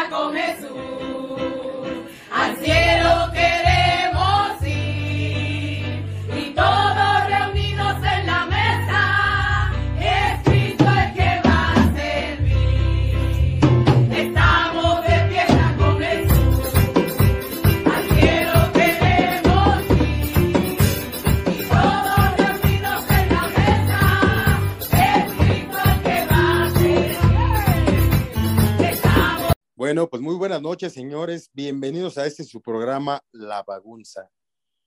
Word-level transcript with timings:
fiesta 0.00 0.08
con 0.08 1.19
Bueno, 29.90 30.08
pues 30.08 30.22
muy 30.22 30.36
buenas 30.36 30.62
noches, 30.62 30.92
señores. 30.92 31.50
Bienvenidos 31.52 32.16
a 32.16 32.24
este 32.24 32.44
su 32.44 32.62
programa 32.62 33.24
La 33.32 33.64
Bagunza. 33.64 34.30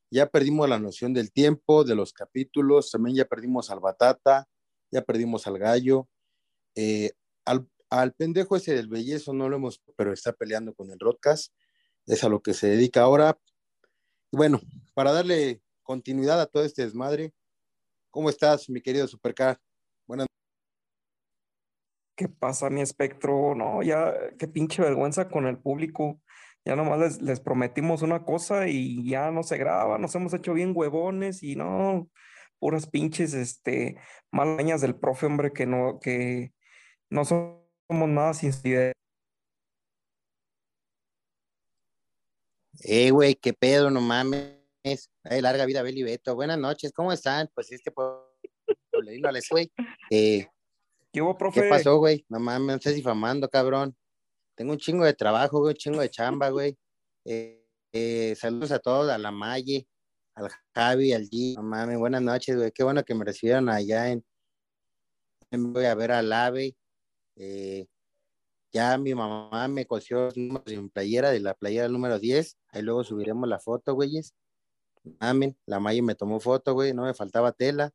Ya 0.10 0.28
perdimos 0.28 0.70
la 0.70 0.80
noción 0.80 1.14
del 1.14 1.30
tiempo, 1.34 1.84
de 1.84 1.94
los 1.94 2.14
capítulos, 2.14 2.90
también 2.90 3.18
ya 3.18 3.26
perdimos 3.26 3.70
al 3.70 3.82
Batata, 3.82 4.48
ya 4.92 5.02
perdimos 5.02 5.46
al 5.46 5.60
Gallo. 5.60 6.08
Eh, 6.76 7.12
al, 7.44 8.14
pendejo 8.14 8.56
ese 8.56 8.76
del 8.76 8.88
bellezo 8.88 9.34
no 9.34 9.50
lo 9.50 9.58
hemos, 9.58 9.84
pero 9.98 10.14
está 10.14 10.32
peleando 10.32 10.74
con 10.74 10.90
el 10.90 10.98
Rodcast. 10.98 11.54
Es 12.06 12.24
a 12.24 12.30
lo 12.30 12.42
que 12.42 12.54
se 12.54 12.68
dedica 12.68 13.02
ahora. 13.02 13.38
Bueno, 14.32 14.62
para 14.94 15.12
darle 15.12 15.62
continuidad 15.82 16.40
a 16.40 16.46
todo 16.46 16.64
este 16.64 16.84
desmadre, 16.84 17.34
¿cómo 18.10 18.30
estás, 18.30 18.70
mi 18.70 18.80
querido 18.80 19.06
Supercar? 19.10 19.60
¿Qué 22.16 22.28
pasa, 22.30 22.70
mi 22.70 22.82
espectro? 22.82 23.56
No, 23.56 23.82
ya, 23.82 24.14
qué 24.38 24.48
pinche 24.48 24.82
vergüenza 24.82 25.30
con 25.30 25.48
el 25.48 25.58
público. 25.58 26.22
Ya 26.66 26.76
nomás 26.76 27.00
les, 27.00 27.22
les 27.22 27.40
prometimos 27.40 28.02
una 28.04 28.24
cosa 28.24 28.68
y 28.68 29.10
ya 29.10 29.32
no 29.32 29.44
se 29.44 29.58
graba, 29.58 29.98
nos 29.98 30.16
hemos 30.16 30.34
hecho 30.34 30.54
bien 30.54 30.72
huevones 30.76 31.44
y 31.44 31.56
no, 31.56 32.10
puras 32.60 32.88
pinches, 32.88 33.34
este, 33.34 33.98
malañas 34.32 34.80
del 34.82 34.96
profe, 34.96 35.26
hombre, 35.26 35.52
que 35.52 35.66
no, 35.66 36.00
que 36.00 36.54
no 37.10 37.26
somos 37.26 37.60
nada 37.90 38.34
sin. 38.34 38.54
Eh, 42.86 43.12
güey, 43.12 43.36
qué 43.36 43.54
pedo, 43.54 43.90
no 43.90 44.00
mames. 44.02 44.60
Ay, 45.24 45.42
larga 45.42 45.66
vida, 45.66 45.82
Beli 45.82 46.04
Beto. 46.04 46.36
Buenas 46.36 46.58
noches, 46.58 46.94
¿cómo 46.94 47.12
están? 47.12 47.50
Pues 47.54 47.72
este 47.72 47.92
les 49.02 49.50
güey. 49.50 49.72
Eh, 50.10 50.48
¿Qué 51.14 51.22
hubo, 51.22 51.38
profe? 51.38 51.62
¿Qué 51.62 51.70
pasó, 51.70 51.98
güey? 51.98 52.26
No 52.28 52.40
mames, 52.40 52.68
no 52.68 52.74
estés 52.74 52.96
difamando, 52.96 53.48
cabrón. 53.48 53.96
Tengo 54.56 54.72
un 54.72 54.80
chingo 54.80 55.06
de 55.06 55.14
trabajo, 55.14 55.60
güey, 55.60 55.74
un 55.74 55.78
chingo 55.78 56.02
de 56.02 56.10
chamba, 56.10 56.50
güey. 56.50 56.76
Eh, 57.24 57.64
eh, 57.92 58.36
saludos 58.36 58.72
a 58.72 58.80
todos, 58.80 59.12
a 59.12 59.20
la 59.20 59.30
Maye, 59.32 59.88
al 60.34 60.50
Javi, 60.74 61.14
al 61.14 61.30
G. 61.30 61.56
No 61.56 61.62
mames, 61.62 62.00
buenas 62.00 62.24
noches, 62.24 62.56
güey. 62.56 62.72
Qué 62.72 62.84
bueno 62.84 63.04
que 63.04 63.14
me 63.14 63.26
recibieron 63.26 63.70
allá 63.70 64.10
en. 64.10 64.26
Voy 65.52 65.86
a 65.86 65.94
ver 65.94 66.14
al 66.14 66.34
AVE. 66.34 66.76
Eh, 67.36 67.86
ya 68.72 68.98
mi 68.98 69.14
mamá 69.14 69.68
me 69.68 69.86
cosió 69.86 70.26
los 70.26 70.36
números 70.36 70.66
en 70.68 70.90
playera, 70.90 71.30
de 71.30 71.42
la 71.42 71.54
playera 71.54 71.88
número 71.90 72.18
10. 72.18 72.58
Ahí 72.70 72.82
luego 72.82 73.04
subiremos 73.04 73.48
la 73.48 73.60
foto, 73.60 73.94
güeyes. 73.94 74.34
Amén. 75.20 75.56
La 75.68 75.80
Maye 75.80 76.02
me 76.02 76.16
tomó 76.16 76.40
foto, 76.40 76.74
güey. 76.74 76.92
No 76.92 77.04
me 77.04 77.14
faltaba 77.14 77.52
tela, 77.52 77.92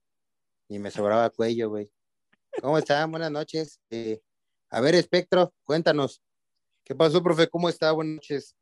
ni 0.69 0.79
me 0.79 0.93
sobraba 0.93 1.31
cuello, 1.31 1.71
güey. 1.71 1.91
¿Cómo 2.61 2.77
están? 2.79 3.11
Buenas 3.11 3.31
noches. 3.31 3.81
Eh, 3.91 4.21
a 4.71 4.81
ver, 4.81 4.95
Espectro, 4.95 5.55
cuéntanos. 5.65 6.23
¿Qué 6.85 6.95
pasó, 6.95 7.23
profe? 7.23 7.49
¿Cómo 7.49 7.69
está? 7.69 7.93
Buenas 7.93 8.17
noches. 8.17 8.57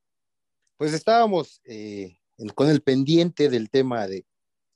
Pues 0.77 0.93
estábamos 0.93 1.62
eh, 1.65 2.19
con 2.55 2.69
el 2.69 2.83
pendiente 2.83 3.48
del 3.48 3.70
tema 3.70 4.06
de 4.06 4.27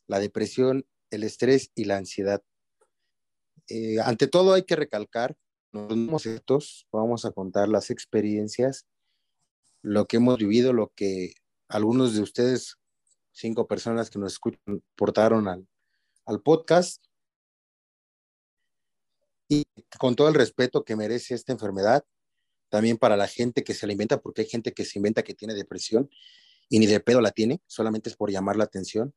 la 0.06 0.18
depresión, 0.18 0.86
el 1.10 1.24
estrés 1.24 1.70
y 1.74 1.84
la 1.84 1.98
ansiedad. 1.98 2.42
Eh, 3.68 4.00
ante 4.00 4.26
todo 4.26 4.54
hay 4.54 4.62
que 4.64 4.76
recalcar, 4.76 5.36
no 5.72 5.90
somos 5.90 6.26
estos, 6.26 6.86
vamos 6.90 7.24
a 7.24 7.32
contar 7.32 7.68
las 7.68 7.90
experiencias, 7.90 8.86
lo 9.82 10.06
que 10.06 10.16
hemos 10.16 10.38
vivido, 10.38 10.72
lo 10.72 10.92
que 10.96 11.34
algunos 11.68 12.14
de 12.14 12.22
ustedes, 12.22 12.76
cinco 13.32 13.68
personas 13.68 14.08
que 14.08 14.18
nos 14.18 14.32
escuchan, 14.32 14.82
portaron 14.96 15.46
al, 15.46 15.68
al 16.24 16.40
podcast. 16.40 17.04
Con 20.00 20.16
todo 20.16 20.28
el 20.28 20.34
respeto 20.34 20.82
que 20.82 20.96
merece 20.96 21.34
esta 21.34 21.52
enfermedad, 21.52 22.06
también 22.70 22.96
para 22.96 23.18
la 23.18 23.26
gente 23.26 23.62
que 23.62 23.74
se 23.74 23.86
la 23.86 23.92
inventa, 23.92 24.18
porque 24.18 24.40
hay 24.40 24.48
gente 24.48 24.72
que 24.72 24.86
se 24.86 24.98
inventa 24.98 25.22
que 25.22 25.34
tiene 25.34 25.52
depresión 25.52 26.08
y 26.70 26.78
ni 26.78 26.86
de 26.86 27.00
pedo 27.00 27.20
la 27.20 27.32
tiene, 27.32 27.60
solamente 27.66 28.08
es 28.08 28.16
por 28.16 28.30
llamar 28.30 28.56
la 28.56 28.64
atención. 28.64 29.12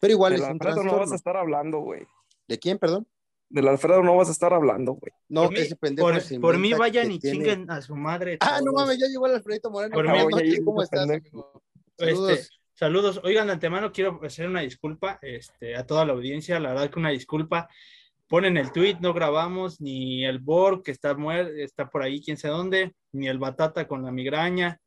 Pero 0.00 0.12
igual 0.12 0.32
Del 0.32 0.42
es 0.42 0.46
un 0.48 0.52
Alfredo 0.54 0.82
no 0.82 0.98
vas 0.98 1.12
a 1.12 1.14
estar 1.14 1.36
hablando, 1.36 1.78
güey. 1.78 2.04
¿De 2.48 2.58
quién, 2.58 2.78
perdón? 2.80 3.06
Del 3.48 3.68
Alfredo 3.68 4.02
no 4.02 4.16
vas 4.16 4.28
a 4.28 4.32
estar 4.32 4.52
hablando, 4.52 4.94
güey. 4.94 5.12
No, 5.28 5.44
por 5.44 5.52
mí, 5.52 5.60
ese 5.60 5.76
pendejo 5.76 6.08
por, 6.08 6.20
se 6.20 6.40
por 6.40 6.58
mí 6.58 6.72
vayan 6.72 7.12
y 7.12 7.20
tiene- 7.20 7.36
chinguen 7.36 7.70
a 7.70 7.80
su 7.80 7.94
madre. 7.94 8.36
Ah, 8.40 8.60
no 8.60 8.72
mames, 8.72 8.98
ya 8.98 9.06
llegó 9.06 9.28
el 9.28 9.34
Alfredito 9.34 9.70
Moreno. 9.70 9.94
Por 9.94 10.10
mí- 10.10 10.18
Oye, 10.34 10.64
¿cómo 10.64 10.82
estás? 10.82 11.08
Este, 11.08 11.30
Saludos. 11.96 12.60
saludos. 12.72 13.20
Oigan, 13.22 13.46
de 13.46 13.52
antemano 13.52 13.92
quiero 13.92 14.18
hacer 14.24 14.48
una 14.48 14.62
disculpa 14.62 15.20
este, 15.22 15.76
a 15.76 15.86
toda 15.86 16.04
la 16.04 16.12
audiencia. 16.14 16.58
La 16.58 16.70
verdad 16.70 16.90
que 16.90 16.98
una 16.98 17.10
disculpa. 17.10 17.68
Ponen 18.34 18.56
el 18.56 18.72
tweet, 18.72 18.96
no 19.00 19.14
grabamos, 19.14 19.80
ni 19.80 20.24
el 20.24 20.40
Borg 20.40 20.82
que 20.82 20.90
está, 20.90 21.16
está 21.56 21.88
por 21.88 22.02
ahí, 22.02 22.20
quién 22.20 22.36
sabe 22.36 22.54
dónde, 22.54 22.96
ni 23.12 23.28
el 23.28 23.38
Batata 23.38 23.86
con 23.86 24.02
la 24.02 24.10
migraña, 24.10 24.80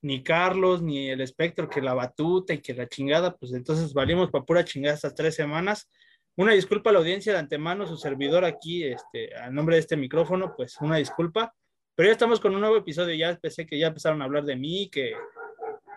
ni 0.00 0.22
Carlos, 0.22 0.80
ni 0.80 1.10
el 1.10 1.20
Espectro 1.20 1.68
que 1.68 1.82
la 1.82 1.92
batuta 1.92 2.54
y 2.54 2.62
que 2.62 2.72
la 2.72 2.88
chingada. 2.88 3.36
Pues 3.36 3.52
entonces 3.52 3.92
valimos 3.92 4.30
para 4.30 4.46
pura 4.46 4.64
chingada 4.64 4.94
estas 4.94 5.14
tres 5.14 5.34
semanas. 5.34 5.90
Una 6.36 6.54
disculpa 6.54 6.88
a 6.88 6.94
la 6.94 7.00
audiencia 7.00 7.34
de 7.34 7.38
antemano, 7.38 7.86
su 7.86 7.98
servidor 7.98 8.46
aquí, 8.46 8.84
este, 8.84 9.36
a 9.36 9.50
nombre 9.50 9.76
de 9.76 9.80
este 9.80 9.98
micrófono, 9.98 10.54
pues 10.56 10.80
una 10.80 10.96
disculpa. 10.96 11.54
Pero 11.94 12.08
ya 12.08 12.12
estamos 12.12 12.40
con 12.40 12.54
un 12.54 12.62
nuevo 12.62 12.78
episodio, 12.78 13.14
ya 13.14 13.36
pensé 13.36 13.66
que 13.66 13.78
ya 13.78 13.88
empezaron 13.88 14.22
a 14.22 14.24
hablar 14.24 14.46
de 14.46 14.56
mí, 14.56 14.88
que, 14.88 15.12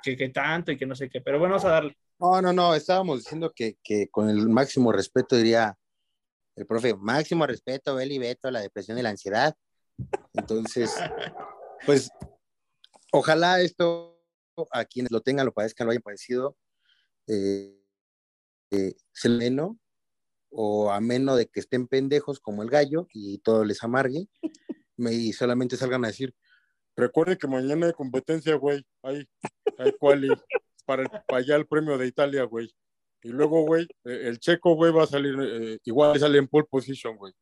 que, 0.03 0.17
que 0.17 0.27
tanto 0.27 0.73
y 0.73 0.77
que 0.77 0.85
no 0.85 0.95
sé 0.95 1.09
qué, 1.09 1.21
pero 1.21 1.39
bueno, 1.39 1.53
vamos 1.53 1.65
a 1.65 1.69
darle. 1.69 1.97
No, 2.19 2.41
no, 2.41 2.51
no, 2.51 2.75
estábamos 2.75 3.19
diciendo 3.19 3.53
que, 3.55 3.77
que 3.81 4.09
con 4.09 4.29
el 4.29 4.49
máximo 4.49 4.91
respeto 4.91 5.37
diría 5.37 5.78
el 6.59 6.67
profe, 6.67 6.93
máximo 6.93 7.47
respeto, 7.47 7.95
Beli 7.95 8.19
Beto, 8.19 8.51
la 8.51 8.59
depresión 8.59 8.97
y 8.97 9.01
la 9.01 9.11
ansiedad. 9.11 9.55
Entonces, 10.33 10.93
pues, 11.85 12.11
ojalá 13.13 13.61
esto 13.61 14.21
a 14.73 14.83
quienes 14.83 15.09
lo 15.09 15.21
tengan, 15.21 15.45
lo 15.45 15.53
padezcan, 15.53 15.87
lo 15.87 15.91
hayan 15.91 16.03
padecido, 16.03 16.57
eh, 17.27 17.81
eh, 18.71 18.93
se 19.13 19.29
menos 19.29 19.77
o 20.51 20.91
a 20.91 20.99
menos 20.99 21.37
de 21.37 21.47
que 21.47 21.61
estén 21.61 21.87
pendejos 21.87 22.41
como 22.41 22.61
el 22.61 22.69
gallo 22.69 23.07
y 23.13 23.37
todo 23.37 23.63
les 23.63 23.81
amargue 23.83 24.27
me- 24.97 25.13
y 25.13 25.31
solamente 25.31 25.77
salgan 25.77 26.03
a 26.03 26.09
decir, 26.09 26.35
recuerde 26.97 27.37
que 27.37 27.47
mañana 27.47 27.87
hay 27.87 27.93
competencia, 27.93 28.55
güey, 28.55 28.85
hay, 29.01 29.25
hay 29.77 29.93
quali 29.97 30.27
para, 30.85 31.07
para 31.07 31.39
allá 31.41 31.55
el 31.55 31.67
premio 31.67 31.97
de 31.97 32.07
Italia, 32.07 32.43
güey. 32.43 32.69
Y 33.21 33.29
luego, 33.29 33.65
güey, 33.65 33.83
eh, 34.05 34.21
el 34.27 34.39
checo, 34.39 34.75
güey, 34.75 34.91
va 34.91 35.03
a 35.03 35.07
salir, 35.07 35.35
eh, 35.39 35.79
igual 35.83 36.19
sale 36.19 36.37
en 36.37 36.47
pole 36.47 36.67
position, 36.69 37.17
güey. 37.17 37.33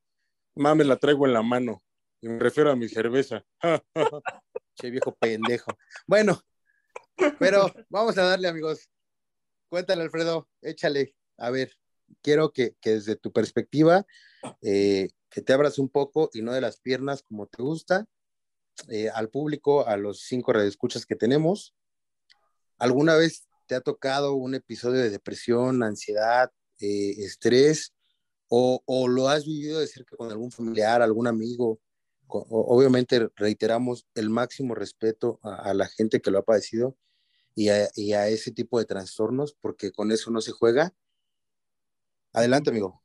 Mames, 0.56 0.88
la 0.88 0.98
traigo 0.98 1.28
en 1.28 1.34
la 1.34 1.42
mano. 1.42 1.84
Y 2.22 2.30
me 2.30 2.40
refiero 2.40 2.72
a 2.72 2.76
mi 2.76 2.90
cerveza. 2.90 3.46
che, 4.76 4.90
viejo 4.90 5.16
pendejo. 5.16 5.72
Bueno, 6.08 6.42
pero 7.40 7.72
vamos 7.90 8.18
a 8.18 8.24
darle, 8.24 8.48
amigos. 8.48 8.90
Cuéntale, 9.70 10.02
Alfredo, 10.02 10.48
échale. 10.62 11.16
A 11.38 11.52
ver, 11.52 11.72
quiero 12.22 12.52
que, 12.52 12.76
que 12.82 12.92
desde 12.92 13.16
tu 13.16 13.32
perspectiva, 13.32 14.06
eh, 14.62 15.10
que 15.30 15.42
te 15.42 15.54
abras 15.54 15.78
un 15.78 15.90
poco 15.90 16.30
y 16.34 16.42
no 16.42 16.54
de 16.54 16.62
las 16.62 16.80
piernas 16.80 17.22
como 17.22 17.48
te 17.48 17.62
gusta, 17.62 18.06
eh, 18.90 19.10
al 19.10 19.30
público, 19.30 19.88
a 19.88 19.98
los 19.98 20.22
cinco 20.22 20.54
redescuchas 20.54 21.06
que 21.06 21.16
tenemos. 21.16 21.76
¿Alguna 22.78 23.16
vez 23.16 23.48
te 23.68 23.76
ha 23.76 23.82
tocado 23.82 24.34
un 24.34 24.56
episodio 24.56 25.02
de 25.02 25.10
depresión, 25.10 25.84
ansiedad, 25.84 26.52
eh, 26.80 27.12
estrés, 27.20 27.94
o, 28.48 28.82
o 28.86 29.08
lo 29.08 29.28
has 29.28 29.46
vivido 29.46 29.80
de 29.80 29.88
cerca 29.88 30.16
con 30.16 30.32
algún 30.32 30.52
familiar, 30.52 31.02
algún 31.02 31.28
amigo? 31.28 31.80
Obviamente 32.28 33.30
reiteramos 33.36 34.08
el 34.16 34.30
máximo 34.30 34.74
respeto 34.74 35.40
a, 35.44 35.70
a 35.70 35.74
la 35.74 35.88
gente 35.88 36.22
que 36.22 36.32
lo 36.32 36.40
ha 36.40 36.44
padecido 36.44 36.98
y 37.56 37.70
a, 37.70 37.90
y 37.96 38.14
a 38.14 38.28
ese 38.28 38.52
tipo 38.52 38.80
de 38.80 38.86
trastornos, 38.86 39.54
porque 39.60 39.92
con 39.92 40.12
eso 40.12 40.32
no 40.32 40.42
se 40.42 40.52
juega. 40.52 40.94
Adelante, 42.34 42.70
amigo. 42.70 43.04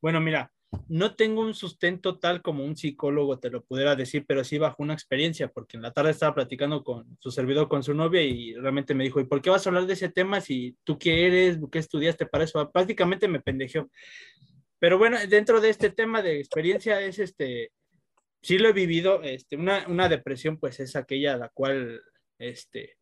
Bueno, 0.00 0.20
mira, 0.20 0.53
no 0.88 1.14
tengo 1.14 1.40
un 1.42 1.54
sustento 1.54 2.18
tal 2.18 2.42
como 2.42 2.64
un 2.64 2.76
psicólogo 2.76 3.38
te 3.38 3.50
lo 3.50 3.64
pudiera 3.64 3.96
decir, 3.96 4.24
pero 4.26 4.44
sí 4.44 4.58
bajo 4.58 4.82
una 4.82 4.94
experiencia, 4.94 5.48
porque 5.48 5.76
en 5.76 5.82
la 5.82 5.92
tarde 5.92 6.10
estaba 6.10 6.34
platicando 6.34 6.82
con 6.84 7.16
su 7.20 7.30
servidor, 7.30 7.68
con 7.68 7.82
su 7.82 7.94
novia, 7.94 8.22
y 8.22 8.54
realmente 8.54 8.94
me 8.94 9.04
dijo, 9.04 9.20
¿y 9.20 9.24
por 9.24 9.42
qué 9.42 9.50
vas 9.50 9.66
a 9.66 9.70
hablar 9.70 9.86
de 9.86 9.94
ese 9.94 10.08
tema 10.08 10.40
si 10.40 10.76
tú 10.84 10.98
qué 10.98 11.26
eres, 11.26 11.58
qué 11.70 11.78
estudiaste 11.78 12.26
para 12.26 12.44
eso? 12.44 12.70
Prácticamente 12.70 13.28
me 13.28 13.40
pendejeó. 13.40 13.90
Pero 14.78 14.98
bueno, 14.98 15.18
dentro 15.28 15.60
de 15.60 15.70
este 15.70 15.90
tema 15.90 16.22
de 16.22 16.38
experiencia 16.38 17.00
es 17.00 17.18
este, 17.18 17.72
sí 18.42 18.58
lo 18.58 18.68
he 18.68 18.72
vivido, 18.72 19.22
este, 19.22 19.56
una, 19.56 19.86
una 19.88 20.08
depresión 20.08 20.58
pues 20.58 20.80
es 20.80 20.96
aquella 20.96 21.34
a 21.34 21.38
la 21.38 21.48
cual, 21.48 22.02
este, 22.38 22.96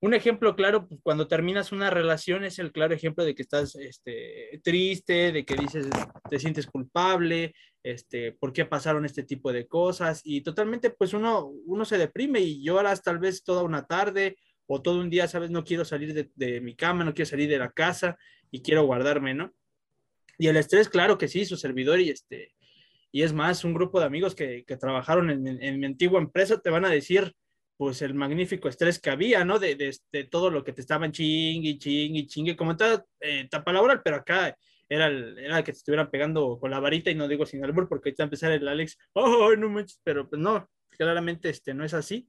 un 0.00 0.14
ejemplo 0.14 0.54
claro, 0.54 0.86
pues, 0.86 1.00
cuando 1.02 1.26
terminas 1.26 1.72
una 1.72 1.90
relación 1.90 2.44
es 2.44 2.58
el 2.58 2.72
claro 2.72 2.94
ejemplo 2.94 3.24
de 3.24 3.34
que 3.34 3.42
estás 3.42 3.74
este, 3.76 4.60
triste, 4.62 5.32
de 5.32 5.44
que 5.44 5.56
dices, 5.56 5.88
te 6.30 6.38
sientes 6.38 6.66
culpable, 6.66 7.54
este, 7.82 8.32
por 8.32 8.52
qué 8.52 8.64
pasaron 8.64 9.04
este 9.04 9.24
tipo 9.24 9.52
de 9.52 9.66
cosas 9.66 10.20
y 10.24 10.42
totalmente 10.42 10.90
pues 10.90 11.14
uno, 11.14 11.46
uno 11.46 11.84
se 11.84 11.98
deprime 11.98 12.40
y 12.40 12.62
lloras 12.62 13.02
tal 13.02 13.18
vez 13.18 13.42
toda 13.42 13.62
una 13.62 13.86
tarde 13.86 14.36
o 14.66 14.82
todo 14.82 15.00
un 15.00 15.10
día, 15.10 15.26
sabes, 15.26 15.50
no 15.50 15.64
quiero 15.64 15.84
salir 15.84 16.30
de, 16.34 16.60
mi 16.60 16.76
cama, 16.76 17.02
no 17.02 17.14
quiero 17.14 17.30
salir 17.30 17.48
de 17.48 17.58
la 17.58 17.72
casa 17.72 18.18
y 18.50 18.60
quiero 18.60 18.84
guardarme, 18.84 19.34
¿no? 19.34 19.52
Y 20.36 20.46
el 20.46 20.56
estrés, 20.56 20.88
claro 20.88 21.18
que 21.18 21.26
sí, 21.26 21.44
su 21.46 21.56
servidor 21.56 22.00
y 22.00 22.10
este, 22.10 22.54
y 23.10 23.22
es 23.22 23.32
más, 23.32 23.64
un 23.64 23.74
grupo 23.74 23.98
de 23.98 24.06
amigos 24.06 24.34
que, 24.34 24.64
que 24.64 24.76
trabajaron 24.76 25.30
en 25.30 25.80
mi 25.80 25.86
antigua 25.86 26.20
empresa 26.20 26.60
te 26.60 26.70
van 26.70 26.84
a 26.84 26.90
decir, 26.90 27.34
pues 27.78 28.02
el 28.02 28.12
magnífico 28.12 28.68
estrés 28.68 29.00
que 29.00 29.08
había, 29.08 29.44
¿no? 29.44 29.60
De, 29.60 29.76
de, 29.76 29.96
de 30.10 30.24
todo 30.24 30.50
lo 30.50 30.64
que 30.64 30.72
te 30.72 30.80
estaban 30.80 31.12
chingue, 31.12 31.78
chingue, 31.78 32.26
chingue, 32.26 32.56
como 32.56 32.72
está 32.72 33.04
eh, 33.20 33.46
tapa 33.48 33.72
laboral, 33.72 34.02
pero 34.02 34.16
acá 34.16 34.58
era 34.88 35.06
el, 35.06 35.38
era 35.38 35.58
el 35.58 35.64
que 35.64 35.70
te 35.70 35.78
estuvieran 35.78 36.10
pegando 36.10 36.58
con 36.58 36.72
la 36.72 36.80
varita 36.80 37.08
y 37.10 37.14
no 37.14 37.28
digo 37.28 37.46
sin 37.46 37.64
albur 37.64 37.88
porque 37.88 38.08
ahorita 38.08 38.24
empezar 38.24 38.50
el 38.50 38.66
Alex, 38.66 38.98
oh, 39.12 39.54
no 39.56 39.70
manches, 39.70 40.00
pero 40.02 40.28
pues 40.28 40.42
no, 40.42 40.68
claramente 40.90 41.50
este, 41.50 41.72
no 41.72 41.84
es 41.84 41.94
así. 41.94 42.28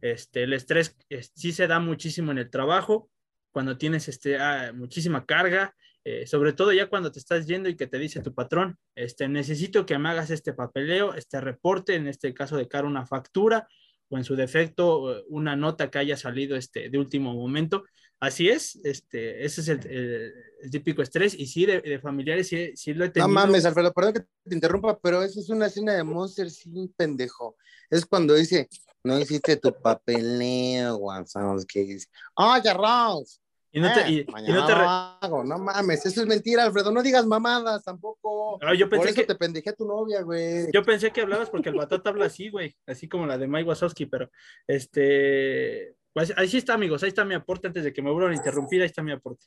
Este, 0.00 0.44
el 0.44 0.54
estrés 0.54 0.96
es, 1.10 1.30
sí 1.34 1.52
se 1.52 1.66
da 1.66 1.78
muchísimo 1.78 2.32
en 2.32 2.38
el 2.38 2.48
trabajo, 2.48 3.10
cuando 3.52 3.76
tienes 3.76 4.08
este, 4.08 4.38
ah, 4.38 4.72
muchísima 4.74 5.26
carga, 5.26 5.74
eh, 6.04 6.26
sobre 6.26 6.54
todo 6.54 6.72
ya 6.72 6.86
cuando 6.86 7.12
te 7.12 7.18
estás 7.18 7.46
yendo 7.46 7.68
y 7.68 7.76
que 7.76 7.86
te 7.86 7.98
dice 7.98 8.22
tu 8.22 8.32
patrón, 8.32 8.78
este, 8.94 9.28
necesito 9.28 9.84
que 9.84 9.98
me 9.98 10.08
hagas 10.08 10.30
este 10.30 10.54
papeleo, 10.54 11.12
este 11.12 11.38
reporte, 11.42 11.96
en 11.96 12.06
este 12.06 12.32
caso 12.32 12.56
de 12.56 12.66
cara 12.66 12.86
una 12.86 13.04
factura, 13.04 13.68
o 14.10 14.18
en 14.18 14.24
su 14.24 14.36
defecto 14.36 15.24
una 15.28 15.56
nota 15.56 15.90
que 15.90 15.98
haya 15.98 16.16
salido 16.16 16.56
este, 16.56 16.90
de 16.90 16.98
último 16.98 17.32
momento. 17.32 17.84
Así 18.18 18.50
es, 18.50 18.76
este, 18.84 19.46
ese 19.46 19.62
es 19.62 19.68
el, 19.68 19.86
el, 19.86 20.34
el 20.62 20.70
típico 20.70 21.00
estrés 21.00 21.32
y 21.34 21.46
sí, 21.46 21.64
de, 21.64 21.80
de 21.80 21.98
familiares 22.00 22.48
sí, 22.48 22.72
sí, 22.76 22.92
lo 22.92 23.06
he 23.06 23.08
tenido. 23.08 23.28
No 23.28 23.34
mames, 23.34 23.64
Alfredo, 23.64 23.94
perdón 23.94 24.12
que 24.12 24.20
te 24.20 24.54
interrumpa, 24.54 24.98
pero 24.98 25.22
eso 25.22 25.40
es 25.40 25.48
una 25.48 25.66
escena 25.66 25.94
de 25.94 26.04
Monster 26.04 26.50
sin 26.50 26.92
pendejo. 26.92 27.56
Es 27.88 28.04
cuando 28.04 28.34
dice, 28.34 28.68
no 29.02 29.18
hiciste 29.18 29.56
tu 29.56 29.72
papeleo, 29.72 30.98
Gonzalo, 30.98 31.56
que 31.66 31.80
dice, 31.80 32.08
oye, 32.34 32.74
Ross, 32.74 33.40
y 33.72 33.80
no 33.80 33.92
te, 33.92 34.10
y, 34.10 34.18
eh, 34.18 34.26
y 34.46 34.52
no 34.52 34.66
te 34.66 34.74
re... 34.74 34.84
hago, 34.84 35.44
no 35.44 35.58
mames, 35.58 36.04
eso 36.04 36.20
es 36.22 36.26
mentira, 36.26 36.64
Alfredo, 36.64 36.90
no 36.90 37.02
digas 37.02 37.26
mamadas 37.26 37.84
tampoco. 37.84 38.58
No, 38.60 38.74
yo 38.74 38.88
pensé 38.88 39.00
Por 39.00 39.08
eso 39.08 39.20
que, 39.20 39.26
te 39.26 39.34
pendejé 39.36 39.70
a 39.70 39.74
tu 39.74 39.86
novia, 39.86 40.22
güey. 40.22 40.66
Yo 40.72 40.82
pensé 40.82 41.12
que 41.12 41.20
hablabas 41.20 41.50
porque 41.50 41.68
el 41.68 41.76
batata 41.76 42.10
habla 42.10 42.26
así, 42.26 42.50
güey, 42.50 42.76
así 42.86 43.08
como 43.08 43.26
la 43.26 43.38
de 43.38 43.46
Mike 43.46 43.68
Wazowski, 43.68 44.06
pero 44.06 44.30
este, 44.66 45.94
pues 46.12 46.32
ahí 46.36 46.48
sí 46.48 46.58
está, 46.58 46.74
amigos, 46.74 47.02
ahí 47.02 47.08
está 47.08 47.24
mi 47.24 47.34
aporte 47.34 47.68
antes 47.68 47.84
de 47.84 47.92
que 47.92 48.02
me 48.02 48.10
vuelvan 48.10 48.32
a 48.32 48.36
interrumpir, 48.36 48.80
ahí 48.80 48.86
está 48.86 49.02
mi 49.02 49.12
aporte. 49.12 49.46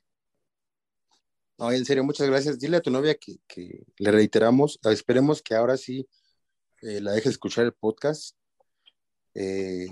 No, 1.58 1.72
en 1.72 1.86
serio, 1.86 2.04
muchas 2.04 2.28
gracias. 2.28 2.60
Dile 2.60 2.78
a 2.78 2.82
tu 2.82 2.90
novia 2.90 3.16
que, 3.16 3.36
que 3.48 3.84
le 3.98 4.12
reiteramos, 4.12 4.80
esperemos 4.84 5.42
que 5.42 5.54
ahora 5.54 5.78
sí 5.78 6.08
eh, 6.82 7.00
la 7.00 7.14
deje 7.14 7.30
escuchar 7.30 7.66
el 7.66 7.74
podcast. 7.74 8.36
Eh, 9.36 9.88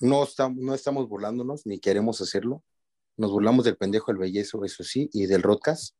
no, 0.00 0.24
estamos, 0.24 0.58
no 0.58 0.74
estamos 0.74 1.08
burlándonos, 1.08 1.66
ni 1.66 1.78
queremos 1.78 2.20
hacerlo. 2.20 2.64
Nos 3.16 3.30
burlamos 3.30 3.64
del 3.64 3.76
pendejo 3.76 4.12
del 4.12 4.18
bellezo, 4.18 4.64
eso 4.64 4.84
sí, 4.84 5.08
y 5.12 5.26
del 5.26 5.42
rodcast. 5.42 5.94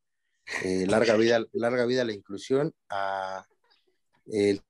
Eh, 0.63 0.85
larga 0.87 1.15
vida, 1.15 1.43
larga 1.51 1.85
vida 1.85 2.03
a 2.03 2.05
la 2.05 2.13
inclusión, 2.13 2.73
a 2.89 3.45
el 4.27 4.61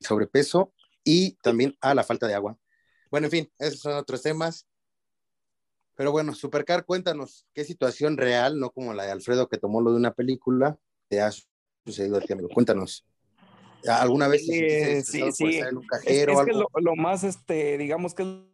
sobrepeso 0.00 0.72
y 1.04 1.32
también 1.42 1.76
a 1.80 1.94
la 1.94 2.04
falta 2.04 2.26
de 2.26 2.34
agua. 2.34 2.58
Bueno, 3.10 3.26
en 3.26 3.30
fin, 3.30 3.52
esos 3.58 3.80
son 3.80 3.94
otros 3.94 4.22
temas. 4.22 4.66
Pero 5.94 6.10
bueno, 6.10 6.34
Supercar, 6.34 6.84
cuéntanos 6.84 7.46
qué 7.54 7.64
situación 7.64 8.16
real, 8.16 8.58
no 8.58 8.70
como 8.70 8.94
la 8.94 9.04
de 9.04 9.12
Alfredo 9.12 9.48
que 9.48 9.58
tomó 9.58 9.80
lo 9.80 9.90
de 9.90 9.98
una 9.98 10.12
película, 10.12 10.78
te 11.08 11.20
ha 11.20 11.30
sucedido 11.84 12.16
a 12.16 12.20
ti, 12.20 12.32
amigo. 12.32 12.48
Cuéntanos. 12.48 13.06
¿Alguna 13.86 14.28
vez 14.28 14.48
eh, 14.48 15.02
sí, 15.04 15.22
sí. 15.32 15.58
en 15.58 15.76
un 15.76 15.86
cajero? 15.86 16.32
Es, 16.32 16.38
es 16.38 16.44
que 16.46 16.52
lo, 16.52 16.68
lo, 16.80 16.96
más, 16.96 17.24
este, 17.24 17.76
digamos 17.78 18.14
que 18.14 18.51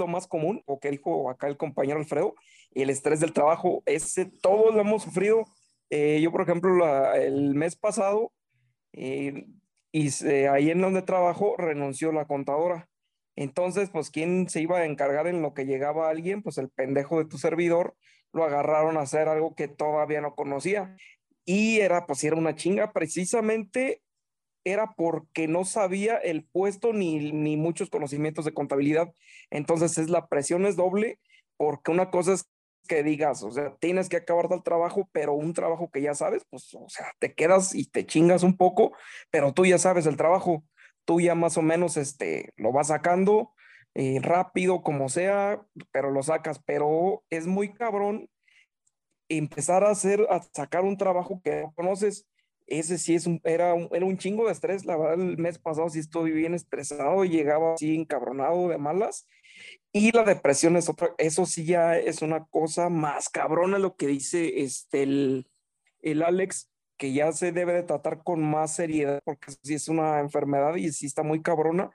lo 0.00 0.08
más 0.08 0.26
común, 0.26 0.62
o 0.66 0.80
que 0.80 0.90
dijo 0.90 1.30
acá 1.30 1.46
el 1.46 1.56
compañero 1.56 2.00
Alfredo, 2.00 2.34
el 2.72 2.90
estrés 2.90 3.20
del 3.20 3.32
trabajo, 3.32 3.82
ese 3.86 4.26
todos 4.26 4.74
lo 4.74 4.80
hemos 4.80 5.04
sufrido. 5.04 5.44
Eh, 5.90 6.20
yo, 6.20 6.32
por 6.32 6.42
ejemplo, 6.42 7.14
el 7.14 7.54
mes 7.54 7.76
pasado, 7.76 8.32
eh, 8.92 9.46
y 9.92 10.10
se, 10.10 10.48
ahí 10.48 10.70
en 10.70 10.80
donde 10.80 11.02
trabajo, 11.02 11.56
renunció 11.56 12.12
la 12.12 12.26
contadora. 12.26 12.88
Entonces, 13.36 13.90
pues, 13.90 14.10
¿quién 14.10 14.48
se 14.48 14.60
iba 14.60 14.78
a 14.78 14.84
encargar 14.84 15.26
en 15.26 15.42
lo 15.42 15.54
que 15.54 15.66
llegaba 15.66 16.10
alguien? 16.10 16.42
Pues 16.42 16.58
el 16.58 16.68
pendejo 16.68 17.18
de 17.18 17.24
tu 17.24 17.38
servidor 17.38 17.96
lo 18.32 18.44
agarraron 18.44 18.96
a 18.96 19.02
hacer 19.02 19.28
algo 19.28 19.54
que 19.54 19.68
todavía 19.68 20.20
no 20.20 20.34
conocía. 20.34 20.96
Y 21.44 21.80
era, 21.80 22.06
pues, 22.06 22.22
era 22.24 22.36
una 22.36 22.54
chinga. 22.54 22.92
Precisamente 22.92 24.02
era 24.64 24.94
porque 24.96 25.48
no 25.48 25.64
sabía 25.64 26.16
el 26.16 26.44
puesto 26.44 26.92
ni, 26.92 27.32
ni 27.32 27.56
muchos 27.56 27.90
conocimientos 27.90 28.44
de 28.44 28.54
contabilidad. 28.54 29.12
Entonces, 29.50 29.98
es 29.98 30.10
la 30.10 30.28
presión 30.28 30.66
es 30.66 30.76
doble, 30.76 31.18
porque 31.56 31.90
una 31.90 32.10
cosa 32.10 32.34
es 32.34 32.50
que 32.88 33.02
digas, 33.02 33.42
o 33.42 33.50
sea, 33.50 33.76
tienes 33.80 34.08
que 34.08 34.16
acabar 34.16 34.48
del 34.48 34.62
trabajo, 34.62 35.08
pero 35.12 35.34
un 35.34 35.52
trabajo 35.52 35.90
que 35.90 36.02
ya 36.02 36.14
sabes, 36.14 36.44
pues, 36.50 36.74
o 36.74 36.88
sea, 36.88 37.12
te 37.18 37.34
quedas 37.34 37.74
y 37.74 37.84
te 37.84 38.06
chingas 38.06 38.42
un 38.42 38.56
poco, 38.56 38.92
pero 39.30 39.52
tú 39.52 39.66
ya 39.66 39.78
sabes 39.78 40.06
el 40.06 40.16
trabajo 40.16 40.64
tú 41.10 41.20
ya 41.20 41.34
más 41.34 41.56
o 41.56 41.62
menos 41.62 41.96
este, 41.96 42.52
lo 42.56 42.70
vas 42.70 42.86
sacando 42.86 43.52
eh, 43.94 44.20
rápido, 44.22 44.80
como 44.80 45.08
sea, 45.08 45.60
pero 45.90 46.12
lo 46.12 46.22
sacas. 46.22 46.60
Pero 46.64 47.24
es 47.30 47.48
muy 47.48 47.72
cabrón 47.72 48.28
empezar 49.28 49.82
a 49.82 49.90
hacer, 49.90 50.24
a 50.30 50.40
sacar 50.54 50.84
un 50.84 50.96
trabajo 50.96 51.40
que 51.42 51.62
no 51.62 51.72
conoces. 51.72 52.28
Ese 52.70 52.96
sí 52.96 53.14
es 53.14 53.26
un, 53.26 53.40
era, 53.44 53.74
un, 53.74 53.88
era 53.92 54.06
un 54.06 54.16
chingo 54.16 54.46
de 54.46 54.52
estrés. 54.52 54.86
La 54.86 54.96
verdad, 54.96 55.20
el 55.20 55.36
mes 55.36 55.58
pasado 55.58 55.90
sí 55.90 55.98
estuve 55.98 56.30
bien 56.30 56.54
estresado 56.54 57.24
llegaba 57.24 57.74
así 57.74 57.94
encabronado 57.94 58.68
de 58.68 58.78
malas. 58.78 59.26
Y 59.92 60.12
la 60.12 60.24
depresión 60.24 60.76
es 60.76 60.88
otra, 60.88 61.14
eso 61.18 61.46
sí 61.46 61.64
ya 61.64 61.98
es 61.98 62.22
una 62.22 62.46
cosa 62.46 62.88
más 62.88 63.28
cabrona 63.28 63.78
lo 63.78 63.96
que 63.96 64.06
dice 64.06 64.62
este, 64.62 65.02
el, 65.02 65.48
el 66.00 66.22
Alex, 66.22 66.70
que 66.96 67.12
ya 67.12 67.32
se 67.32 67.50
debe 67.52 67.72
de 67.72 67.82
tratar 67.82 68.22
con 68.22 68.42
más 68.42 68.76
seriedad, 68.76 69.20
porque 69.24 69.52
si 69.62 69.74
es 69.74 69.88
una 69.88 70.20
enfermedad 70.20 70.76
y 70.76 70.92
si 70.92 71.06
está 71.06 71.22
muy 71.22 71.42
cabrona, 71.42 71.90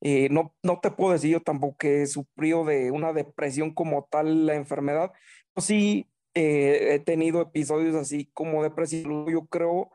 eh, 0.00 0.28
no, 0.30 0.54
no 0.62 0.80
te 0.80 0.90
puedo 0.90 1.12
decir 1.12 1.30
yo 1.30 1.40
tampoco 1.40 1.78
que 1.78 2.02
he 2.02 2.06
sufrido 2.06 2.64
de 2.64 2.90
una 2.90 3.12
depresión 3.12 3.74
como 3.74 4.06
tal 4.10 4.46
la 4.46 4.54
enfermedad, 4.54 5.12
pues 5.52 5.66
sí 5.66 6.08
eh, 6.34 6.94
he 6.94 6.98
tenido 7.00 7.42
episodios 7.42 7.94
así 7.96 8.30
como 8.32 8.62
depresión, 8.62 9.26
yo 9.26 9.46
creo, 9.46 9.90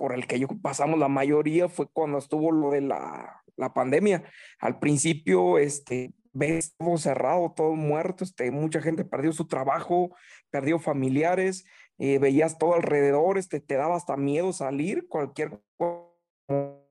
por 0.00 0.14
el 0.14 0.26
que 0.26 0.38
yo 0.40 0.48
pasamos 0.62 0.98
la 0.98 1.08
mayoría 1.08 1.68
fue 1.68 1.86
cuando 1.92 2.16
estuvo 2.16 2.52
lo 2.52 2.70
de 2.70 2.80
la, 2.80 3.42
la 3.56 3.74
pandemia. 3.74 4.24
Al 4.58 4.78
principio, 4.78 5.58
este, 5.58 6.14
ves 6.32 6.74
todo 6.78 6.96
cerrado, 6.96 7.52
todo 7.54 7.74
muerto, 7.74 8.24
este, 8.24 8.50
mucha 8.50 8.80
gente 8.80 9.04
perdió 9.04 9.30
su 9.34 9.46
trabajo, 9.46 10.16
perdió 10.48 10.78
familiares, 10.78 11.66
eh, 11.98 12.18
veías 12.18 12.56
todo 12.56 12.76
alrededor, 12.76 13.36
este, 13.36 13.60
te 13.60 13.74
daba 13.74 13.94
hasta 13.94 14.16
miedo 14.16 14.54
salir, 14.54 15.06
cualquier 15.06 15.60
como 15.76 16.86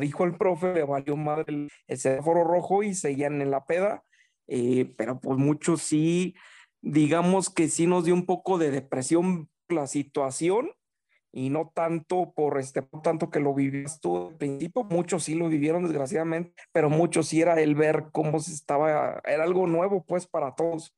dijo 0.00 0.24
el 0.24 0.38
profe, 0.38 0.72
le 0.72 0.84
valió 0.84 1.18
madre 1.18 1.44
el, 1.48 1.68
el 1.86 1.98
semáforo 1.98 2.44
rojo 2.44 2.82
y 2.82 2.94
seguían 2.94 3.42
en 3.42 3.50
la 3.50 3.66
peda, 3.66 4.04
eh, 4.46 4.94
pero 4.96 5.20
pues 5.20 5.36
muchos 5.36 5.82
sí, 5.82 6.34
digamos 6.80 7.50
que 7.50 7.68
sí 7.68 7.86
nos 7.86 8.06
dio 8.06 8.14
un 8.14 8.24
poco 8.24 8.56
de 8.56 8.70
depresión 8.70 9.50
la 9.68 9.86
situación 9.86 10.70
y 11.36 11.50
no 11.50 11.72
tanto 11.74 12.32
por 12.32 12.60
este, 12.60 12.86
no 12.92 13.02
tanto 13.02 13.28
que 13.28 13.40
lo 13.40 13.52
vivías 13.52 13.98
tú 13.98 14.28
al 14.28 14.36
principio, 14.36 14.84
muchos 14.84 15.24
sí 15.24 15.34
lo 15.34 15.48
vivieron 15.48 15.82
desgraciadamente, 15.82 16.54
pero 16.70 16.88
muchos 16.88 17.26
sí 17.26 17.40
era 17.40 17.60
el 17.60 17.74
ver 17.74 18.10
cómo 18.12 18.38
se 18.38 18.52
estaba, 18.52 19.20
era 19.24 19.42
algo 19.42 19.66
nuevo 19.66 20.04
pues 20.04 20.28
para 20.28 20.54
todos. 20.54 20.94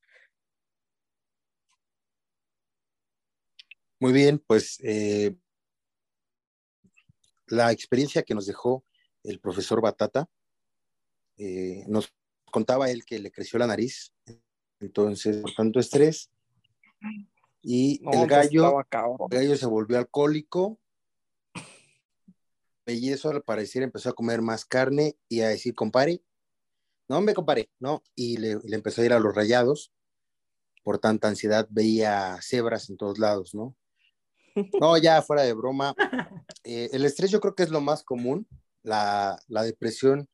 Muy 3.98 4.12
bien, 4.12 4.38
pues 4.46 4.78
eh, 4.82 5.34
la 7.46 7.72
experiencia 7.72 8.22
que 8.22 8.34
nos 8.34 8.44
dejó 8.44 8.84
el 9.24 9.40
profesor 9.40 9.80
Batata, 9.80 10.28
eh, 11.38 11.82
nos 11.88 12.14
contaba 12.44 12.90
él 12.90 13.06
que 13.06 13.18
le 13.18 13.30
creció 13.30 13.58
la 13.58 13.66
nariz, 13.66 14.12
entonces 14.80 15.38
por 15.38 15.54
tanto 15.54 15.80
estrés, 15.80 16.30
y 17.68 17.98
no, 18.00 18.12
el 18.12 18.28
gallo, 18.28 18.78
el 18.78 19.28
gallo 19.28 19.56
se 19.56 19.66
volvió 19.66 19.98
alcohólico, 19.98 20.78
Bellezo 22.86 23.30
al 23.30 23.42
parecer 23.42 23.82
empezó 23.82 24.10
a 24.10 24.12
comer 24.12 24.40
más 24.40 24.64
carne 24.64 25.16
y 25.28 25.40
a 25.40 25.48
decir, 25.48 25.74
compare, 25.74 26.22
no 27.08 27.20
me 27.20 27.34
compare, 27.34 27.68
no, 27.80 28.04
y 28.14 28.36
le, 28.36 28.60
le 28.62 28.76
empezó 28.76 29.02
a 29.02 29.06
ir 29.06 29.12
a 29.12 29.18
los 29.18 29.34
rayados, 29.34 29.92
por 30.84 31.00
tanta 31.00 31.26
ansiedad 31.26 31.66
veía 31.68 32.38
cebras 32.40 32.88
en 32.88 32.98
todos 32.98 33.18
lados, 33.18 33.52
¿no? 33.52 33.74
No, 34.80 34.96
ya 34.96 35.20
fuera 35.20 35.42
de 35.42 35.52
broma. 35.52 35.92
Eh, 36.62 36.88
el 36.92 37.04
estrés 37.04 37.32
yo 37.32 37.40
creo 37.40 37.56
que 37.56 37.64
es 37.64 37.70
lo 37.70 37.80
más 37.80 38.04
común. 38.04 38.46
la, 38.84 39.38
la 39.48 39.64
depresión 39.64 40.28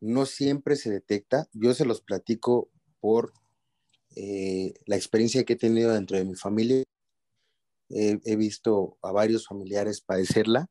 no 0.00 0.26
siempre 0.26 0.74
se 0.74 0.90
detecta. 0.90 1.46
Yo 1.52 1.72
se 1.72 1.84
los 1.84 2.02
platico 2.02 2.68
por 3.00 3.32
eh, 4.16 4.74
la 4.86 4.96
experiencia 4.96 5.44
que 5.44 5.54
he 5.54 5.56
tenido 5.56 5.92
dentro 5.92 6.16
de 6.16 6.24
mi 6.24 6.34
familia. 6.34 6.84
he 7.90 8.36
visto 8.36 8.98
a 9.02 9.12
varios 9.12 9.46
familiares 9.46 10.00
padecerla 10.00 10.68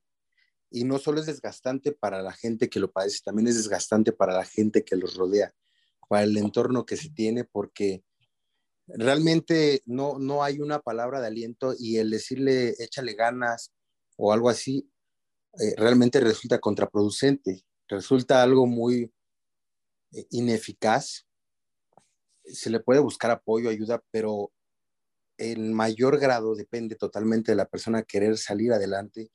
y 0.73 0.85
no 0.85 0.97
solo 0.97 1.19
es 1.19 1.27
desgastante 1.27 1.91
para 1.91 2.23
la 2.23 2.33
gente 2.33 2.67
que 2.67 2.79
lo 2.79 2.91
padece, 2.91 3.19
también 3.23 3.47
es 3.47 3.55
desgastante 3.55 4.11
para 4.11 4.33
la 4.33 4.43
gente 4.43 4.83
que 4.83 4.95
los 4.95 5.13
rodea, 5.15 5.53
para 6.09 6.23
el 6.23 6.35
entorno 6.35 6.83
que 6.85 6.97
se 6.97 7.11
tiene, 7.11 7.43
porque 7.43 8.03
realmente 8.87 9.83
no, 9.85 10.17
no 10.17 10.43
hay 10.43 10.59
una 10.59 10.79
palabra 10.79 11.21
de 11.21 11.27
aliento 11.27 11.75
y 11.77 11.97
el 11.97 12.09
decirle 12.09 12.73
échale 12.79 13.13
ganas 13.13 13.71
o 14.17 14.33
algo 14.33 14.49
así, 14.49 14.89
eh, 15.59 15.75
realmente 15.77 16.19
resulta 16.19 16.59
contraproducente, 16.59 17.63
resulta 17.87 18.41
algo 18.41 18.65
muy 18.65 19.13
eh, 20.11 20.25
ineficaz. 20.31 21.27
Se 22.45 22.69
le 22.69 22.79
puede 22.79 22.99
buscar 22.99 23.31
apoyo, 23.31 23.69
ayuda, 23.69 24.03
pero 24.11 24.51
en 25.37 25.73
mayor 25.73 26.19
grado 26.19 26.55
depende 26.55 26.95
totalmente 26.95 27.51
de 27.51 27.55
la 27.55 27.69
persona 27.69 28.03
querer 28.03 28.37
salir 28.37 28.71
adelante 28.71 29.31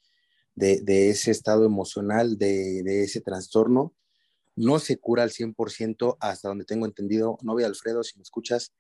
de, 0.54 0.80
de 0.80 1.10
ese 1.10 1.30
estado 1.30 1.64
emocional, 1.64 2.38
de, 2.38 2.82
de, 2.82 3.04
ese 3.04 3.20
trastorno. 3.20 3.94
No 4.56 4.78
se 4.78 4.98
cura 4.98 5.22
al 5.22 5.30
100% 5.30 6.16
hasta 6.20 6.48
donde 6.48 6.64
tengo 6.64 6.86
entendido. 6.86 7.38
No 7.42 7.54
ve 7.54 7.64
Alfredo, 7.64 8.02
si 8.02 8.16
me 8.16 8.22
escuchas, 8.22 8.72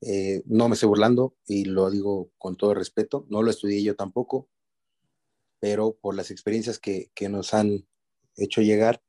eh, 0.00 0.42
no 0.46 0.68
me 0.68 0.74
estoy 0.74 0.88
burlando 0.88 1.36
y 1.46 1.64
lo 1.64 1.90
digo 1.90 2.30
con 2.38 2.56
todo 2.56 2.74
respeto. 2.74 3.26
No 3.28 3.42
lo 3.42 3.50
estudié 3.50 3.82
yo 3.82 3.96
tampoco, 3.96 4.48
pero 5.60 5.96
por 6.00 6.14
las 6.14 6.30
experiencias 6.30 6.78
que, 6.78 7.10
que 7.14 7.28
nos 7.28 7.52
han 7.52 7.86
hecho 8.36 8.62
llegar, 8.62 9.02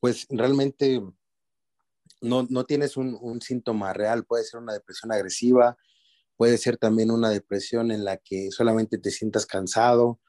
pues 0.00 0.26
realmente 0.30 1.00
no, 2.20 2.46
no 2.48 2.64
tienes 2.64 2.96
un, 2.96 3.16
un, 3.20 3.40
síntoma 3.40 3.92
real. 3.92 4.24
Puede 4.24 4.44
ser 4.44 4.60
una 4.60 4.72
depresión 4.72 5.12
agresiva, 5.12 5.76
puede 6.36 6.58
ser 6.58 6.76
también 6.76 7.10
una 7.10 7.30
depresión 7.30 7.90
en 7.90 8.04
la 8.04 8.16
que 8.16 8.50
solamente 8.50 8.98
te 8.98 9.10
sientas 9.10 9.46
cansado, 9.46 10.20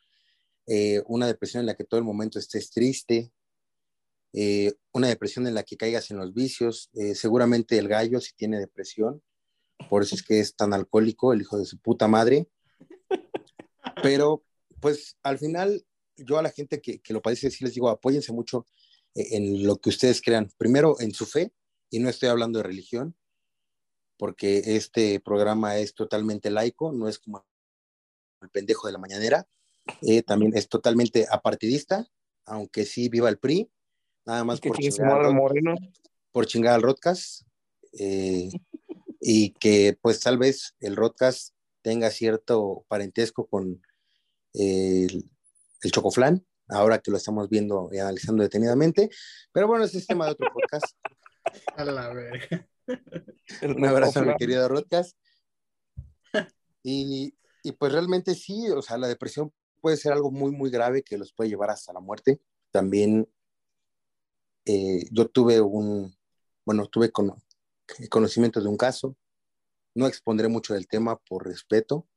eh, 0.67 1.03
una 1.07 1.27
depresión 1.27 1.61
en 1.61 1.67
la 1.67 1.75
que 1.75 1.83
todo 1.83 1.99
el 1.99 2.05
momento 2.05 2.39
estés 2.39 2.71
triste, 2.71 3.31
eh, 4.33 4.73
una 4.93 5.07
depresión 5.07 5.47
en 5.47 5.53
la 5.53 5.63
que 5.63 5.77
caigas 5.77 6.11
en 6.11 6.17
los 6.17 6.33
vicios. 6.33 6.89
Eh, 6.93 7.15
seguramente 7.15 7.77
el 7.77 7.87
gallo 7.87 8.19
si 8.19 8.33
tiene 8.35 8.59
depresión, 8.59 9.21
por 9.89 10.03
eso 10.03 10.15
es 10.15 10.23
que 10.23 10.39
es 10.39 10.55
tan 10.55 10.73
alcohólico, 10.73 11.33
el 11.33 11.41
hijo 11.41 11.57
de 11.57 11.65
su 11.65 11.79
puta 11.79 12.07
madre. 12.07 12.47
Pero 14.03 14.43
pues 14.79 15.17
al 15.23 15.37
final 15.37 15.85
yo 16.17 16.37
a 16.37 16.43
la 16.43 16.51
gente 16.51 16.81
que, 16.81 16.99
que 16.99 17.13
lo 17.13 17.21
padece 17.21 17.51
sí 17.51 17.63
les 17.63 17.73
digo, 17.73 17.89
apóyense 17.89 18.31
mucho 18.31 18.65
en 19.13 19.65
lo 19.65 19.77
que 19.77 19.89
ustedes 19.89 20.21
crean. 20.21 20.51
Primero 20.57 20.99
en 20.99 21.13
su 21.13 21.25
fe, 21.25 21.53
y 21.95 21.99
no 21.99 22.09
estoy 22.09 22.27
hablando 22.27 22.59
de 22.59 22.63
religión, 22.63 23.15
porque 24.17 24.75
este 24.75 25.21
programa 25.21 25.77
es 25.77 25.95
totalmente 25.95 26.49
laico, 26.49 26.91
no 26.91 27.07
es 27.07 27.19
como 27.19 27.45
el 28.41 28.49
pendejo 28.49 28.87
de 28.87 28.93
la 28.93 28.99
mañanera, 28.99 29.47
eh, 30.01 30.21
también 30.21 30.51
es 30.57 30.67
totalmente 30.67 31.25
apartidista, 31.31 32.05
aunque 32.43 32.83
sí 32.83 33.07
viva 33.07 33.29
el 33.29 33.39
PRI, 33.39 33.71
nada 34.25 34.43
más 34.43 34.59
por 34.59 34.77
chingar, 34.77 35.25
al, 35.25 35.35
por 36.33 36.45
chingar 36.47 36.73
al 36.73 36.81
Rodcast, 36.81 37.43
eh, 37.97 38.49
y 39.21 39.51
que 39.51 39.97
pues 40.01 40.19
tal 40.19 40.37
vez 40.37 40.75
el 40.81 40.97
Rodcast 40.97 41.55
tenga 41.81 42.11
cierto 42.11 42.83
parentesco 42.89 43.47
con 43.47 43.81
el, 44.51 45.29
el 45.81 45.91
Chocoflán, 45.91 46.45
ahora 46.67 46.99
que 46.99 47.11
lo 47.11 47.15
estamos 47.15 47.47
viendo 47.47 47.87
y 47.93 47.99
analizando 47.99 48.43
detenidamente, 48.43 49.09
pero 49.53 49.67
bueno, 49.67 49.85
ese 49.85 49.99
es 49.99 50.07
tema 50.07 50.25
de 50.25 50.31
otro 50.31 50.49
podcast. 50.53 50.93
A 51.75 51.85
la 51.85 52.13
verga. 52.13 52.67
Un 53.63 53.85
abrazo 53.85 54.19
a 54.19 54.23
mi 54.23 54.35
querido 54.35 54.67
Rodcast. 54.67 55.17
Y, 56.83 57.35
y, 57.63 57.71
pues 57.71 57.91
realmente 57.91 58.35
sí, 58.35 58.69
o 58.69 58.81
sea, 58.81 58.97
la 58.97 59.07
depresión 59.07 59.51
puede 59.81 59.97
ser 59.97 60.13
algo 60.13 60.31
muy, 60.31 60.51
muy 60.51 60.69
grave 60.69 61.01
que 61.03 61.17
los 61.17 61.33
puede 61.33 61.49
llevar 61.49 61.71
hasta 61.71 61.93
la 61.93 61.99
muerte. 61.99 62.39
También 62.71 63.27
eh, 64.65 65.05
yo 65.11 65.27
tuve 65.27 65.61
un, 65.61 66.15
bueno, 66.65 66.87
tuve 66.87 67.11
con, 67.11 67.35
conocimiento 68.09 68.61
de 68.61 68.67
un 68.67 68.77
caso. 68.77 69.15
No 69.93 70.07
expondré 70.07 70.47
mucho 70.47 70.73
del 70.73 70.87
tema 70.87 71.17
por 71.17 71.45
respeto, 71.45 72.07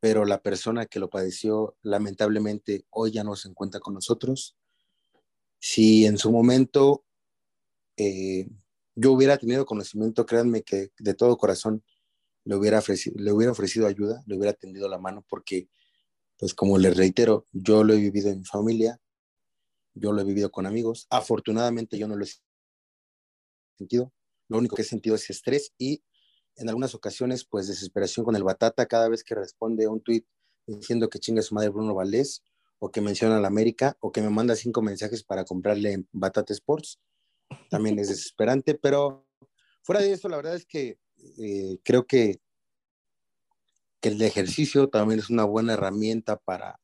pero 0.00 0.24
la 0.24 0.42
persona 0.42 0.86
que 0.86 0.98
lo 0.98 1.08
padeció 1.08 1.76
lamentablemente 1.82 2.84
hoy 2.90 3.12
ya 3.12 3.24
no 3.24 3.36
se 3.36 3.48
encuentra 3.48 3.80
con 3.80 3.94
nosotros. 3.94 4.56
Si 5.58 6.06
en 6.06 6.18
su 6.18 6.30
momento 6.30 7.04
eh, 7.98 8.48
yo 8.94 9.12
hubiera 9.12 9.36
tenido 9.36 9.66
conocimiento, 9.66 10.24
créanme 10.24 10.62
que 10.62 10.92
de 10.98 11.14
todo 11.14 11.36
corazón 11.36 11.84
le 12.44 12.56
hubiera, 12.56 12.78
ofrecido, 12.78 13.16
le 13.18 13.32
hubiera 13.32 13.52
ofrecido 13.52 13.86
ayuda, 13.86 14.22
le 14.26 14.36
hubiera 14.36 14.54
tendido 14.54 14.88
la 14.88 14.98
mano, 14.98 15.24
porque 15.28 15.68
pues 16.38 16.54
como 16.54 16.78
les 16.78 16.96
reitero, 16.96 17.46
yo 17.52 17.84
lo 17.84 17.92
he 17.92 17.96
vivido 17.98 18.30
en 18.30 18.38
mi 18.38 18.44
familia, 18.44 19.00
yo 19.94 20.12
lo 20.12 20.22
he 20.22 20.24
vivido 20.24 20.50
con 20.50 20.66
amigos. 20.66 21.06
Afortunadamente 21.10 21.98
yo 21.98 22.06
no 22.08 22.16
lo 22.16 22.24
he 22.24 22.28
sentido. 23.76 24.12
Lo 24.48 24.58
único 24.58 24.76
que 24.76 24.82
he 24.82 24.84
sentido 24.84 25.16
es 25.16 25.28
estrés 25.28 25.72
y 25.76 26.02
en 26.56 26.68
algunas 26.68 26.94
ocasiones 26.94 27.44
pues 27.44 27.66
desesperación 27.66 28.24
con 28.24 28.36
el 28.36 28.44
batata 28.44 28.86
cada 28.86 29.08
vez 29.08 29.24
que 29.24 29.34
responde 29.34 29.84
a 29.84 29.90
un 29.90 30.00
tweet 30.00 30.24
diciendo 30.66 31.08
que 31.08 31.18
chinga 31.18 31.42
su 31.42 31.54
madre 31.54 31.70
Bruno 31.70 31.94
Valdés 31.94 32.42
o 32.78 32.90
que 32.90 33.00
menciona 33.00 33.38
a 33.38 33.40
la 33.40 33.48
América 33.48 33.96
o 34.00 34.12
que 34.12 34.22
me 34.22 34.30
manda 34.30 34.54
cinco 34.54 34.82
mensajes 34.82 35.24
para 35.24 35.44
comprarle 35.44 36.04
Batata 36.12 36.52
Sports. 36.52 37.00
También 37.70 37.98
es 37.98 38.08
desesperante, 38.08 38.74
pero 38.74 39.26
fuera 39.82 40.00
de 40.00 40.12
eso, 40.12 40.28
la 40.28 40.36
verdad 40.36 40.54
es 40.54 40.66
que 40.66 40.98
eh, 41.38 41.78
creo 41.82 42.06
que 42.06 42.40
que 44.00 44.10
el 44.10 44.22
ejercicio 44.22 44.88
también 44.88 45.20
es 45.20 45.30
una 45.30 45.44
buena 45.44 45.74
herramienta 45.74 46.36
para, 46.36 46.80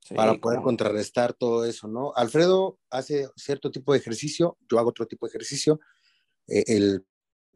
sí, 0.00 0.14
para 0.14 0.34
poder 0.34 0.56
claro. 0.56 0.62
contrarrestar 0.62 1.34
todo 1.34 1.64
eso, 1.64 1.88
¿no? 1.88 2.12
Alfredo 2.14 2.78
hace 2.90 3.28
cierto 3.36 3.70
tipo 3.70 3.92
de 3.92 3.98
ejercicio, 3.98 4.56
yo 4.68 4.78
hago 4.78 4.90
otro 4.90 5.06
tipo 5.06 5.26
de 5.26 5.30
ejercicio, 5.30 5.80
eh, 6.46 6.64
el 6.68 7.04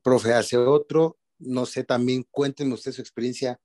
profe 0.03 0.33
hace 0.33 0.57
otro, 0.57 1.19
no 1.39 1.67
sé, 1.67 1.85
también 1.85 2.27
cuéntenme 2.31 2.75
usted 2.75 2.93
su 2.93 3.01
experiencia 3.01 3.61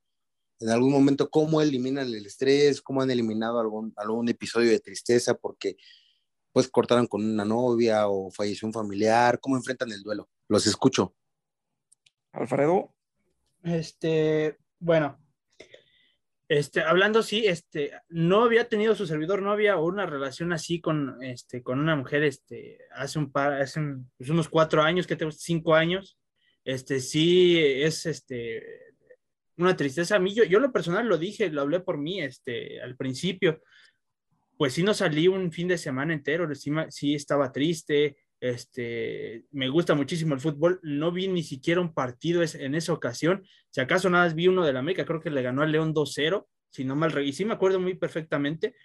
en 0.59 0.69
algún 0.69 0.91
momento, 0.91 1.29
cómo 1.29 1.61
eliminan 1.61 2.07
el 2.07 2.25
estrés, 2.25 2.81
cómo 2.81 3.01
han 3.01 3.09
eliminado 3.09 3.59
algún, 3.59 3.93
algún 3.95 4.27
episodio 4.27 4.69
de 4.71 4.79
tristeza 4.79 5.33
porque 5.33 5.77
pues 6.51 6.67
cortaron 6.69 7.07
con 7.07 7.23
una 7.23 7.45
novia 7.45 8.07
o 8.07 8.31
falleció 8.31 8.67
un 8.67 8.73
familiar, 8.73 9.39
cómo 9.39 9.55
enfrentan 9.55 9.91
el 9.91 10.03
duelo. 10.03 10.29
Los 10.47 10.67
escucho. 10.67 11.15
Alfredo. 12.31 12.93
Este, 13.63 14.57
bueno, 14.79 15.19
este, 16.49 16.81
hablando 16.81 17.21
sí, 17.21 17.45
este, 17.45 17.91
no 18.09 18.43
había 18.43 18.67
tenido 18.67 18.95
su 18.95 19.05
servidor 19.05 19.43
novia 19.43 19.77
o 19.77 19.85
una 19.85 20.07
relación 20.07 20.51
así 20.51 20.81
con, 20.81 21.21
este, 21.21 21.61
con 21.61 21.79
una 21.79 21.95
mujer, 21.95 22.23
este, 22.23 22.79
hace 22.91 23.19
un 23.19 23.31
par, 23.31 23.53
hace 23.53 23.79
un, 23.79 24.09
pues 24.17 24.31
unos 24.31 24.49
cuatro 24.49 24.81
años, 24.81 25.05
que 25.05 25.15
tengo 25.15 25.31
cinco 25.31 25.75
años, 25.75 26.17
este, 26.65 27.01
sí 27.01 27.59
es, 27.59 28.07
este, 28.07 28.63
una 29.57 29.75
tristeza 29.75 30.15
a 30.15 30.19
mí, 30.19 30.33
yo, 30.33 30.43
yo 30.43 30.59
lo 30.59 30.71
personal 30.71 31.05
lo 31.07 31.19
dije, 31.19 31.51
lo 31.51 31.61
hablé 31.61 31.81
por 31.81 31.99
mí, 31.99 32.19
este, 32.19 32.81
al 32.81 32.95
principio, 32.95 33.61
pues 34.59 34.73
sí 34.73 34.83
no 34.83 34.93
salí 34.93 35.29
un 35.29 35.53
fin 35.53 35.69
de 35.69 35.77
semana 35.77 36.11
entero, 36.11 36.53
sí, 36.53 36.69
sí 36.89 37.15
estaba 37.15 37.49
triste, 37.49 38.17
este, 38.41 39.45
me 39.51 39.69
gusta 39.69 39.95
muchísimo 39.95 40.33
el 40.33 40.41
fútbol, 40.41 40.81
no 40.83 41.13
vi 41.13 41.29
ni 41.29 41.43
siquiera 41.43 41.79
un 41.79 41.93
partido 41.93 42.43
en 42.43 42.75
esa 42.75 42.91
ocasión, 42.91 43.47
si 43.69 43.79
acaso 43.79 44.09
nada 44.09 44.25
más 44.25 44.35
vi 44.35 44.49
uno 44.49 44.65
de 44.65 44.73
la 44.73 44.79
América, 44.79 45.05
creo 45.05 45.21
que 45.21 45.29
le 45.29 45.43
ganó 45.43 45.61
al 45.61 45.71
León 45.71 45.93
2-0, 45.93 46.45
si 46.71 46.83
no 46.83 46.97
mal, 46.97 47.25
y 47.25 47.31
sí 47.31 47.45
me 47.45 47.53
acuerdo 47.53 47.79
muy 47.79 47.93
perfectamente, 47.93 48.75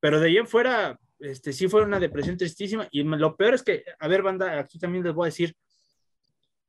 pero 0.00 0.18
de 0.18 0.28
ahí 0.28 0.38
en 0.38 0.46
fuera, 0.46 0.98
este, 1.18 1.52
sí 1.52 1.68
fue 1.68 1.82
una 1.82 2.00
depresión 2.00 2.38
tristísima, 2.38 2.88
y 2.90 3.02
lo 3.02 3.36
peor 3.36 3.52
es 3.52 3.62
que, 3.62 3.84
a 3.98 4.08
ver, 4.08 4.22
banda, 4.22 4.58
aquí 4.58 4.78
también 4.78 5.04
les 5.04 5.12
voy 5.12 5.26
a 5.26 5.28
decir, 5.28 5.54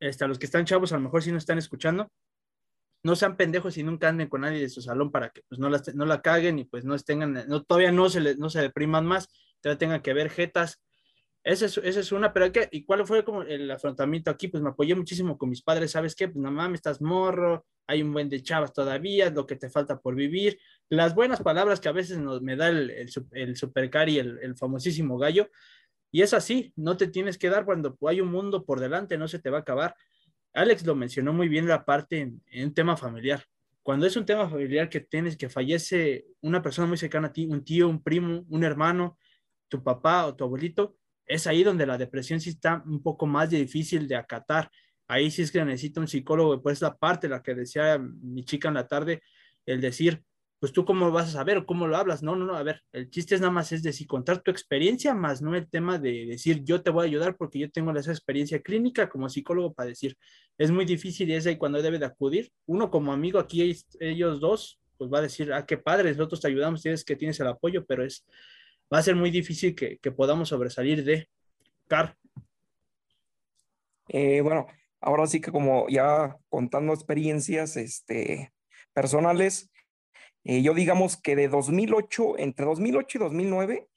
este, 0.00 0.24
a 0.24 0.28
los 0.28 0.38
que 0.38 0.44
están 0.44 0.66
chavos, 0.66 0.92
a 0.92 0.96
lo 0.96 1.02
mejor 1.04 1.22
si 1.22 1.32
no 1.32 1.38
están 1.38 1.56
escuchando, 1.56 2.12
no 3.02 3.16
sean 3.16 3.36
pendejos 3.36 3.76
y 3.78 3.82
nunca 3.82 4.08
anden 4.08 4.28
con 4.28 4.40
nadie 4.42 4.60
de 4.60 4.68
su 4.68 4.82
salón 4.82 5.10
para 5.10 5.30
que 5.30 5.42
pues 5.48 5.58
no 5.58 5.68
la, 5.68 5.82
no 5.94 6.04
la 6.04 6.20
caguen 6.20 6.58
y 6.58 6.64
pues 6.64 6.84
no 6.84 6.94
estén, 6.94 7.32
no, 7.48 7.62
todavía 7.62 7.92
no 7.92 8.08
se, 8.08 8.20
les, 8.20 8.38
no 8.38 8.50
se 8.50 8.60
depriman 8.60 9.06
más, 9.06 9.28
todavía 9.60 9.78
tengan 9.78 10.02
que 10.02 10.12
ver 10.14 10.30
jetas, 10.30 10.82
esa 11.44 11.66
es, 11.66 11.78
esa 11.78 12.00
es 12.00 12.12
una, 12.12 12.32
pero 12.32 12.52
¿qué? 12.52 12.68
¿y 12.72 12.84
cuál 12.84 13.06
fue 13.06 13.24
como 13.24 13.42
el 13.42 13.70
afrontamiento 13.70 14.30
aquí? 14.30 14.48
Pues 14.48 14.62
me 14.62 14.70
apoyé 14.70 14.94
muchísimo 14.94 15.38
con 15.38 15.48
mis 15.48 15.62
padres, 15.62 15.92
¿sabes 15.92 16.14
qué? 16.14 16.28
Pues 16.28 16.42
no 16.42 16.50
mames, 16.50 16.78
estás 16.78 17.00
morro, 17.00 17.64
hay 17.86 18.02
un 18.02 18.12
buen 18.12 18.28
de 18.28 18.42
chavas 18.42 18.72
todavía, 18.72 19.30
lo 19.30 19.46
que 19.46 19.56
te 19.56 19.70
falta 19.70 19.98
por 19.98 20.14
vivir, 20.14 20.58
las 20.90 21.14
buenas 21.14 21.40
palabras 21.40 21.80
que 21.80 21.88
a 21.88 21.92
veces 21.92 22.18
nos, 22.18 22.42
me 22.42 22.56
da 22.56 22.68
el, 22.68 22.90
el, 22.90 23.08
el 23.32 23.56
supercari, 23.56 24.18
el 24.18 24.56
famosísimo 24.56 25.16
gallo, 25.16 25.48
y 26.10 26.22
es 26.22 26.32
así, 26.32 26.72
no 26.76 26.96
te 26.96 27.08
tienes 27.08 27.38
que 27.38 27.50
dar 27.50 27.64
cuando 27.64 27.96
hay 28.06 28.20
un 28.20 28.28
mundo 28.30 28.64
por 28.64 28.80
delante, 28.80 29.18
no 29.18 29.28
se 29.28 29.38
te 29.38 29.50
va 29.50 29.58
a 29.58 29.60
acabar. 29.60 29.94
Alex 30.54 30.84
lo 30.86 30.94
mencionó 30.94 31.32
muy 31.32 31.48
bien 31.48 31.66
la 31.66 31.84
parte 31.84 32.32
en, 32.46 32.74
tema 32.74 32.96
familiar. 32.96 33.44
Cuando 33.82 34.06
es 34.06 34.16
un 34.16 34.26
tema 34.26 34.48
familiar 34.48 34.88
que 34.88 35.00
tienes, 35.00 35.36
que 35.36 35.48
fallece 35.48 36.26
una 36.40 36.62
persona 36.62 36.88
muy 36.88 36.98
cercana 36.98 37.28
a 37.28 37.32
ti, 37.32 37.46
un 37.46 37.64
tío, 37.64 37.88
un 37.88 38.02
primo, 38.02 38.44
un 38.48 38.64
hermano, 38.64 39.18
tu 39.68 39.82
papá 39.82 40.26
o 40.26 40.34
tu 40.34 40.44
abuelito, 40.44 40.96
es 41.26 41.46
ahí 41.46 41.62
donde 41.62 41.86
la 41.86 41.98
depresión 41.98 42.40
sí 42.40 42.50
está 42.50 42.82
un 42.86 43.02
poco 43.02 43.26
más 43.26 43.50
difícil 43.50 44.08
de 44.08 44.16
acatar. 44.16 44.70
Ahí 45.06 45.30
sí 45.30 45.42
es 45.42 45.50
que 45.50 45.64
necesita 45.64 46.00
un 46.00 46.08
psicólogo, 46.08 46.62
pues 46.62 46.80
la 46.82 46.96
parte, 46.96 47.28
la 47.28 47.42
que 47.42 47.54
decía 47.54 47.98
mi 47.98 48.44
chica 48.44 48.68
en 48.68 48.74
la 48.74 48.86
tarde, 48.86 49.22
el 49.64 49.80
decir, 49.80 50.22
pues 50.60 50.72
tú 50.72 50.84
cómo 50.84 51.10
vas 51.12 51.28
a 51.28 51.32
saber, 51.32 51.64
cómo 51.64 51.86
lo 51.86 51.96
hablas. 51.96 52.22
No, 52.22 52.34
no, 52.34 52.44
no, 52.44 52.56
a 52.56 52.62
ver, 52.62 52.82
el 52.92 53.10
chiste 53.10 53.34
es 53.34 53.40
nada 53.40 53.52
más 53.52 53.70
es 53.72 53.82
decir, 53.82 54.06
contar 54.06 54.40
tu 54.40 54.50
experiencia, 54.50 55.14
más 55.14 55.40
no 55.40 55.54
el 55.54 55.68
tema 55.68 55.98
de 55.98 56.26
decir, 56.26 56.64
yo 56.64 56.82
te 56.82 56.90
voy 56.90 57.04
a 57.04 57.08
ayudar 57.08 57.36
porque 57.36 57.58
yo 57.58 57.70
tengo 57.70 57.92
esa 57.92 58.10
experiencia 58.10 58.60
clínica 58.60 59.08
como 59.08 59.28
psicólogo 59.28 59.72
para 59.72 59.88
decir, 59.88 60.16
es 60.56 60.70
muy 60.70 60.84
difícil 60.84 61.30
y 61.30 61.34
es 61.34 61.46
ahí 61.46 61.56
cuando 61.56 61.80
debe 61.80 61.98
de 61.98 62.06
acudir. 62.06 62.50
Uno 62.66 62.90
como 62.90 63.12
amigo, 63.12 63.38
aquí 63.38 63.76
ellos 64.00 64.40
dos, 64.40 64.80
pues 64.96 65.10
va 65.10 65.18
a 65.18 65.22
decir, 65.22 65.52
ah, 65.52 65.64
qué 65.64 65.78
padre, 65.78 66.10
nosotros 66.10 66.40
te 66.40 66.48
ayudamos, 66.48 66.82
tienes 66.82 67.04
que 67.04 67.16
tienes 67.16 67.38
el 67.40 67.46
apoyo, 67.46 67.84
pero 67.86 68.04
es, 68.04 68.26
va 68.92 68.98
a 68.98 69.02
ser 69.02 69.14
muy 69.14 69.30
difícil 69.30 69.74
que, 69.74 69.98
que 69.98 70.10
podamos 70.10 70.48
sobresalir 70.48 71.04
de 71.04 71.28
Car. 71.86 72.16
Eh, 74.08 74.40
bueno, 74.40 74.66
ahora 75.00 75.26
sí 75.26 75.40
que 75.40 75.52
como 75.52 75.88
ya 75.88 76.36
contando 76.48 76.92
experiencias 76.92 77.76
este, 77.76 78.52
personales, 78.92 79.70
eh, 80.48 80.62
yo 80.62 80.74
digamos 80.74 81.16
que 81.16 81.36
de 81.36 81.48
2008, 81.48 82.38
entre 82.38 82.64
2008 82.64 83.18
y 83.18 83.20
2009, 83.20 83.88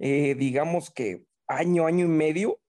eh, 0.00 0.34
digamos 0.34 0.90
que 0.90 1.24
año, 1.46 1.86
año 1.86 2.06
y 2.06 2.08
medio, 2.08 2.60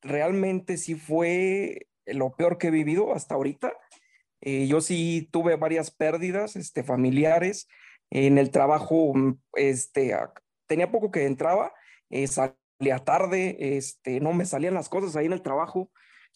realmente 0.00 0.78
sí 0.78 0.94
fue 0.94 1.88
lo 2.06 2.34
peor 2.34 2.56
que 2.56 2.68
he 2.68 2.70
vivido 2.70 3.12
hasta 3.12 3.34
ahorita. 3.34 3.74
yo 4.40 4.80
sí 4.80 5.28
tuve 5.30 5.56
varias 5.56 5.90
pérdidas 5.90 6.56
este, 6.56 6.82
familiares. 6.82 7.68
En 8.10 8.38
el 8.38 8.50
trabajo, 8.50 9.12
mm, 9.14 9.38
este, 9.54 10.16
tenía 10.66 10.90
poco 10.90 11.10
que 11.10 11.26
entraba, 11.26 11.74
salía 12.26 12.98
tarde, 13.04 13.56
este, 13.76 14.20
no 14.20 14.32
me 14.32 14.46
salían 14.46 14.74
las 14.74 14.88
cosas 14.88 15.16
ahí 15.16 15.26
en 15.26 15.34
el 15.34 15.42
trabajo. 15.42 15.90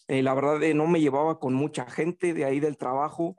Eh, 0.07 0.23
la 0.23 0.33
verdad, 0.33 0.61
eh, 0.61 0.73
no 0.73 0.87
me 0.87 0.99
llevaba 0.99 1.39
con 1.39 1.53
mucha 1.53 1.85
gente 1.89 2.33
de 2.33 2.43
ahí 2.43 2.59
del 2.59 2.77
trabajo 2.77 3.37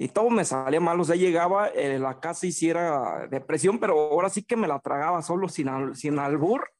y 0.00 0.08
todo 0.08 0.30
me 0.30 0.44
salía 0.44 0.80
mal. 0.80 1.00
O 1.00 1.04
sea, 1.04 1.16
llegaba 1.16 1.68
eh, 1.68 1.98
la 1.98 2.20
casa 2.20 2.46
hiciera 2.46 3.26
depresión, 3.28 3.78
pero 3.78 3.98
ahora 3.98 4.30
sí 4.30 4.42
que 4.42 4.56
me 4.56 4.68
la 4.68 4.78
tragaba 4.78 5.22
solo 5.22 5.48
sin, 5.48 5.94
sin 5.94 6.18
albur. 6.18 6.70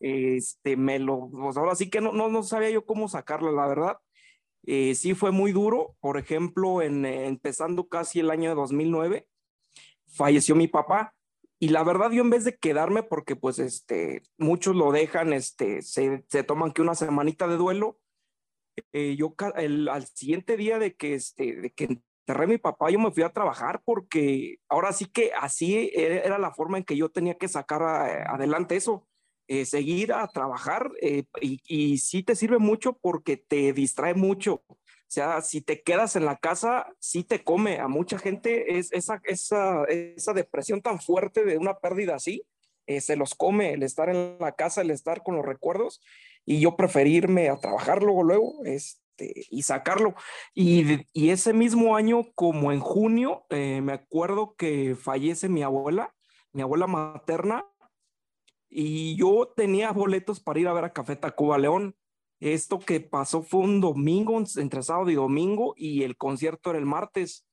Este, 0.00 0.76
me 0.76 0.98
lo, 0.98 1.30
pues 1.30 1.56
ahora 1.56 1.74
sí 1.74 1.90
que 1.90 2.00
no, 2.00 2.12
no, 2.12 2.28
no 2.28 2.42
sabía 2.42 2.70
yo 2.70 2.84
cómo 2.84 3.08
sacarla, 3.08 3.50
la 3.52 3.66
verdad. 3.66 3.98
sí 4.64 5.14
fue 5.14 5.32
muy 5.32 5.52
duro. 5.52 5.96
Por 6.00 6.18
ejemplo, 6.18 6.80
en, 6.80 7.04
empezando 7.04 7.88
casi 7.88 8.20
el 8.20 8.30
año 8.30 8.48
de 8.48 8.56
2009, 8.56 9.28
falleció 10.06 10.54
mi 10.54 10.68
papá 10.68 11.14
y 11.58 11.68
la 11.68 11.82
verdad, 11.84 12.10
yo 12.10 12.22
en 12.22 12.30
vez 12.30 12.44
de 12.44 12.56
quedarme, 12.56 13.02
porque 13.02 13.34
pues 13.34 13.58
este, 13.58 14.22
muchos 14.36 14.76
lo 14.76 14.92
dejan, 14.92 15.32
este, 15.32 15.80
se, 15.80 16.24
se 16.28 16.42
toman 16.42 16.72
que 16.72 16.82
una 16.82 16.94
semanita 16.94 17.48
de 17.48 17.56
duelo, 17.56 17.98
eh, 18.92 19.16
yo 19.16 19.34
el, 19.56 19.88
al 19.88 20.06
siguiente 20.06 20.58
día 20.58 20.78
de 20.78 20.94
que, 20.94 21.14
este, 21.14 21.56
de 21.56 21.70
que 21.70 22.02
enterré 22.26 22.44
a 22.44 22.48
mi 22.48 22.58
papá, 22.58 22.90
yo 22.90 22.98
me 22.98 23.10
fui 23.10 23.22
a 23.22 23.32
trabajar 23.32 23.82
porque 23.84 24.58
ahora 24.68 24.92
sí 24.92 25.06
que 25.06 25.30
así 25.40 25.90
era, 25.94 26.38
la 26.38 26.52
forma 26.52 26.78
en 26.78 26.84
que 26.84 26.96
yo 26.96 27.08
tenía 27.08 27.34
que 27.34 27.48
sacar 27.48 27.82
adelante 27.82 28.76
eso, 28.76 29.06
eh, 29.48 29.64
seguir 29.64 30.12
a 30.12 30.26
trabajar 30.26 30.90
eh, 31.00 31.24
y, 31.40 31.60
y 31.66 31.98
sí 31.98 32.24
te 32.24 32.34
sirve 32.34 32.58
mucho 32.58 32.94
porque 33.00 33.36
te 33.36 33.72
distrae 33.72 34.14
mucho 34.14 34.64
o 35.06 35.10
sea, 35.10 35.40
si 35.40 35.60
te 35.60 35.82
quedas 35.82 36.16
en 36.16 36.24
la 36.24 36.36
casa, 36.36 36.92
sí 36.98 37.22
te 37.22 37.44
come. 37.44 37.78
A 37.78 37.86
mucha 37.86 38.18
gente 38.18 38.76
es 38.76 38.92
esa, 38.92 39.20
esa, 39.24 39.84
esa 39.84 40.32
depresión 40.32 40.82
tan 40.82 41.00
fuerte 41.00 41.44
de 41.44 41.58
una 41.58 41.78
pérdida 41.78 42.16
así, 42.16 42.42
eh, 42.88 43.00
se 43.00 43.14
los 43.14 43.36
come 43.36 43.72
el 43.72 43.84
estar 43.84 44.08
en 44.08 44.36
la 44.40 44.52
casa, 44.52 44.80
el 44.80 44.90
estar 44.90 45.22
con 45.22 45.36
los 45.36 45.46
recuerdos. 45.46 46.00
Y 46.44 46.60
yo 46.60 46.76
preferirme 46.76 47.48
a 47.48 47.56
trabajar 47.56 48.02
luego, 48.02 48.24
luego, 48.24 48.64
este, 49.18 49.46
y 49.50 49.62
sacarlo. 49.62 50.14
Y, 50.54 51.06
ese 51.30 51.52
mismo 51.52 51.96
año, 51.96 52.24
como 52.34 52.72
en 52.72 52.80
junio, 52.80 53.44
eh, 53.50 53.80
me 53.82 53.92
acuerdo 53.92 54.54
que 54.56 54.94
fallece 54.94 55.48
mi 55.48 55.62
abuela, 55.62 56.14
mi 56.52 56.62
abuela 56.62 56.86
materna, 56.86 57.64
y 58.68 59.16
yo 59.16 59.52
tenía 59.56 59.92
boletos 59.92 60.40
para 60.40 60.60
ir 60.60 60.68
a 60.68 60.72
ver 60.72 60.84
a 60.84 60.92
Café 60.92 61.16
Tacuba 61.16 61.58
León 61.58 61.96
esto 62.38 62.78
que 62.78 63.00
pasó 63.00 63.42
fue 63.42 63.60
un 63.60 63.80
domingo, 63.80 64.38
entre 64.56 64.82
sábado 64.82 65.08
y 65.10 65.14
domingo, 65.14 65.74
y 65.76 66.02
el 66.02 66.18
concierto 66.18 66.68
era 66.70 66.78
el 66.78 66.84
martes. 66.84 67.46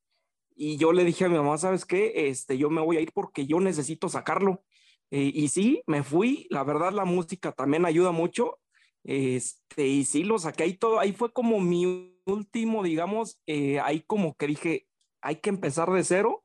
Y 0.55 0.77
yo 0.77 0.91
le 0.91 1.05
dije 1.05 1.25
a 1.25 1.29
mi 1.29 1.35
mamá, 1.35 1.57
¿sabes 1.57 1.85
qué? 1.85 2.27
Este, 2.27 2.57
yo 2.57 2.69
me 2.69 2.81
voy 2.81 2.97
a 2.97 2.99
ir 2.99 3.11
porque 3.13 3.47
yo 3.47 3.61
necesito 3.61 4.09
sacarlo. 4.09 4.61
Eh, 5.09 5.31
y 5.33 5.47
sí, 5.47 5.83
me 5.87 6.03
fui. 6.03 6.47
La 6.49 6.65
verdad, 6.65 6.91
la 6.91 7.05
música 7.05 7.53
también 7.53 7.85
ayuda 7.85 8.11
mucho. 8.11 8.59
Este, 9.03 9.87
y 9.87 10.05
sí, 10.05 10.23
lo 10.23 10.39
saqué 10.39 10.63
ahí 10.63 10.73
todo. 10.73 10.99
Ahí 10.99 11.13
fue 11.13 11.31
como 11.31 11.59
mi 11.59 12.19
último, 12.25 12.83
digamos, 12.83 13.39
eh, 13.47 13.79
ahí 13.79 14.01
como 14.01 14.35
que 14.35 14.47
dije, 14.47 14.87
hay 15.21 15.37
que 15.37 15.49
empezar 15.49 15.91
de 15.91 16.03
cero 16.03 16.43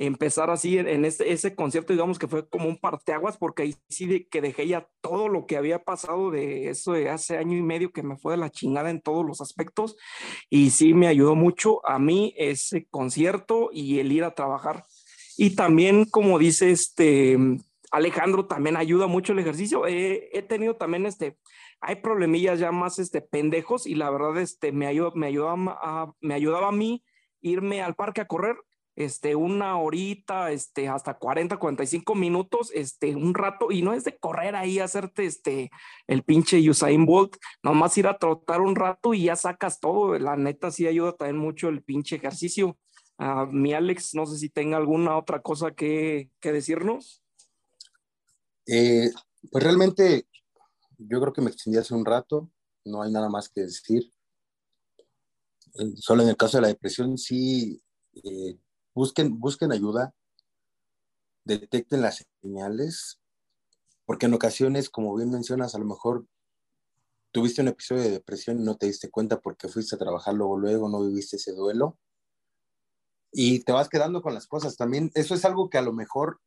empezar 0.00 0.50
así 0.50 0.78
en, 0.78 1.04
ese, 1.04 1.30
ese, 1.30 1.54
concierto, 1.54 1.92
digamos 1.92 2.18
que 2.18 2.26
fue 2.26 2.48
como 2.48 2.68
un 2.68 2.78
parteaguas, 2.78 3.36
porque 3.36 3.64
ahí 3.64 3.74
sí 3.90 4.06
de, 4.06 4.26
que 4.26 4.40
dejé 4.40 4.66
ya 4.66 4.88
todo 5.02 5.28
lo 5.28 5.44
que 5.44 5.58
había 5.58 5.84
pasado 5.84 6.30
de 6.30 6.70
eso 6.70 6.92
de 6.92 7.10
hace 7.10 7.36
año 7.36 7.56
y 7.56 7.62
medio 7.62 7.92
que 7.92 8.02
me 8.02 8.16
fue 8.16 8.32
de 8.32 8.38
la 8.38 8.50
chingada 8.50 8.88
en 8.88 9.02
todos 9.02 9.26
los 9.26 9.42
aspectos, 9.42 9.96
y 10.48 10.70
sí 10.70 10.94
me 10.94 11.06
ayudó 11.06 11.34
mucho 11.34 11.86
a 11.86 11.98
mí 11.98 12.34
ese 12.38 12.86
concierto 12.86 13.68
y 13.72 13.98
el 13.98 14.10
ir 14.10 14.24
a 14.24 14.34
trabajar. 14.34 14.84
Y 15.36 15.54
también, 15.54 16.06
como 16.06 16.38
dice 16.38 16.70
este 16.70 17.36
Alejandro, 17.90 18.46
también 18.46 18.76
ayuda 18.76 19.06
mucho 19.06 19.32
el 19.32 19.38
ejercicio. 19.38 19.86
he 19.86 20.44
tenido 20.48 20.76
también 20.76 21.06
este, 21.06 21.36
hay 21.80 21.96
problemillas 21.96 22.58
ya 22.58 22.72
más 22.72 22.98
este, 22.98 23.20
pendejos 23.20 23.86
y 23.86 23.94
la 23.94 24.10
verdad 24.10 24.38
este, 24.38 24.72
me, 24.72 24.92
me, 25.14 25.26
ayudaba 25.26 26.14
me 26.20 26.34
ayudaba 26.34 26.68
a 26.68 26.72
mí 26.72 27.04
irme 27.40 27.82
al 27.82 27.94
parque 27.94 28.20
a 28.20 28.26
correr 28.26 28.56
este, 28.96 29.34
una 29.34 29.78
horita, 29.78 30.50
este, 30.50 30.88
hasta 30.88 31.14
40, 31.14 31.56
45 31.56 32.14
minutos, 32.14 32.70
este, 32.74 33.16
un 33.16 33.34
rato, 33.34 33.70
y 33.70 33.82
no 33.82 33.94
es 33.94 34.04
de 34.04 34.18
correr 34.18 34.54
ahí, 34.54 34.78
hacerte, 34.78 35.24
este, 35.24 35.70
el 36.06 36.22
pinche 36.22 36.58
Usain 36.68 37.06
Bolt, 37.06 37.36
nomás 37.62 37.96
ir 37.96 38.06
a 38.06 38.18
trotar 38.18 38.60
un 38.60 38.76
rato 38.76 39.14
y 39.14 39.24
ya 39.24 39.36
sacas 39.36 39.80
todo, 39.80 40.18
la 40.18 40.36
neta 40.36 40.70
sí 40.70 40.86
ayuda 40.86 41.14
también 41.16 41.38
mucho 41.38 41.68
el 41.68 41.82
pinche 41.82 42.16
ejercicio. 42.16 42.78
Uh, 43.18 43.46
mi 43.50 43.72
Alex, 43.74 44.14
no 44.14 44.26
sé 44.26 44.38
si 44.38 44.48
tenga 44.48 44.76
alguna 44.76 45.16
otra 45.16 45.40
cosa 45.40 45.72
que, 45.72 46.30
que 46.40 46.52
decirnos. 46.52 47.22
Eh, 48.66 49.10
pues 49.50 49.64
realmente, 49.64 50.26
yo 51.08 51.20
creo 51.20 51.32
que 51.32 51.40
me 51.40 51.50
extendí 51.50 51.78
hace 51.78 51.94
un 51.94 52.04
rato, 52.04 52.50
no 52.84 53.02
hay 53.02 53.10
nada 53.10 53.28
más 53.28 53.48
que 53.48 53.62
decir. 53.62 54.10
Eh, 55.74 55.92
solo 55.96 56.22
en 56.22 56.28
el 56.28 56.36
caso 56.36 56.58
de 56.58 56.62
la 56.62 56.68
depresión, 56.68 57.16
sí, 57.16 57.82
eh, 58.24 58.58
busquen, 58.94 59.38
busquen 59.38 59.72
ayuda, 59.72 60.14
detecten 61.44 62.02
las 62.02 62.26
señales, 62.42 63.20
porque 64.04 64.26
en 64.26 64.34
ocasiones, 64.34 64.90
como 64.90 65.14
bien 65.16 65.30
mencionas, 65.30 65.74
a 65.74 65.78
lo 65.78 65.84
mejor 65.84 66.26
tuviste 67.32 67.62
un 67.62 67.68
episodio 67.68 68.02
de 68.02 68.10
depresión 68.10 68.60
y 68.60 68.64
no 68.64 68.76
te 68.76 68.86
diste 68.86 69.10
cuenta 69.10 69.40
porque 69.40 69.68
fuiste 69.68 69.94
a 69.94 69.98
trabajar 69.98 70.34
luego, 70.34 70.58
luego, 70.58 70.88
no 70.88 71.06
viviste 71.06 71.36
ese 71.36 71.52
duelo. 71.52 71.96
Y 73.32 73.62
te 73.62 73.70
vas 73.70 73.88
quedando 73.88 74.22
con 74.22 74.34
las 74.34 74.48
cosas. 74.48 74.76
También 74.76 75.12
eso 75.14 75.34
es 75.34 75.44
algo 75.44 75.70
que 75.70 75.78
a 75.78 75.82
lo 75.82 75.92
mejor 75.92 76.40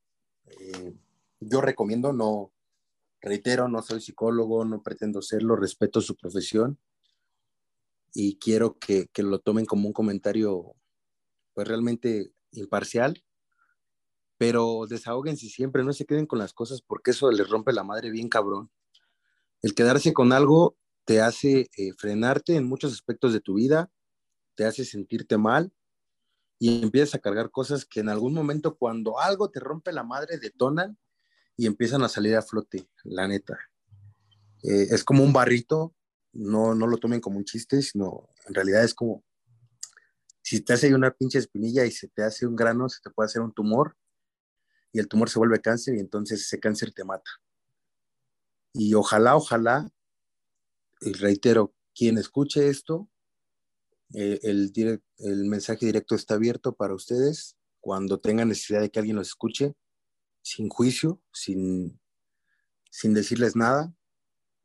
eh, 0.46 0.94
yo 1.40 1.62
recomiendo, 1.62 2.12
no, 2.12 2.52
reitero, 3.24 3.68
no 3.70 3.82
soy 3.82 4.02
psicólogo, 4.02 4.66
no 4.66 4.84
pretendo 4.84 5.22
serlo, 5.22 5.56
respeto 5.56 6.02
su 6.02 6.16
profesión 6.16 6.78
y 8.14 8.38
quiero 8.38 8.78
que, 8.78 9.08
que 9.08 9.24
lo 9.24 9.40
tomen 9.40 9.66
como 9.66 9.88
un 9.88 9.94
comentario 9.94 10.76
pues 11.54 11.68
realmente 11.68 12.32
imparcial, 12.52 13.24
pero 14.38 14.86
desahóguense 14.88 15.48
siempre, 15.48 15.84
no 15.84 15.94
se 15.94 16.06
queden 16.06 16.28
con 16.28 16.38
las 16.38 16.54
cosas 16.54 16.82
porque 16.82 17.12
eso 17.12 17.32
les 17.32 17.50
rompe 17.50 17.72
la 17.72 17.84
madre 17.84 18.12
bien 18.12 18.30
cabrón. 18.30 18.70
El 19.62 19.74
quedarse 19.74 20.14
con 20.14 20.34
algo 20.34 20.76
te 21.06 21.22
hace 21.22 21.70
eh, 21.78 21.94
frenarte 21.98 22.56
en 22.56 22.66
muchos 22.66 22.92
aspectos 22.92 23.32
de 23.32 23.40
tu 23.40 23.56
vida, 23.56 23.90
te 24.56 24.66
hace 24.66 24.84
sentirte 24.84 25.38
mal 25.38 25.72
y 26.60 26.84
empiezas 26.84 27.16
a 27.16 27.20
cargar 27.20 27.52
cosas 27.52 27.86
que 27.86 28.02
en 28.02 28.10
algún 28.10 28.34
momento 28.34 28.76
cuando 28.76 29.20
algo 29.20 29.50
te 29.50 29.62
rompe 29.62 29.94
la 29.94 30.04
madre 30.04 30.38
detonan 30.40 30.98
y 31.56 31.68
empiezan 31.68 32.04
a 32.04 32.10
salir 32.10 32.36
a 32.36 32.42
flote, 32.42 32.90
la 33.04 33.28
neta. 33.28 33.58
Eh, 34.64 34.88
es 34.92 35.04
como 35.04 35.24
un 35.24 35.34
barrito, 35.34 35.94
no, 36.32 36.74
no 36.74 36.88
lo 36.88 36.98
tomen 36.98 37.22
como 37.22 37.38
un 37.38 37.46
chiste, 37.46 37.82
sino 37.82 38.30
en 38.48 38.54
realidad 38.54 38.84
es 38.84 38.94
como 38.94 39.24
si 40.42 40.60
te 40.60 40.74
hace 40.74 40.94
una 40.94 41.12
pinche 41.12 41.40
espinilla 41.40 41.86
y 41.86 41.92
se 41.92 42.10
te 42.10 42.24
hace 42.24 42.46
un 42.46 42.56
grano, 42.56 42.90
se 42.90 43.00
te 43.02 43.10
puede 43.10 43.28
hacer 43.28 43.42
un 43.42 43.54
tumor 43.54 43.96
y 44.92 45.00
el 45.00 45.08
tumor 45.08 45.30
se 45.30 45.40
vuelve 45.40 45.62
cáncer 45.62 45.96
y 45.96 46.00
entonces 46.00 46.42
ese 46.42 46.60
cáncer 46.60 46.94
te 46.94 47.06
mata. 47.06 47.32
Y 48.74 48.94
ojalá, 48.94 49.36
ojalá, 49.36 49.90
y 51.00 51.14
reitero, 51.14 51.74
quien 51.96 52.18
escuche 52.18 52.68
esto, 52.68 53.10
eh, 54.14 54.40
el, 54.44 55.02
el 55.18 55.46
mensaje 55.46 55.86
directo 55.86 56.16
está 56.16 56.36
abierto 56.36 56.76
para 56.76 56.94
ustedes 56.94 57.56
cuando 57.80 58.20
tengan 58.20 58.50
necesidad 58.50 58.82
de 58.82 58.90
que 58.90 59.00
alguien 59.00 59.16
los 59.16 59.30
escuche, 59.30 59.76
sin 60.44 60.70
juicio, 60.70 61.20
sin, 61.32 62.00
sin 62.92 63.14
decirles 63.16 63.56
nada, 63.56 63.92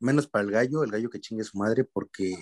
menos 0.01 0.27
para 0.29 0.45
el 0.45 0.51
gallo, 0.51 0.85
el 0.85 0.91
gallo 0.91 1.09
que 1.09 1.21
chingue 1.21 1.45
su 1.45 1.57
madre, 1.57 1.85
porque 1.85 2.35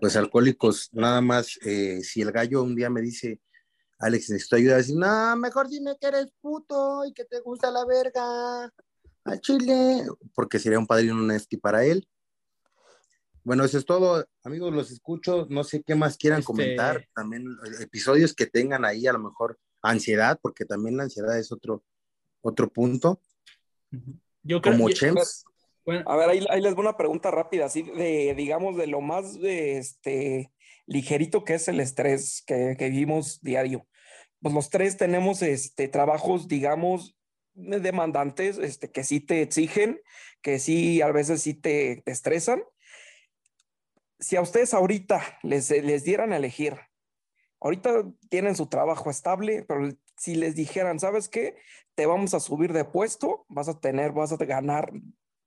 pues 0.00 0.16
alcohólicos, 0.16 0.90
nada 0.92 1.20
más, 1.22 1.58
eh, 1.64 2.02
si 2.02 2.20
el 2.20 2.32
gallo 2.32 2.62
un 2.62 2.76
día 2.76 2.90
me 2.90 3.00
dice, 3.00 3.40
Alex, 3.98 4.28
necesito 4.28 4.56
ayuda, 4.56 4.76
decir, 4.76 4.96
no, 4.96 5.36
mejor 5.36 5.68
dime 5.68 5.96
que 5.98 6.08
eres 6.08 6.26
puto 6.40 7.06
y 7.06 7.14
que 7.14 7.24
te 7.24 7.40
gusta 7.40 7.70
la 7.70 7.86
verga 7.86 8.70
al 9.24 9.40
chile, 9.40 10.04
porque 10.34 10.58
sería 10.58 10.78
un 10.78 10.86
padrino 10.86 11.14
honesto 11.14 11.58
para 11.58 11.84
él. 11.84 12.06
Bueno, 13.42 13.64
eso 13.64 13.78
es 13.78 13.86
todo, 13.86 14.26
amigos, 14.42 14.74
los 14.74 14.90
escucho, 14.90 15.46
no 15.48 15.62
sé 15.62 15.82
qué 15.82 15.94
más 15.94 16.16
quieran 16.16 16.40
Este- 16.40 16.46
comentar, 16.46 17.08
también 17.14 17.46
eh, 17.64 17.82
episodios 17.84 18.34
que 18.34 18.46
tengan 18.46 18.84
ahí, 18.84 19.06
a 19.06 19.12
lo 19.12 19.20
mejor 19.20 19.58
ansiedad, 19.82 20.38
porque 20.42 20.64
también 20.64 20.96
la 20.96 21.04
ansiedad 21.04 21.38
es 21.38 21.52
otro, 21.52 21.84
otro 22.46 22.68
punto, 22.68 23.20
Yo 24.42 24.60
creo 24.60 24.76
como 24.76 24.88
bueno, 25.84 26.02
A 26.10 26.16
ver, 26.16 26.28
ahí, 26.28 26.44
ahí 26.50 26.60
les 26.60 26.74
voy 26.74 26.82
una 26.82 26.96
pregunta 26.96 27.30
rápida, 27.30 27.66
así 27.66 27.82
de, 27.82 28.34
digamos, 28.36 28.76
de 28.76 28.88
lo 28.88 29.00
más 29.00 29.40
de, 29.40 29.78
este, 29.78 30.50
ligerito 30.86 31.44
que 31.44 31.54
es 31.54 31.68
el 31.68 31.78
estrés 31.78 32.42
que, 32.44 32.74
que 32.76 32.90
vivimos 32.90 33.40
diario. 33.40 33.86
Pues 34.40 34.52
los 34.52 34.68
tres 34.68 34.96
tenemos 34.96 35.42
este, 35.42 35.86
trabajos, 35.86 36.48
digamos, 36.48 37.16
demandantes, 37.54 38.58
este, 38.58 38.90
que 38.90 39.04
sí 39.04 39.20
te 39.20 39.42
exigen, 39.42 40.00
que 40.42 40.58
sí, 40.58 41.00
a 41.02 41.10
veces 41.12 41.42
sí 41.42 41.54
te, 41.54 42.02
te 42.04 42.10
estresan. 42.10 42.62
Si 44.18 44.36
a 44.36 44.40
ustedes 44.40 44.74
ahorita 44.74 45.22
les, 45.42 45.70
les 45.70 46.02
dieran 46.04 46.32
a 46.32 46.36
elegir, 46.36 46.74
ahorita 47.60 48.04
tienen 48.28 48.56
su 48.56 48.66
trabajo 48.66 49.10
estable, 49.10 49.64
pero 49.66 49.88
si 50.16 50.34
les 50.34 50.54
dijeran, 50.54 51.00
¿sabes 51.00 51.28
qué? 51.28 51.56
Te 51.94 52.06
vamos 52.06 52.34
a 52.34 52.40
subir 52.40 52.72
de 52.72 52.84
puesto, 52.84 53.44
vas 53.48 53.68
a 53.68 53.78
tener, 53.78 54.12
vas 54.12 54.32
a 54.32 54.36
ganar 54.36 54.92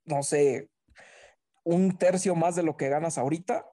no 0.04 0.22
sé, 0.22 0.68
un 1.64 1.96
tercio 1.96 2.34
más 2.34 2.56
de 2.56 2.62
lo 2.62 2.76
que 2.76 2.88
ganas 2.88 3.18
ahorita, 3.18 3.66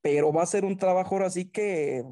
pero 0.00 0.32
va 0.32 0.42
a 0.42 0.46
ser 0.46 0.64
un 0.64 0.78
trabajo 0.78 1.14
ahora 1.14 1.30
sí 1.30 1.50
que 1.50 2.04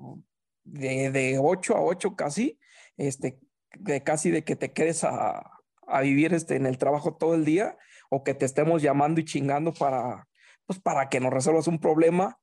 de, 0.64 1.10
de 1.10 1.38
8 1.40 1.76
a 1.76 1.82
8 1.82 2.16
casi, 2.16 2.58
este, 2.96 3.38
de 3.78 4.02
casi 4.02 4.30
de 4.30 4.44
que 4.44 4.56
te 4.56 4.72
quedes 4.72 5.04
a, 5.04 5.60
a 5.86 6.00
vivir 6.00 6.34
este, 6.34 6.56
en 6.56 6.66
el 6.66 6.78
trabajo 6.78 7.16
todo 7.16 7.34
el 7.34 7.44
día 7.44 7.78
o 8.10 8.24
que 8.24 8.34
te 8.34 8.44
estemos 8.44 8.82
llamando 8.82 9.20
y 9.20 9.24
chingando 9.24 9.72
para, 9.72 10.28
pues, 10.66 10.78
para 10.80 11.08
que 11.08 11.20
nos 11.20 11.32
resuelvas 11.32 11.68
un 11.68 11.78
problema, 11.78 12.38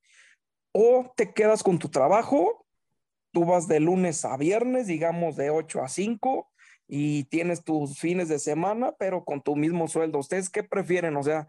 o 0.74 1.12
te 1.16 1.34
quedas 1.34 1.64
con 1.64 1.80
tu 1.80 1.90
trabajo, 1.90 2.67
tú 3.38 3.46
vas 3.46 3.68
de 3.68 3.80
lunes 3.80 4.26
a 4.26 4.36
viernes, 4.36 4.88
digamos 4.88 5.36
de 5.36 5.52
8 5.52 5.84
a 5.84 5.90
5, 5.90 6.50
y 6.88 7.26
tienes 7.26 7.64
tus 7.64 8.00
fines 8.00 8.30
de 8.30 8.40
semana, 8.40 8.96
pero 8.98 9.24
con 9.26 9.44
tu 9.44 9.56
mismo 9.56 9.88
sueldo. 9.88 10.18
¿Ustedes 10.18 10.50
qué 10.50 10.64
prefieren? 10.64 11.16
O 11.18 11.22
sea, 11.22 11.48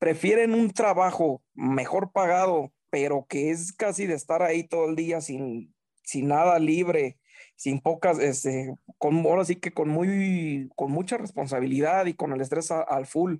¿prefieren 0.00 0.54
un 0.54 0.72
trabajo 0.72 1.40
mejor 1.54 2.10
pagado, 2.10 2.72
pero 2.90 3.26
que 3.28 3.52
es 3.52 3.72
casi 3.72 4.06
de 4.06 4.14
estar 4.14 4.42
ahí 4.42 4.66
todo 4.66 4.88
el 4.88 4.96
día 4.96 5.20
sin, 5.20 5.72
sin 6.02 6.26
nada 6.26 6.58
libre, 6.58 7.20
sin 7.54 7.78
pocas, 7.78 8.18
este, 8.18 8.74
con, 8.98 9.24
ahora 9.24 9.44
sí 9.44 9.54
que 9.54 9.70
con, 9.70 9.88
muy, 9.88 10.68
con 10.74 10.90
mucha 10.90 11.16
responsabilidad 11.16 12.06
y 12.06 12.14
con 12.14 12.32
el 12.32 12.40
estrés 12.40 12.72
a- 12.72 12.82
al 12.82 13.06
full, 13.06 13.36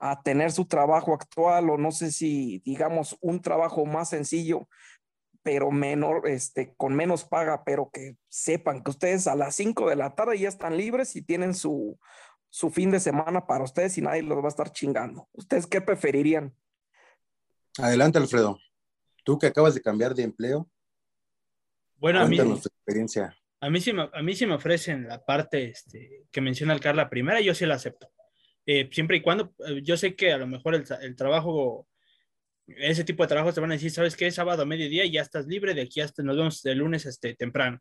a 0.00 0.22
tener 0.22 0.50
su 0.50 0.64
trabajo 0.64 1.14
actual 1.14 1.70
o 1.70 1.78
no 1.78 1.92
sé 1.92 2.10
si, 2.10 2.62
digamos, 2.64 3.16
un 3.20 3.40
trabajo 3.42 3.86
más 3.86 4.08
sencillo, 4.08 4.68
pero 5.48 5.70
menor, 5.70 6.28
este, 6.28 6.74
con 6.76 6.94
menos 6.94 7.24
paga, 7.24 7.64
pero 7.64 7.88
que 7.90 8.18
sepan 8.28 8.84
que 8.84 8.90
ustedes 8.90 9.26
a 9.26 9.34
las 9.34 9.56
5 9.56 9.88
de 9.88 9.96
la 9.96 10.14
tarde 10.14 10.38
ya 10.38 10.46
están 10.46 10.76
libres 10.76 11.16
y 11.16 11.22
tienen 11.22 11.54
su, 11.54 11.98
su 12.50 12.68
fin 12.68 12.90
de 12.90 13.00
semana 13.00 13.46
para 13.46 13.64
ustedes 13.64 13.96
y 13.96 14.02
nadie 14.02 14.22
los 14.22 14.36
va 14.40 14.44
a 14.44 14.48
estar 14.48 14.72
chingando. 14.72 15.26
¿Ustedes 15.32 15.66
qué 15.66 15.80
preferirían? 15.80 16.54
Adelante, 17.78 18.18
Alfredo. 18.18 18.58
Tú 19.24 19.38
que 19.38 19.46
acabas 19.46 19.72
de 19.72 19.80
cambiar 19.80 20.14
de 20.14 20.24
empleo, 20.24 20.68
bueno, 21.96 22.20
a 22.20 22.26
mí, 22.26 22.36
tu 22.36 22.52
experiencia. 22.52 23.34
a 23.58 23.70
mí 23.70 23.80
sí 23.80 23.94
me, 23.94 24.10
a 24.12 24.22
mí 24.22 24.34
sí 24.34 24.44
me 24.44 24.52
ofrecen 24.52 25.08
la 25.08 25.24
parte 25.24 25.70
este, 25.70 26.26
que 26.30 26.42
menciona 26.42 26.74
el 26.74 26.80
Carla 26.80 27.08
primera, 27.08 27.40
yo 27.40 27.54
sí 27.54 27.64
la 27.64 27.76
acepto. 27.76 28.10
Eh, 28.66 28.90
siempre 28.92 29.16
y 29.16 29.22
cuando, 29.22 29.54
eh, 29.66 29.80
yo 29.82 29.96
sé 29.96 30.14
que 30.14 30.30
a 30.30 30.36
lo 30.36 30.46
mejor 30.46 30.74
el, 30.74 30.84
el 31.00 31.16
trabajo, 31.16 31.88
ese 32.76 33.04
tipo 33.04 33.22
de 33.22 33.28
trabajos 33.28 33.54
te 33.54 33.60
van 33.60 33.70
a 33.70 33.74
decir, 33.74 33.90
¿sabes 33.90 34.16
qué? 34.16 34.30
Sábado 34.30 34.62
a 34.62 34.66
mediodía 34.66 35.06
ya 35.06 35.22
estás 35.22 35.46
libre, 35.46 35.74
de 35.74 35.82
aquí 35.82 36.00
hasta 36.00 36.22
nos 36.22 36.36
vemos 36.36 36.62
de 36.62 36.74
lunes 36.74 37.06
este, 37.06 37.34
temprano. 37.34 37.80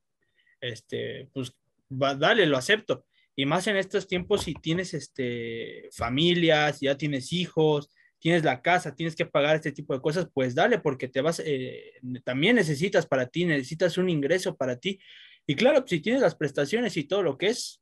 Este, 0.62 1.30
pues 1.34 1.54
va, 1.92 2.16
dale, 2.16 2.46
lo 2.46 2.58
acepto. 2.58 3.06
Y 3.36 3.46
más 3.46 3.68
en 3.68 3.78
estos 3.78 4.08
tiempos, 4.08 4.44
si 4.44 4.54
tienes 4.56 4.94
este, 4.94 5.90
familias, 5.92 6.80
ya 6.80 6.98
tienes 6.98 7.32
hijos, 7.34 7.90
tienes 8.20 8.44
la 8.44 8.62
casa, 8.62 8.96
tienes 8.96 9.16
que 9.16 9.26
pagar 9.28 9.56
este 9.58 9.72
tipo 9.72 9.94
de 9.94 10.02
cosas, 10.02 10.28
pues 10.34 10.56
dale, 10.56 10.80
porque 10.80 11.08
te 11.08 11.22
vas, 11.22 11.42
eh, 11.46 11.94
también 12.24 12.56
necesitas 12.56 13.06
para 13.06 13.28
ti, 13.28 13.46
necesitas 13.46 13.98
un 13.98 14.10
ingreso 14.10 14.56
para 14.56 14.78
ti. 14.78 15.00
Y 15.46 15.56
claro, 15.56 15.84
si 15.86 16.00
tienes 16.00 16.22
las 16.22 16.36
prestaciones 16.36 16.98
y 16.98 17.04
todo 17.04 17.22
lo 17.22 17.38
que 17.38 17.48
es, 17.48 17.80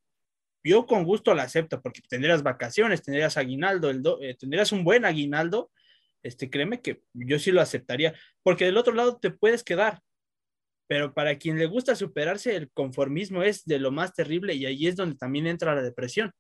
yo 0.63 0.85
con 0.85 1.03
gusto 1.05 1.33
la 1.33 1.43
acepto, 1.43 1.81
porque 1.81 2.01
tendrías 2.09 2.43
vacaciones, 2.43 3.01
tendrías 3.01 3.37
aguinaldo, 3.37 3.89
el 3.89 4.01
do- 4.01 4.21
eh, 4.21 4.35
tendrías 4.35 4.71
un 4.71 4.83
buen 4.83 5.05
aguinaldo, 5.05 5.71
este, 6.25 6.49
créeme 6.49 6.81
que 6.81 7.01
yo 7.13 7.39
sí 7.39 7.51
lo 7.51 7.61
aceptaría, 7.61 8.13
porque 8.43 8.65
del 8.65 8.77
otro 8.77 8.93
lado 8.93 9.17
te 9.17 9.31
puedes 9.31 9.63
quedar, 9.63 10.01
pero 10.87 11.13
para 11.13 11.37
quien 11.37 11.57
le 11.57 11.65
gusta 11.65 11.95
superarse, 11.95 12.55
el 12.55 12.69
conformismo 12.71 13.43
es 13.43 13.65
de 13.65 13.79
lo 13.79 13.91
más 13.91 14.13
terrible 14.13 14.53
y 14.53 14.65
ahí 14.65 14.87
es 14.87 14.95
donde 14.95 15.15
también 15.15 15.47
entra 15.47 15.75
la 15.75 15.81
depresión. 15.81 16.31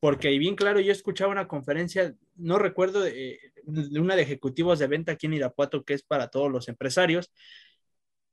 Porque 0.00 0.30
bien 0.38 0.56
claro, 0.56 0.80
yo 0.80 0.90
escuchaba 0.90 1.30
una 1.30 1.46
conferencia, 1.46 2.14
no 2.34 2.58
recuerdo, 2.58 3.02
de, 3.02 3.38
de 3.64 4.00
una 4.00 4.16
de 4.16 4.22
ejecutivos 4.22 4.78
de 4.78 4.88
venta 4.88 5.12
aquí 5.12 5.26
en 5.26 5.34
Irapuato, 5.34 5.84
que 5.84 5.94
es 5.94 6.02
para 6.02 6.28
todos 6.28 6.50
los 6.50 6.68
empresarios. 6.68 7.32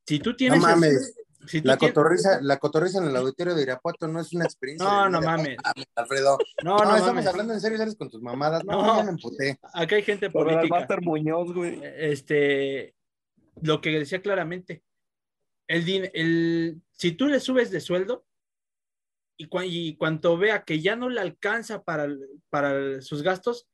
Si 0.08 0.20
tú 0.20 0.32
No 0.32 0.36
tienes... 0.36 1.16
si 1.48 1.62
la 1.62 1.78
cotorriza, 1.78 2.40
la 2.42 2.58
cotorriza 2.58 3.00
en 3.00 3.06
el 3.06 3.16
auditorio 3.16 3.56
de 3.56 3.64
Irapuato 3.64 4.08
no 4.08 4.20
es 4.20 4.34
una 4.34 4.46
experiencia. 4.46 4.88
No, 4.88 5.10
no 5.10 5.22
mames. 5.22 5.58
Alfredo. 5.96 6.38
No, 6.64 6.78
No, 6.78 6.84
no, 6.86 6.92
estamos 6.96 7.06
mames. 7.08 7.28
hablando 7.28 7.54
en 7.54 7.62
serio, 7.62 7.78
sales 7.78 7.96
con 7.96 8.10
tus 8.10 8.22
mamadas. 8.22 8.64
No, 8.66 8.82
No. 8.86 8.98
ya 8.98 9.04
me 9.04 9.12
emputé. 9.12 9.60
Acá 9.74 9.96
hay 9.96 10.04
gente 10.04 10.30
Por 10.30 10.46
política. 10.48 10.76
Master 10.80 11.02
Muñoz, 11.02 11.54
güey. 11.54 11.80
Este, 11.98 12.94
lo 13.62 13.82
que 13.82 13.92
decía 14.00 14.22
claramente, 14.22 14.84
el, 15.68 15.86
din- 15.86 16.10
el, 16.14 16.82
si 16.94 17.12
tú 17.14 17.28
le 17.28 17.40
subes 17.40 17.72
de 17.72 17.80
sueldo 17.80 18.26
y, 19.38 19.48
cua- 19.48 19.68
y 19.68 19.96
cuanto 19.98 20.38
vea 20.38 20.64
que 20.64 20.82
ya 20.82 20.96
no 20.96 21.10
le 21.10 21.22
alcanza 21.22 21.84
para, 21.84 22.08
para 22.50 23.02
sus 23.02 23.22
gastos, 23.24 23.68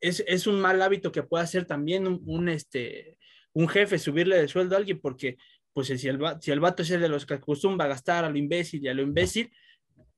es, 0.00 0.22
es 0.26 0.46
un 0.46 0.60
mal 0.60 0.82
hábito 0.82 1.10
que 1.12 1.22
puede 1.22 1.44
hacer 1.44 1.64
también 1.66 2.06
un, 2.06 2.22
un, 2.26 2.48
este, 2.50 3.18
un 3.54 3.68
jefe 3.68 3.98
subirle 3.98 4.36
de 4.36 4.48
sueldo 4.48 4.74
a 4.74 4.78
alguien, 4.78 5.00
porque 5.00 5.38
pues 5.76 5.88
si 5.88 6.08
el, 6.08 6.18
si 6.40 6.50
el 6.50 6.58
vato 6.58 6.82
es 6.82 6.90
el 6.90 7.02
de 7.02 7.08
los 7.10 7.26
que 7.26 7.34
acostumbra 7.34 7.84
a 7.84 7.88
gastar 7.88 8.24
a 8.24 8.30
lo 8.30 8.38
imbécil 8.38 8.82
y 8.82 8.88
a 8.88 8.94
lo 8.94 9.02
imbécil, 9.02 9.52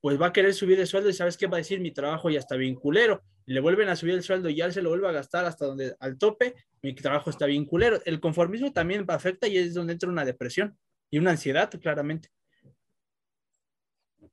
pues 0.01 0.17
va 0.17 0.29
a 0.29 0.33
querer 0.33 0.55
subir 0.55 0.79
de 0.79 0.87
sueldo 0.87 1.11
y 1.11 1.13
sabes 1.13 1.37
qué 1.37 1.49
va 1.49 1.57
a 1.57 1.59
decir, 1.59 1.81
mi 1.81 1.91
trabajo 1.91 2.31
ya 2.31 2.39
está 2.39 2.55
bien 2.55 2.77
culero, 2.77 3.25
le 3.45 3.59
vuelven 3.59 3.89
a 3.89 3.97
subir 3.97 4.15
el 4.15 4.23
sueldo 4.23 4.49
y 4.49 4.55
ya 4.55 4.71
se 4.71 4.83
lo 4.83 4.91
vuelve 4.91 5.09
a 5.09 5.11
gastar 5.11 5.47
hasta 5.47 5.67
donde, 5.67 5.97
al 5.99 6.17
tope, 6.17 6.55
mi 6.81 6.95
trabajo 6.95 7.31
está 7.31 7.47
bien 7.47 7.65
culero. 7.65 8.01
El 8.05 8.21
conformismo 8.21 8.73
también 8.73 9.05
afecta 9.09 9.49
y 9.49 9.57
es 9.57 9.75
donde 9.75 9.95
entra 9.95 10.09
una 10.09 10.25
depresión 10.25 10.79
y 11.11 11.19
una 11.19 11.33
ansiedad, 11.33 11.69
claramente. 11.81 12.29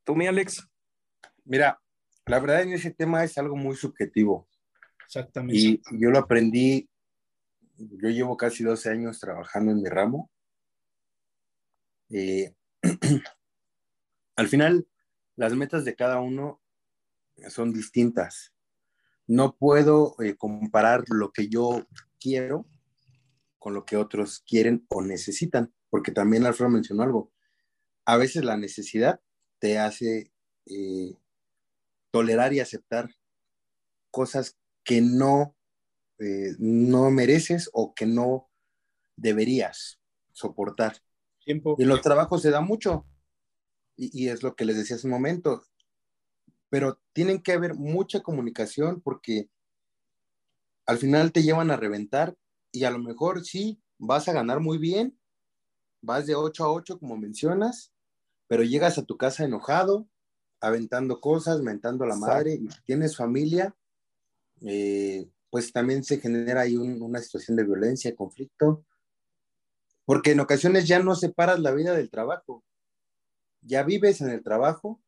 ¿Tú, 0.04 0.16
mi 0.16 0.28
Alex? 0.28 0.70
Mira, 1.44 1.82
la 2.28 2.40
verdad 2.40 2.62
en 2.62 2.74
ese 2.74 2.92
tema 2.92 3.24
es 3.24 3.36
algo 3.40 3.56
muy 3.56 3.76
subjetivo. 3.76 4.48
Exactamente. 5.04 5.60
Y 5.60 5.82
yo 5.94 6.12
lo 6.12 6.20
aprendí, 6.20 6.88
yo 7.78 8.10
llevo 8.10 8.38
casi 8.38 8.64
12 8.64 8.92
años 8.92 9.20
trabajando 9.20 9.72
en 9.72 9.82
mi 9.82 9.90
ramo. 9.90 10.30
Eh, 12.18 12.56
al 14.38 14.48
final, 14.48 14.88
las 15.36 15.54
metas 15.54 15.84
de 15.84 15.96
cada 15.96 16.22
uno 16.22 16.62
son 17.50 17.74
distintas. 17.74 18.54
No 19.28 19.58
puedo 19.58 20.16
eh, 20.22 20.38
comparar 20.38 21.04
lo 21.10 21.34
que 21.34 21.50
yo 21.50 21.86
quiero 22.18 22.66
con 23.60 23.74
lo 23.74 23.86
que 23.86 23.98
otros 23.98 24.40
quieren 24.48 24.86
o 24.88 25.02
necesitan, 25.02 25.74
porque 25.90 26.14
también 26.14 26.46
Alfredo 26.46 26.70
mencionó 26.70 27.04
algo. 27.04 27.34
A 28.06 28.16
veces 28.16 28.46
la 28.46 28.56
necesidad 28.56 29.20
te 29.60 29.78
hace 29.78 30.32
eh, 30.68 31.18
tolerar 32.12 32.54
y 32.54 32.62
aceptar 32.62 33.10
cosas 34.10 34.58
que 34.86 35.02
no, 35.02 35.58
no 36.60 37.12
mereces 37.12 37.70
o 37.74 37.94
que 37.94 38.06
no 38.06 38.50
deberías 39.18 40.00
soportar. 40.32 41.02
Tiempo. 41.46 41.76
Y 41.80 41.84
en 41.84 41.90
los 41.90 42.02
trabajos 42.02 42.42
se 42.42 42.52
da 42.52 42.62
mucho. 42.62 43.06
Y, 43.96 44.26
y, 44.26 44.30
es 44.30 44.44
lo 44.44 44.56
que 44.56 44.66
les 44.66 44.76
decía 44.76 44.98
hace 44.98 45.08
un 45.08 45.12
momento. 45.14 45.64
Pero 46.70 47.00
tienen 47.14 47.42
que 47.42 47.54
haber 47.54 47.76
mucha 47.76 48.22
comunicación 48.22 49.00
porque 49.00 49.50
al 50.86 50.98
final 50.98 51.32
te 51.32 51.44
llevan 51.44 51.72
a 51.72 51.78
reventar 51.78 52.38
y 52.72 52.84
a 52.84 52.92
lo 52.92 53.00
mejor 53.00 53.46
sí, 53.46 53.82
vas 53.98 54.28
a 54.28 54.34
ganar 54.34 54.60
muy 54.60 54.78
bien, 54.78 55.18
vas 56.02 56.26
de 56.26 56.36
8 56.36 56.66
a 56.66 56.72
8 56.72 57.00
como 57.00 57.18
mencionas, 57.18 57.94
pero 58.48 58.64
llegas 58.64 58.98
a 58.98 59.06
tu 59.06 59.18
casa 59.18 59.46
enojado, 59.46 60.08
aventando 60.60 61.22
cosas, 61.22 61.62
mentando 61.62 62.04
a 62.04 62.08
la 62.08 62.16
madre, 62.18 62.56
y 62.56 62.68
tienes 62.86 63.16
familia, 63.16 63.76
eh, 64.62 65.28
pues 65.50 65.72
también 65.72 66.04
se 66.04 66.20
genera 66.20 66.62
ahí 66.62 66.76
un- 66.76 67.02
una 67.02 67.20
situación 67.20 67.56
de 67.58 67.64
violencia, 67.64 68.16
conflicto, 68.16 68.86
porque 70.06 70.32
en 70.32 70.40
ocasiones 70.40 70.88
ya 70.88 71.00
no 71.00 71.16
separas 71.16 71.60
la 71.60 71.72
vida 71.72 71.96
del 71.96 72.10
trabajo, 72.10 72.64
ya 73.62 73.84
vives 73.84 74.22
en 74.22 74.30
el 74.30 74.44
trabajo 74.44 75.02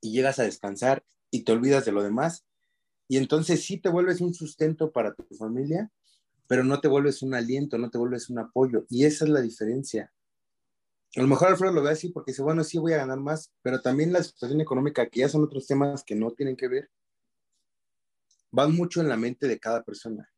y 0.00 0.12
llegas 0.12 0.38
a 0.38 0.44
descansar 0.44 1.04
y 1.30 1.44
te 1.44 1.52
olvidas 1.52 1.84
de 1.84 1.92
lo 1.92 2.02
demás, 2.02 2.44
y 3.08 3.16
entonces 3.16 3.64
sí 3.64 3.78
te 3.78 3.88
vuelves 3.88 4.20
un 4.20 4.34
sustento 4.34 4.92
para 4.92 5.14
tu 5.14 5.24
familia, 5.34 5.90
pero 6.46 6.62
no 6.62 6.80
te 6.80 6.88
vuelves 6.88 7.22
un 7.22 7.34
aliento, 7.34 7.78
no 7.78 7.90
te 7.90 7.98
vuelves 7.98 8.28
un 8.30 8.38
apoyo, 8.38 8.86
y 8.90 9.04
esa 9.04 9.24
es 9.24 9.30
la 9.30 9.40
diferencia. 9.40 10.12
A 11.16 11.22
lo 11.22 11.28
mejor 11.28 11.48
Alfredo 11.48 11.72
lo 11.72 11.82
ve 11.82 11.90
así 11.90 12.08
porque 12.08 12.32
dice, 12.32 12.42
bueno, 12.42 12.64
sí 12.64 12.78
voy 12.78 12.92
a 12.92 12.98
ganar 12.98 13.20
más, 13.20 13.52
pero 13.62 13.80
también 13.80 14.12
la 14.12 14.22
situación 14.22 14.60
económica, 14.60 15.06
que 15.08 15.20
ya 15.20 15.28
son 15.28 15.44
otros 15.44 15.66
temas 15.66 16.02
que 16.02 16.14
no 16.14 16.32
tienen 16.32 16.56
que 16.56 16.68
ver, 16.68 16.90
van 18.50 18.74
mucho 18.74 19.00
en 19.00 19.08
la 19.08 19.16
mente 19.16 19.48
de 19.48 19.58
cada 19.58 19.82
persona. 19.84 20.30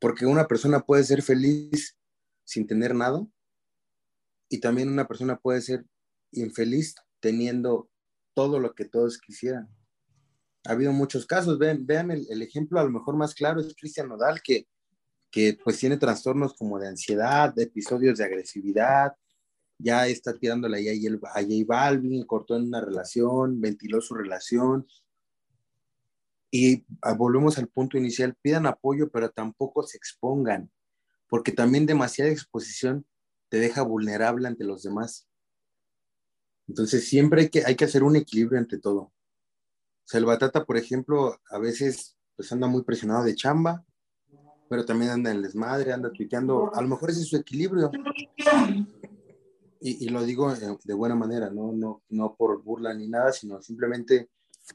Porque 0.00 0.26
una 0.26 0.46
persona 0.46 0.80
puede 0.80 1.04
ser 1.04 1.22
feliz 1.22 1.96
sin 2.44 2.66
tener 2.66 2.94
nada 2.94 3.26
y 4.48 4.60
también 4.60 4.88
una 4.88 5.08
persona 5.08 5.38
puede 5.38 5.60
ser 5.60 5.84
infeliz 6.32 6.94
teniendo 7.20 7.90
todo 8.34 8.58
lo 8.58 8.74
que 8.74 8.84
todos 8.84 9.18
quisieran. 9.18 9.68
Ha 10.66 10.72
habido 10.72 10.92
muchos 10.92 11.26
casos, 11.26 11.58
vean, 11.58 11.86
vean 11.86 12.10
el, 12.10 12.42
ejemplo 12.42 12.80
a 12.80 12.84
lo 12.84 12.90
mejor 12.90 13.16
más 13.16 13.34
claro 13.34 13.60
es 13.60 13.74
Cristian 13.76 14.08
Nodal, 14.08 14.40
que, 14.42 14.66
que 15.30 15.58
pues 15.62 15.78
tiene 15.78 15.96
trastornos 15.96 16.54
como 16.54 16.78
de 16.78 16.88
ansiedad, 16.88 17.54
de 17.54 17.64
episodios 17.64 18.18
de 18.18 18.24
agresividad, 18.24 19.12
ya 19.78 20.06
está 20.06 20.38
tirándole 20.38 20.78
ahí 20.78 20.88
a 20.88 21.42
J 21.42 21.64
Balvin, 21.66 22.24
cortó 22.24 22.56
en 22.56 22.64
una 22.64 22.80
relación, 22.80 23.60
ventiló 23.60 24.00
su 24.00 24.14
relación. 24.14 24.86
Y 26.50 26.86
ah, 27.02 27.14
volvemos 27.14 27.58
al 27.58 27.68
punto 27.68 27.98
inicial, 27.98 28.36
pidan 28.40 28.66
apoyo, 28.66 29.10
pero 29.10 29.30
tampoco 29.30 29.82
se 29.82 29.96
expongan, 29.96 30.70
porque 31.34 31.50
también 31.50 31.84
demasiada 31.84 32.30
exposición 32.30 33.04
te 33.48 33.58
deja 33.58 33.82
vulnerable 33.82 34.46
ante 34.46 34.62
los 34.62 34.84
demás. 34.84 35.26
Entonces 36.68 37.08
siempre 37.08 37.40
hay 37.42 37.48
que, 37.48 37.64
hay 37.64 37.74
que 37.74 37.86
hacer 37.86 38.04
un 38.04 38.14
equilibrio 38.14 38.56
entre 38.56 38.78
todo. 38.78 39.00
O 39.00 39.12
sea, 40.04 40.20
el 40.20 40.26
Batata, 40.26 40.64
por 40.64 40.76
ejemplo, 40.76 41.36
a 41.50 41.58
veces 41.58 42.16
pues 42.36 42.52
anda 42.52 42.68
muy 42.68 42.84
presionado 42.84 43.24
de 43.24 43.34
chamba, 43.34 43.84
pero 44.70 44.84
también 44.84 45.10
anda 45.10 45.32
en 45.32 45.38
el 45.38 45.42
desmadre, 45.42 45.92
anda 45.92 46.12
tuiteando. 46.12 46.72
A 46.72 46.80
lo 46.80 46.86
mejor 46.86 47.10
ese 47.10 47.22
es 47.22 47.28
su 47.30 47.36
equilibrio. 47.36 47.90
Y, 49.80 50.06
y 50.06 50.10
lo 50.10 50.22
digo 50.22 50.52
eh, 50.52 50.78
de 50.84 50.94
buena 50.94 51.16
manera, 51.16 51.50
¿no? 51.50 51.72
No, 51.72 52.04
no 52.10 52.36
por 52.36 52.62
burla 52.62 52.94
ni 52.94 53.08
nada, 53.08 53.32
sino 53.32 53.60
simplemente, 53.60 54.30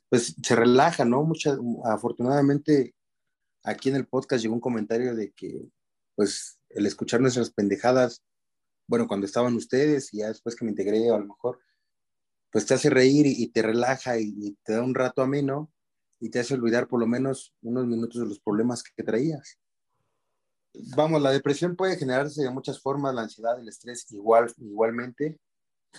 pues 0.10 0.36
se 0.44 0.56
relaja, 0.58 1.06
¿no? 1.06 1.24
Mucha, 1.24 1.58
afortunadamente, 1.86 2.96
aquí 3.64 3.88
en 3.88 3.96
el 3.96 4.08
podcast 4.08 4.44
llegó 4.44 4.56
un 4.56 4.60
comentario 4.60 5.16
de 5.16 5.32
que, 5.32 5.70
pues, 6.20 6.60
el 6.72 6.86
escuchar 6.86 7.22
nuestras 7.22 7.50
pendejadas, 7.50 8.22
bueno, 8.88 9.08
cuando 9.08 9.26
estaban 9.26 9.56
ustedes 9.56 10.14
y 10.14 10.18
ya 10.18 10.28
después 10.28 10.54
que 10.54 10.66
me 10.66 10.72
integré, 10.72 11.10
a 11.10 11.18
lo 11.18 11.28
mejor, 11.28 11.62
pues 12.52 12.66
te 12.66 12.74
hace 12.74 12.90
reír 12.90 13.26
y, 13.26 13.48
te 13.48 13.62
relaja 13.62 14.20
y, 14.20 14.58
te 14.66 14.74
da 14.74 14.84
un 14.84 14.94
rato 14.94 15.22
ameno 15.22 15.72
y 16.20 16.30
te 16.30 16.40
hace 16.40 16.56
olvidar 16.56 16.90
por 16.90 17.00
lo 17.00 17.08
menos 17.08 17.56
unos 17.62 17.88
minutos 17.88 18.20
de 18.20 18.28
los 18.28 18.42
problemas 18.42 18.84
que, 18.84 19.02
traías. 19.02 19.60
Vamos, 20.94 21.22
la 21.22 21.32
depresión 21.32 21.78
puede 21.78 21.96
generarse 21.96 22.44
de 22.44 22.50
muchas 22.50 22.82
formas, 22.82 23.16
la 23.16 23.22
ansiedad, 23.22 23.58
el 23.58 23.70
estrés 23.70 24.12
igual, 24.12 24.54
igualmente. 24.58 25.40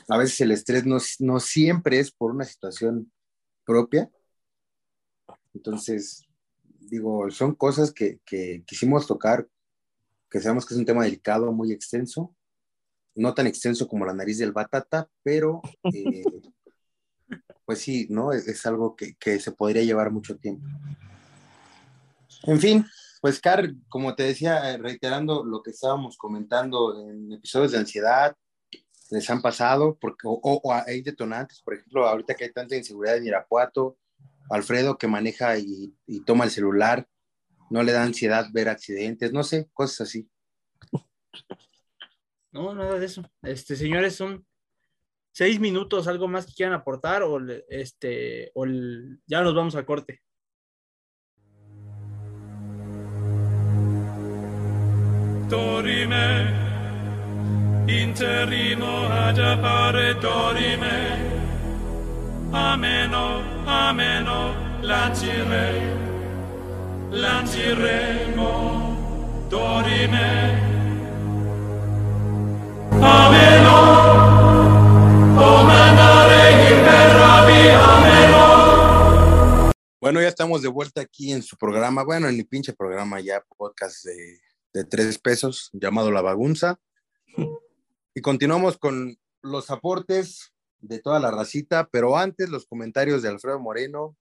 A 0.06 0.18
veces 0.18 0.38
el 0.42 0.52
estrés 0.52 0.85
no, 0.85 0.98
no 1.20 1.40
siempre 1.40 1.98
es 1.98 2.12
por 2.12 2.33
una 2.33 2.44
situación 2.44 3.11
propia. 3.64 4.11
Entonces, 5.54 6.28
digo, 6.78 7.30
son 7.30 7.54
cosas 7.54 7.90
que 7.90 8.20
quisimos 8.66 9.06
tocar, 9.06 9.48
que 10.31 10.40
sabemos 10.40 10.64
que 10.64 10.75
es 10.75 10.81
un 10.81 10.87
tema 10.87 11.05
delicado, 11.05 11.53
muy 11.53 11.73
extenso, 11.73 12.35
no 13.14 13.35
tan 13.35 13.47
extenso 13.47 13.88
como 13.88 14.07
la 14.07 14.14
nariz 14.14 14.38
del 14.38 14.53
batata, 14.53 15.09
pero 15.23 15.61
eh, 15.95 16.25
pues 17.64 17.81
sí, 17.81 18.07
¿no? 18.11 18.33
Es, 18.33 18.47
es 18.47 18.64
algo 18.66 18.97
que, 18.97 19.14
que, 19.14 19.38
se 19.40 19.53
podría 19.53 19.83
llevar 19.83 20.11
mucho 20.11 20.37
tiempo. 20.37 20.66
En 22.45 22.59
fin, 22.59 22.87
pues 23.21 23.40
Car, 23.40 23.75
como 23.88 24.14
te 24.14 24.23
decía, 24.23 24.77
reiterando 24.79 25.45
lo 25.45 25.62
que 25.62 25.71
estábamos 25.71 26.16
comentando 26.16 27.09
en 27.09 27.33
episodios 27.33 27.73
de 27.73 27.79
ansiedad, 27.79 28.37
les 29.11 29.29
han 29.29 29.43
pasado, 29.43 29.99
porque, 30.01 30.27
o, 30.27 30.40
o 30.43 30.73
hay 30.73 31.03
detonantes, 31.03 31.61
por 31.62 31.75
ejemplo, 31.75 32.07
ahorita 32.07 32.35
que 32.35 32.45
hay 32.45 32.53
tanta 32.53 32.77
inseguridad 32.77 33.16
en 33.16 33.27
Irapuato, 33.27 33.99
Alfredo 34.49 34.99
que 34.99 35.07
maneja 35.07 35.59
y, 35.59 35.95
y 36.07 36.25
toma 36.25 36.45
el 36.45 36.51
celular, 36.51 37.09
no 37.70 37.83
le 37.83 37.92
da 37.92 38.02
ansiedad 38.02 38.46
ver 38.52 38.68
accidentes, 38.68 39.33
no 39.33 39.42
sé, 39.42 39.70
cosas 39.72 40.02
así. 40.02 40.28
No, 42.52 42.74
nada 42.74 42.98
de 42.98 43.06
eso. 43.06 43.22
Este, 43.42 43.76
señores, 43.76 44.16
son 44.16 44.44
seis 45.30 45.61
minutos, 45.61 46.09
algo 46.09 46.26
más 46.26 46.46
que 46.46 46.52
quieran 46.52 46.74
aportar 46.74 47.22
o 47.22 47.38
este, 47.68 48.50
o 48.54 48.64
el, 48.64 49.20
ya 49.24 49.40
nos 49.42 49.54
vamos 49.54 49.76
a 49.76 49.87
corte. 49.87 50.20
Dorime, 55.48 56.48
interrimo 57.87 59.06
ad 59.06 59.38
appare 59.38 60.14
dorime, 60.14 61.16
ameno, 62.52 63.42
ameno, 63.64 64.54
lanciremo, 67.11 68.46
dorime, 69.51 70.61
ameno. 73.03 74.20
Bueno, 80.01 80.20
ya 80.20 80.29
estamos 80.29 80.62
de 80.62 80.68
vuelta 80.68 81.03
aquí 81.03 81.31
en 81.31 81.42
su 81.42 81.57
programa, 81.57 82.03
bueno, 82.05 82.29
en 82.29 82.37
mi 82.37 82.42
pinche 82.42 82.73
programa 82.73 83.20
ya, 83.20 83.44
podcast 83.57 84.05
de 84.05 84.40
de 84.73 84.85
tres 84.85 85.18
pesos 85.18 85.70
llamado 85.73 86.11
La 86.11 86.23
Bagunza. 86.23 86.81
Y 88.14 88.20
continuamos 88.20 88.79
con 88.79 89.18
los 89.42 89.70
aportes 89.70 90.53
de 90.81 90.99
toda 90.99 91.20
la 91.20 91.31
racita, 91.31 91.88
pero 91.90 92.16
antes 92.16 92.49
los 92.49 92.66
comentarios 92.66 93.23
de 93.23 93.29
Alfredo 93.29 93.61
Moreno, 93.61 94.16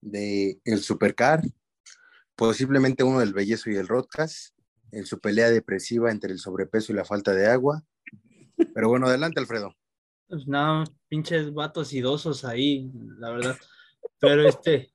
de 0.00 0.60
El 0.64 0.80
Supercar, 0.80 1.42
posiblemente 2.36 3.04
uno 3.04 3.20
del 3.20 3.32
Bellezo 3.32 3.70
y 3.70 3.76
el 3.76 3.88
Rodcast, 3.88 4.54
en 4.92 5.06
su 5.06 5.18
pelea 5.18 5.50
depresiva 5.50 6.10
entre 6.10 6.32
el 6.32 6.38
sobrepeso 6.38 6.92
y 6.92 6.96
la 6.96 7.04
falta 7.04 7.32
de 7.32 7.46
agua. 7.46 7.82
Pero 8.74 8.88
bueno, 8.88 9.06
adelante, 9.06 9.40
Alfredo. 9.40 9.74
Pues 10.28 10.46
nada, 10.46 10.84
pinches 11.08 11.52
vatos 11.52 11.92
idosos 11.92 12.44
ahí, 12.44 12.90
la 13.18 13.30
verdad. 13.30 13.56
Pero 14.20 14.48
este, 14.48 14.92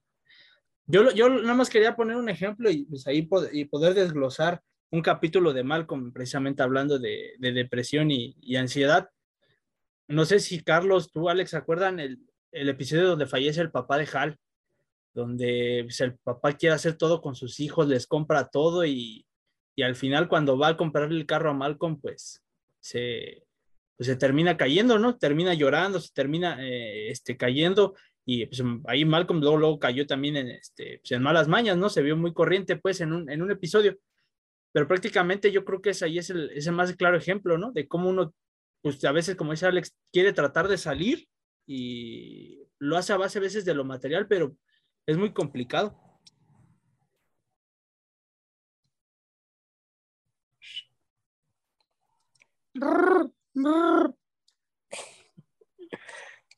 yo, 0.86 1.12
yo 1.12 1.30
nada 1.30 1.54
más 1.54 1.69
quería 1.69 1.95
poner 1.95 2.17
un 2.17 2.30
ejemplo 2.30 2.69
y 2.69 2.86
pues 2.86 3.06
ahí 3.08 3.28
y 3.52 3.65
poder 3.65 3.93
desglosar 3.93 4.62
un 4.91 5.02
capítulo 5.02 5.54
de 5.54 5.63
Malcolm, 5.63 6.12
precisamente 6.12 6.63
hablando 6.63 6.97
de, 6.97 7.34
de 7.38 7.52
depresión 7.52 8.10
y, 8.10 8.36
y, 8.41 8.56
ansiedad. 8.56 9.10
No 10.08 10.25
sé 10.25 10.39
si 10.39 10.63
Carlos, 10.63 11.12
tú, 11.12 11.30
Alex, 11.30 11.52
¿se 11.52 11.58
acuerdan 11.58 11.99
el, 11.99 12.19
el 12.52 12.69
episodio 12.69 13.08
donde 13.08 13.28
fallece 13.28 13.62
el 13.62 13.69
papá 13.69 13.97
de 13.99 14.10
Hal? 14.12 14.39
Donde 15.13 15.82
pues, 15.86 16.00
el 16.02 16.17
papá 16.17 16.54
quiere 16.54 16.76
hacer 16.76 16.95
todo 16.95 17.22
con 17.22 17.36
sus 17.36 17.60
hijos, 17.60 17.88
les 17.88 18.08
compra 18.08 18.48
todo 18.48 18.86
y, 18.86 19.26
y 19.76 19.84
al 19.84 19.95
final 19.95 20.28
cuando 20.28 20.58
va 20.58 20.69
a 20.69 20.78
comprarle 20.78 21.19
el 21.19 21.26
carro 21.26 21.52
a 21.52 21.54
Malcolm, 21.54 22.00
pues 22.00 22.43
se, 22.80 23.45
pues, 23.98 24.08
se 24.08 24.15
termina 24.15 24.58
cayendo, 24.58 25.00
¿no? 25.00 25.17
Termina 25.17 25.54
llorando, 25.54 26.00
se 26.00 26.13
termina 26.13 26.58
eh, 26.62 27.10
este, 27.10 27.38
cayendo 27.38 27.95
y 28.26 28.45
pues, 28.45 28.62
ahí 28.86 29.06
Malcolm 29.06 29.39
luego, 29.41 29.58
luego 29.58 29.80
cayó 29.80 30.06
también 30.06 30.38
en, 30.38 30.50
este, 30.50 31.00
pues, 31.02 31.12
en 31.12 31.24
malas 31.24 31.48
mañas, 31.48 31.78
¿no? 31.78 31.89
Se 31.89 32.02
vio 32.02 32.15
muy 32.15 32.34
corriente 32.34 32.76
pues 32.78 33.02
en 33.02 33.13
un, 33.13 33.30
en 33.30 33.41
un 33.41 33.52
episodio 33.52 33.98
pero 34.72 34.88
prácticamente 34.88 35.52
yo 35.52 35.65
creo 35.65 35.82
que 35.82 35.91
es 35.91 36.04
ahí 36.04 36.17
es 36.17 36.30
el, 36.30 36.52
es 36.52 36.67
el 36.67 36.74
más 36.74 36.95
claro 36.95 37.17
ejemplo, 37.17 37.58
¿no? 37.58 37.72
De 37.72 37.88
cómo 37.88 38.10
uno, 38.10 38.34
pues 38.82 39.04
a 39.04 39.12
veces, 39.12 39.36
como 39.36 39.52
dice 39.52 39.65
Alex, 39.65 39.95
quiere 40.12 40.34
tratar 40.34 40.67
de 40.67 40.78
salir 40.78 41.28
y 41.65 42.63
lo 42.78 42.98
hace 42.98 43.13
a 43.13 43.17
base 43.17 43.39
a 43.39 43.41
veces 43.41 43.65
de 43.65 43.74
lo 43.74 43.84
material, 43.84 44.28
pero 44.28 44.56
es 45.10 45.17
muy 45.17 45.34
complicado. 45.34 45.95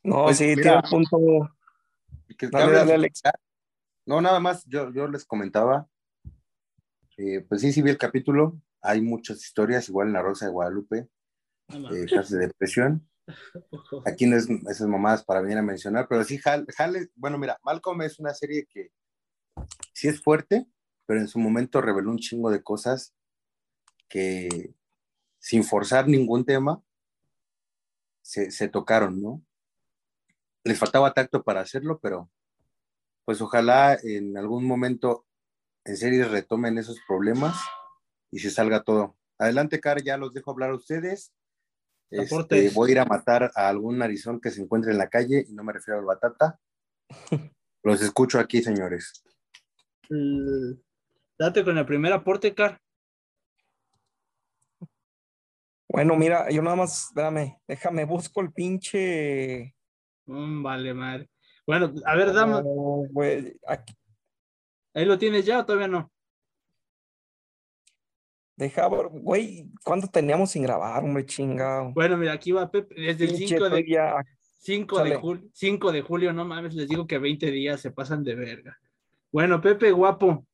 No, 0.03 0.25
pues, 0.25 0.37
sí, 0.37 0.55
mira, 0.55 0.61
tiene 0.61 0.77
un 0.77 0.89
punto. 0.89 1.57
Que 2.37 2.47
dale, 2.47 2.73
dale, 2.73 2.93
Alex. 2.93 3.21
No, 4.05 4.19
nada 4.19 4.39
más, 4.39 4.65
yo, 4.65 4.91
yo 4.91 5.07
les 5.07 5.25
comentaba 5.25 5.87
eh, 7.17 7.45
pues 7.47 7.61
sí, 7.61 7.71
sí 7.71 7.81
vi 7.81 7.91
el 7.91 7.97
capítulo. 7.97 8.59
Hay 8.81 9.01
muchas 9.01 9.43
historias, 9.43 9.87
igual 9.89 10.07
en 10.07 10.13
La 10.13 10.23
Rosa 10.23 10.45
de 10.45 10.51
Guadalupe, 10.51 11.07
eh, 11.69 12.05
casos 12.09 12.31
de 12.31 12.47
depresión. 12.47 13.07
Aquí 14.05 14.25
no 14.25 14.35
es 14.35 14.49
esas 14.69 14.87
mamadas 14.87 15.23
para 15.23 15.41
venir 15.41 15.57
a 15.57 15.63
mencionar, 15.63 16.07
pero 16.07 16.23
sí, 16.23 16.39
Hal, 16.43 16.65
bueno, 17.15 17.37
mira, 17.37 17.59
Malcolm 17.63 18.01
es 18.01 18.19
una 18.19 18.33
serie 18.33 18.65
que 18.69 18.91
sí 19.93 20.07
es 20.07 20.21
fuerte, 20.21 20.67
pero 21.05 21.19
en 21.19 21.27
su 21.27 21.39
momento 21.39 21.81
reveló 21.81 22.11
un 22.11 22.19
chingo 22.19 22.49
de 22.49 22.63
cosas 22.63 23.13
que 24.07 24.73
sin 25.39 25.63
forzar 25.63 26.07
ningún 26.07 26.45
tema 26.45 26.83
se, 28.21 28.51
se 28.51 28.67
tocaron, 28.67 29.21
¿no? 29.21 29.43
Les 30.63 30.77
faltaba 30.77 31.13
tacto 31.13 31.43
para 31.43 31.61
hacerlo, 31.61 31.99
pero 31.99 32.29
pues 33.25 33.41
ojalá 33.41 33.97
en 34.03 34.37
algún 34.37 34.65
momento 34.65 35.25
en 35.85 35.97
serio 35.97 36.27
retomen 36.29 36.77
esos 36.77 36.99
problemas 37.07 37.57
y 38.29 38.39
se 38.39 38.51
salga 38.51 38.83
todo. 38.83 39.17
Adelante, 39.37 39.79
Car, 39.79 40.03
ya 40.03 40.17
los 40.17 40.33
dejo 40.33 40.51
hablar 40.51 40.71
a 40.71 40.75
ustedes. 40.75 41.33
Este, 42.11 42.69
voy 42.71 42.89
a 42.89 42.91
ir 42.91 42.99
a 42.99 43.05
matar 43.05 43.51
a 43.55 43.69
algún 43.69 43.97
narizón 43.97 44.41
que 44.41 44.51
se 44.51 44.61
encuentre 44.61 44.91
en 44.91 44.97
la 44.97 45.07
calle 45.07 45.45
y 45.47 45.53
no 45.53 45.63
me 45.63 45.71
refiero 45.71 45.99
al 45.99 46.05
batata. 46.05 46.59
Los 47.83 48.01
escucho 48.01 48.37
aquí, 48.37 48.61
señores. 48.61 49.23
Mm, 50.09 50.73
Date 51.39 51.63
con 51.63 51.77
el 51.77 51.85
primer 51.85 52.13
aporte, 52.13 52.53
Car. 52.53 52.79
Bueno, 55.87 56.15
mira, 56.15 56.49
yo 56.51 56.61
nada 56.61 56.75
más, 56.75 57.07
espérame, 57.07 57.57
déjame, 57.67 58.05
busco 58.05 58.41
el 58.41 58.51
pinche. 58.51 59.73
Mm, 60.25 60.61
vale, 60.61 60.93
madre. 60.93 61.29
Bueno, 61.65 61.93
a 62.05 62.15
ver, 62.15 62.33
dame, 62.33 62.61
Oh, 62.63 63.07
aquí, 63.67 63.93
¿ahí 64.93 65.05
lo 65.05 65.17
tienes 65.17 65.45
ya 65.45 65.59
o 65.59 65.65
todavía 65.65 65.87
no? 65.87 66.11
Deja, 68.61 68.87
güey, 68.87 69.69
¿cuánto 69.83 70.07
teníamos 70.07 70.51
sin 70.51 70.63
grabar, 70.63 71.03
hombre, 71.03 71.25
chingado? 71.25 71.91
Bueno, 71.93 72.15
mira, 72.17 72.33
aquí 72.33 72.51
va 72.51 72.69
Pepe, 72.69 72.95
desde 72.95 73.25
el 73.25 73.31
Pinche 73.31 73.57
5 73.57 73.69
de, 73.69 74.25
5 74.59 75.03
de, 75.03 75.15
julio, 75.15 75.49
5 75.53 75.91
de 75.91 76.01
julio, 76.01 76.33
no 76.33 76.45
mames, 76.45 76.75
les 76.75 76.87
digo 76.87 77.07
que 77.07 77.17
20 77.17 77.49
días 77.51 77.81
se 77.81 77.91
pasan 77.91 78.23
de 78.23 78.35
verga. 78.35 78.79
Bueno, 79.31 79.59
Pepe, 79.61 79.91
guapo, 79.91 80.45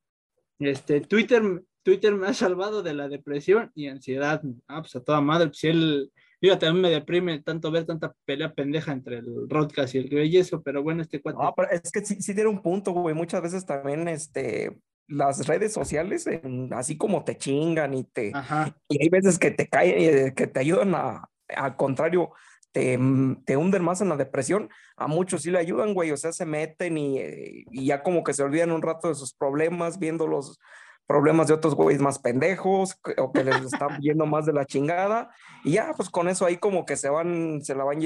este, 0.60 1.02
Twitter, 1.02 1.44
Twitter 1.84 2.16
me 2.16 2.28
ha 2.28 2.34
salvado 2.34 2.82
de 2.82 2.94
la 2.94 3.10
depresión 3.10 3.72
y 3.76 3.88
ansiedad. 3.88 4.42
Ah, 4.68 4.82
pues 4.82 4.96
a 4.96 5.04
toda 5.04 5.22
madre, 5.22 5.48
pues 5.48 5.60
si 5.60 5.68
él, 5.68 6.12
fíjate, 6.40 6.68
a 6.68 6.74
mí 6.74 6.80
me 6.80 6.90
deprime 6.90 7.40
tanto 7.40 7.72
ver 7.72 7.86
tanta 7.86 8.14
pelea 8.26 8.54
pendeja 8.54 8.92
entre 8.92 9.18
el 9.18 9.50
Rodcast 9.50 9.96
y 9.96 10.00
el 10.00 10.10
Bellezo, 10.10 10.62
pero 10.62 10.84
bueno, 10.84 11.02
este 11.02 11.22
cuate. 11.22 11.40
No, 11.42 11.54
pero 11.56 11.70
es 11.70 11.92
que 11.92 12.06
sí, 12.06 12.22
sí 12.22 12.34
tiene 12.34 12.50
un 12.50 12.62
punto, 12.62 12.92
güey. 12.92 13.16
Muchas 13.16 13.42
veces 13.42 13.66
también, 13.66 14.08
este, 14.08 14.78
las 15.08 15.48
redes 15.48 15.74
sociales, 15.74 16.28
en- 16.28 16.74
así 16.74 16.98
como 16.98 17.24
te 17.24 17.38
chingan 17.38 17.94
y 17.94 18.04
te, 18.04 18.32
Ajá, 18.34 18.76
y 18.90 19.02
hay 19.02 19.10
veces 19.10 19.40
que 19.40 19.52
te 19.52 19.68
caen, 19.68 19.96
eh, 19.98 20.34
que 20.36 20.48
te 20.48 20.60
ayudan 20.60 20.96
a, 20.96 21.30
al 21.56 21.76
contrario, 21.76 22.32
te, 22.72 22.98
mm, 22.98 23.44
te 23.46 23.58
hunden 23.58 23.84
más 23.84 24.02
en 24.02 24.10
la 24.10 24.18
depresión. 24.18 24.70
A 24.98 25.08
muchos 25.08 25.42
sí 25.44 25.52
le 25.52 25.60
ayudan, 25.60 25.94
güey. 25.94 26.12
O 26.12 26.18
sea, 26.18 26.32
se 26.32 26.46
meten 26.46 26.98
y, 26.98 27.18
eh, 27.20 27.66
y 27.72 27.86
ya 27.88 28.04
como 28.04 28.24
que 28.24 28.34
se 28.34 28.44
olvidan 28.44 28.72
un 28.72 28.82
rato 28.82 29.08
de 29.08 29.16
sus 29.16 29.34
problemas, 29.34 29.98
viendo 29.98 30.28
los 30.28 30.60
problemas 31.08 31.48
de 31.48 31.54
otros 31.54 31.74
güeyes 31.74 32.02
más 32.02 32.20
pendejos 32.20 33.00
o 33.18 33.32
que 33.32 33.44
les 33.44 33.62
están 33.64 33.90
yendo 34.02 34.26
más 34.26 34.46
de 34.46 34.54
la 34.54 34.66
chingada. 34.66 35.32
Y 35.64 35.74
ya, 35.74 35.94
pues 35.96 36.10
con 36.10 36.28
eso 36.28 36.46
ahí 36.46 36.58
como 36.58 36.86
que 36.86 36.98
se 36.98 37.10
van, 37.10 37.62
se 37.64 37.74
la 37.74 37.84
van 37.84 38.00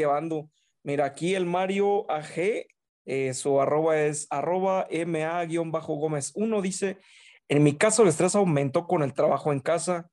Mira, 0.84 1.06
aquí 1.06 1.36
el 1.36 1.46
Mario 1.46 2.10
AG, 2.10 2.66
eh, 3.06 3.34
su 3.34 3.60
arroba 3.60 4.00
es 4.00 4.28
arroba 4.30 4.88
MA-Gómez 4.92 6.32
1, 6.36 6.62
dice, 6.62 7.00
en 7.50 7.64
mi 7.64 7.78
caso 7.78 8.04
el 8.04 8.10
estrés 8.10 8.36
aumentó 8.36 8.88
con 8.88 9.04
el 9.04 9.14
trabajo 9.14 9.52
en 9.52 9.60
casa. 9.60 10.10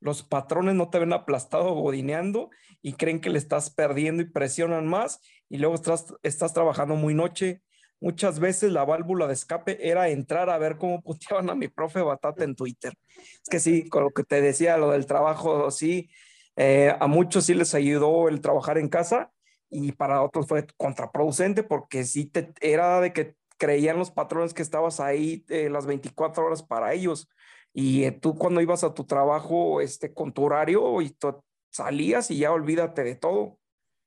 Los 0.00 0.22
patrones 0.22 0.74
no 0.74 0.90
te 0.90 0.98
ven 0.98 1.12
aplastado 1.12 1.74
godineando 1.74 2.50
y 2.82 2.92
creen 2.92 3.20
que 3.20 3.30
le 3.30 3.38
estás 3.38 3.70
perdiendo 3.70 4.22
y 4.22 4.30
presionan 4.30 4.86
más 4.86 5.20
y 5.48 5.58
luego 5.58 5.74
estás, 5.74 6.14
estás 6.22 6.52
trabajando 6.52 6.94
muy 6.94 7.14
noche. 7.14 7.62
Muchas 7.98 8.38
veces 8.38 8.72
la 8.72 8.84
válvula 8.84 9.26
de 9.26 9.32
escape 9.32 9.88
era 9.88 10.10
entrar 10.10 10.50
a 10.50 10.58
ver 10.58 10.76
cómo 10.76 11.02
puteaban 11.02 11.50
a 11.50 11.54
mi 11.54 11.68
profe 11.68 12.02
Batata 12.02 12.44
en 12.44 12.54
Twitter. 12.54 12.92
Es 13.16 13.48
que 13.50 13.58
sí, 13.58 13.88
con 13.88 14.04
lo 14.04 14.10
que 14.10 14.22
te 14.22 14.40
decía, 14.40 14.76
lo 14.76 14.90
del 14.90 15.06
trabajo, 15.06 15.70
sí, 15.70 16.10
eh, 16.56 16.94
a 17.00 17.06
muchos 17.06 17.46
sí 17.46 17.54
les 17.54 17.74
ayudó 17.74 18.28
el 18.28 18.40
trabajar 18.40 18.78
en 18.78 18.88
casa 18.88 19.32
y 19.70 19.92
para 19.92 20.22
otros 20.22 20.46
fue 20.46 20.66
contraproducente 20.76 21.62
porque 21.62 22.04
sí 22.04 22.26
te, 22.26 22.52
era 22.60 23.00
de 23.00 23.12
que 23.12 23.34
creían 23.58 23.98
los 23.98 24.10
patrones 24.10 24.54
que 24.54 24.62
estabas 24.62 25.00
ahí 25.00 25.44
eh, 25.48 25.70
las 25.70 25.86
24 25.86 26.44
horas 26.44 26.62
para 26.62 26.92
ellos. 26.92 27.28
Y 27.72 28.04
eh, 28.04 28.12
tú 28.12 28.36
cuando 28.36 28.60
ibas 28.60 28.84
a 28.84 28.94
tu 28.94 29.04
trabajo 29.04 29.80
este, 29.80 30.12
con 30.12 30.32
tu 30.32 30.44
horario 30.44 31.02
y 31.02 31.10
tú 31.10 31.42
salías 31.70 32.30
y 32.30 32.38
ya 32.38 32.52
olvídate 32.52 33.04
de 33.04 33.16
todo. 33.16 33.58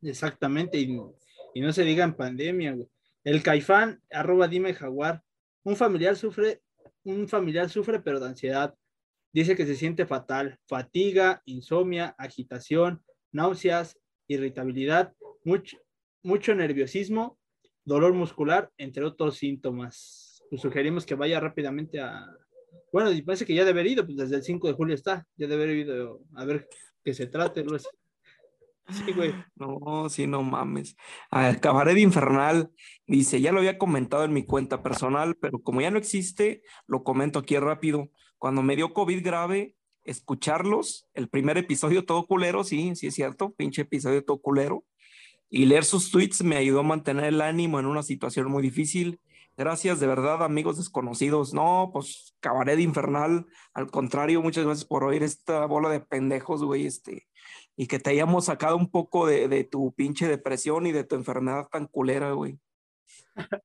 exactamente, 0.01 0.79
y, 0.79 0.99
y 1.53 1.61
no 1.61 1.71
se 1.71 1.83
diga 1.83 2.03
en 2.03 2.15
pandemia, 2.15 2.73
güey. 2.73 2.87
El 3.23 3.43
Caifán, 3.43 4.01
arroba 4.09 4.47
dime 4.47 4.73
jaguar. 4.73 5.21
Un 5.63 5.75
familiar 5.75 6.15
sufre, 6.15 6.61
un 7.03 7.27
familiar 7.27 7.69
sufre, 7.69 7.99
pero 7.99 8.19
de 8.19 8.27
ansiedad. 8.27 8.73
Dice 9.33 9.55
que 9.55 9.65
se 9.65 9.75
siente 9.75 10.05
fatal, 10.05 10.57
fatiga, 10.67 11.41
insomnia, 11.45 12.15
agitación, 12.17 13.03
náuseas, 13.31 13.99
irritabilidad, 14.27 15.13
mucho, 15.43 15.77
mucho 16.23 16.55
nerviosismo, 16.55 17.37
dolor 17.85 18.13
muscular, 18.13 18.71
entre 18.77 19.03
otros 19.03 19.37
síntomas. 19.37 20.43
Pues 20.49 20.61
sugerimos 20.61 21.05
que 21.05 21.15
vaya 21.15 21.39
rápidamente 21.39 21.99
a. 21.99 22.25
Bueno, 22.91 23.11
y 23.11 23.21
parece 23.21 23.45
que 23.45 23.53
ya 23.53 23.65
debe 23.65 23.81
haber 23.81 23.91
ido, 23.91 24.05
pues 24.05 24.17
desde 24.17 24.37
el 24.37 24.43
5 24.43 24.67
de 24.67 24.73
julio 24.73 24.95
está, 24.95 25.27
ya 25.35 25.47
debe 25.47 25.63
haber 25.63 25.75
ido 25.77 26.21
a 26.35 26.45
ver 26.45 26.67
qué 27.03 27.13
se 27.13 27.27
trate. 27.27 27.63
Luis. 27.63 27.87
Sí, 28.91 29.11
güey. 29.13 29.33
No, 29.55 30.09
sí, 30.09 30.25
no 30.25 30.41
mames. 30.41 30.95
Al 31.29 31.59
Cabaret 31.59 31.97
Infernal 31.97 32.71
dice, 33.05 33.39
ya 33.39 33.51
lo 33.51 33.59
había 33.59 33.77
comentado 33.77 34.23
en 34.23 34.33
mi 34.33 34.45
cuenta 34.45 34.81
personal, 34.81 35.35
pero 35.35 35.59
como 35.61 35.81
ya 35.81 35.91
no 35.91 35.99
existe, 35.99 36.63
lo 36.87 37.03
comento 37.03 37.39
aquí 37.39 37.57
rápido. 37.57 38.09
Cuando 38.37 38.63
me 38.63 38.75
dio 38.75 38.93
COVID 38.93 39.23
grave, 39.23 39.75
escucharlos, 40.03 41.07
el 41.13 41.29
primer 41.29 41.57
episodio 41.57 42.05
todo 42.05 42.25
culero, 42.25 42.63
sí, 42.63 42.95
sí 42.95 43.07
es 43.07 43.13
cierto, 43.13 43.53
pinche 43.53 43.83
episodio 43.83 44.23
todo 44.25 44.39
culero, 44.39 44.85
y 45.49 45.65
leer 45.65 45.83
sus 45.83 46.11
tweets 46.11 46.43
me 46.43 46.57
ayudó 46.57 46.81
a 46.81 46.83
mantener 46.83 47.25
el 47.25 47.41
ánimo 47.41 47.79
en 47.79 47.85
una 47.85 48.03
situación 48.03 48.49
muy 48.49 48.61
difícil. 48.61 49.19
Gracias 49.57 49.99
de 49.99 50.07
verdad, 50.07 50.43
amigos 50.43 50.77
desconocidos. 50.77 51.53
No, 51.53 51.89
pues 51.91 52.35
Cabaret 52.39 52.79
Infernal, 52.79 53.45
al 53.73 53.91
contrario, 53.91 54.41
muchas 54.41 54.65
gracias 54.65 54.85
por 54.85 55.03
oír 55.03 55.23
esta 55.23 55.65
bola 55.65 55.89
de 55.89 55.99
pendejos, 55.99 56.63
güey, 56.63 56.85
este, 56.85 57.27
y 57.75 57.87
que 57.87 57.99
te 57.99 58.11
hayamos 58.11 58.45
sacado 58.45 58.77
un 58.77 58.89
poco 58.89 59.27
de, 59.27 59.47
de 59.47 59.63
tu 59.63 59.91
pinche 59.93 60.27
depresión 60.27 60.85
y 60.85 60.91
de 60.91 61.03
tu 61.03 61.15
enfermedad 61.15 61.67
tan 61.69 61.87
culera, 61.87 62.31
güey. 62.31 62.57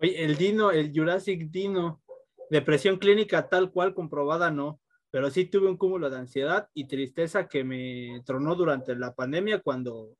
Oye, 0.00 0.24
el 0.24 0.36
Dino, 0.36 0.70
el 0.70 0.92
Jurassic 0.92 1.50
Dino, 1.50 2.02
depresión 2.50 2.98
clínica 2.98 3.48
tal 3.48 3.70
cual 3.70 3.94
comprobada 3.94 4.50
no, 4.50 4.80
pero 5.10 5.30
sí 5.30 5.44
tuve 5.44 5.68
un 5.68 5.76
cúmulo 5.76 6.10
de 6.10 6.18
ansiedad 6.18 6.68
y 6.74 6.88
tristeza 6.88 7.48
que 7.48 7.64
me 7.64 8.22
tronó 8.26 8.54
durante 8.54 8.96
la 8.96 9.14
pandemia 9.14 9.60
cuando, 9.60 10.16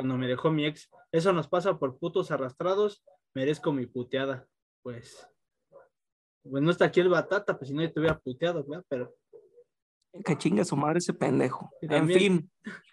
cuando 0.00 0.18
me 0.18 0.28
dejó 0.28 0.50
mi 0.50 0.66
ex. 0.66 0.90
Eso 1.12 1.32
nos 1.32 1.48
pasa 1.48 1.78
por 1.78 1.98
putos 1.98 2.30
arrastrados, 2.30 3.02
merezco 3.34 3.72
mi 3.72 3.86
puteada. 3.86 4.46
Pues, 4.82 5.26
pues 6.42 6.62
no 6.62 6.70
está 6.70 6.86
aquí 6.86 7.00
el 7.00 7.08
batata, 7.08 7.58
pues 7.58 7.68
si 7.68 7.74
no 7.74 7.82
yo 7.82 7.92
te 7.92 8.00
hubiera 8.00 8.18
puteado, 8.18 8.64
¿verdad? 8.64 8.84
Pero 8.88 9.14
Que 10.24 10.36
chingue 10.38 10.64
su 10.64 10.76
madre 10.76 10.98
ese 10.98 11.12
pendejo. 11.12 11.70
En 11.82 12.08
fin, 12.08 12.50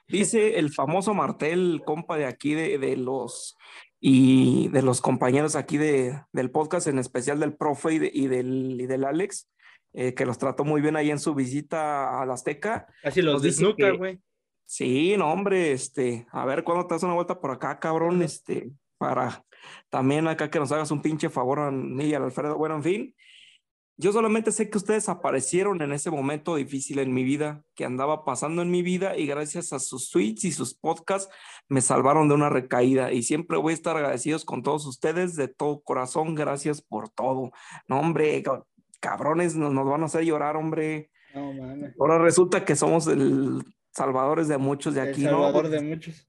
dice 0.07 0.59
el 0.59 0.71
famoso 0.73 1.13
Martel, 1.13 1.81
compa 1.85 2.17
de 2.17 2.25
aquí 2.25 2.53
de, 2.53 2.77
de 2.77 2.97
los 2.97 3.55
y 3.99 4.67
de 4.69 4.81
los 4.83 5.01
compañeros 5.01 5.55
aquí 5.55 5.77
de, 5.77 6.21
del 6.31 6.51
podcast, 6.51 6.87
en 6.87 6.99
especial 6.99 7.39
del 7.39 7.55
profe 7.55 7.93
y, 7.93 7.99
de- 7.99 8.11
y 8.13 8.27
del, 8.27 8.79
y 8.81 8.85
del 8.85 9.05
Alex, 9.05 9.49
eh, 9.93 10.13
que 10.13 10.25
los 10.27 10.37
trató 10.37 10.63
muy 10.65 10.81
bien 10.81 10.95
ahí 10.95 11.09
en 11.09 11.17
su 11.19 11.33
visita 11.33 12.21
a 12.21 12.25
la 12.27 12.33
Azteca. 12.35 12.85
casi 13.01 13.21
los 13.23 13.41
desnuca, 13.41 13.89
güey. 13.91 14.19
Sí, 14.69 15.15
no, 15.17 15.31
hombre, 15.31 15.71
este, 15.71 16.27
a 16.29 16.45
ver 16.45 16.65
cuándo 16.65 16.85
te 16.85 16.93
das 16.95 17.03
una 17.03 17.13
vuelta 17.13 17.39
por 17.39 17.51
acá, 17.51 17.79
cabrón, 17.79 18.21
este, 18.21 18.69
para 18.97 19.45
también 19.89 20.27
acá 20.27 20.49
que 20.49 20.59
nos 20.59 20.73
hagas 20.73 20.91
un 20.91 21.01
pinche 21.01 21.29
favor 21.29 21.59
a 21.59 21.71
mí 21.71 22.03
y 22.03 22.13
al 22.13 22.23
Alfredo. 22.23 22.57
Bueno, 22.57 22.75
en 22.75 22.83
fin, 22.83 23.15
yo 23.95 24.11
solamente 24.11 24.51
sé 24.51 24.69
que 24.69 24.77
ustedes 24.77 25.07
aparecieron 25.07 25.81
en 25.81 25.93
ese 25.93 26.11
momento 26.11 26.57
difícil 26.57 26.99
en 26.99 27.13
mi 27.13 27.23
vida, 27.23 27.63
que 27.75 27.85
andaba 27.85 28.25
pasando 28.25 28.61
en 28.61 28.69
mi 28.69 28.81
vida 28.81 29.17
y 29.17 29.25
gracias 29.25 29.71
a 29.71 29.79
sus 29.79 30.09
tweets 30.11 30.43
y 30.43 30.51
sus 30.51 30.73
podcasts 30.75 31.33
me 31.69 31.79
salvaron 31.79 32.27
de 32.27 32.35
una 32.35 32.49
recaída 32.49 33.13
y 33.13 33.23
siempre 33.23 33.57
voy 33.57 33.71
a 33.71 33.75
estar 33.75 33.95
agradecidos 33.95 34.43
con 34.43 34.63
todos 34.63 34.85
ustedes 34.85 35.37
de 35.37 35.47
todo 35.47 35.79
corazón. 35.81 36.35
Gracias 36.35 36.81
por 36.81 37.07
todo. 37.07 37.51
No, 37.87 38.01
hombre, 38.01 38.43
ca- 38.43 38.65
cabrones, 38.99 39.55
nos, 39.55 39.71
nos 39.73 39.89
van 39.89 40.01
a 40.03 40.07
hacer 40.07 40.25
llorar, 40.25 40.57
hombre. 40.57 41.09
No. 41.33 41.51
Ahora 41.99 42.17
resulta 42.19 42.65
que 42.65 42.75
somos 42.75 43.07
el 43.07 43.63
salvadores 43.97 44.47
de 44.47 44.57
muchos 44.57 44.93
de 44.93 45.01
El 45.01 45.09
aquí, 45.09 45.23
¿no? 45.23 45.31
salvador 45.31 45.61
Pues, 45.69 45.71
de 45.71 45.81
muchos. 45.81 46.27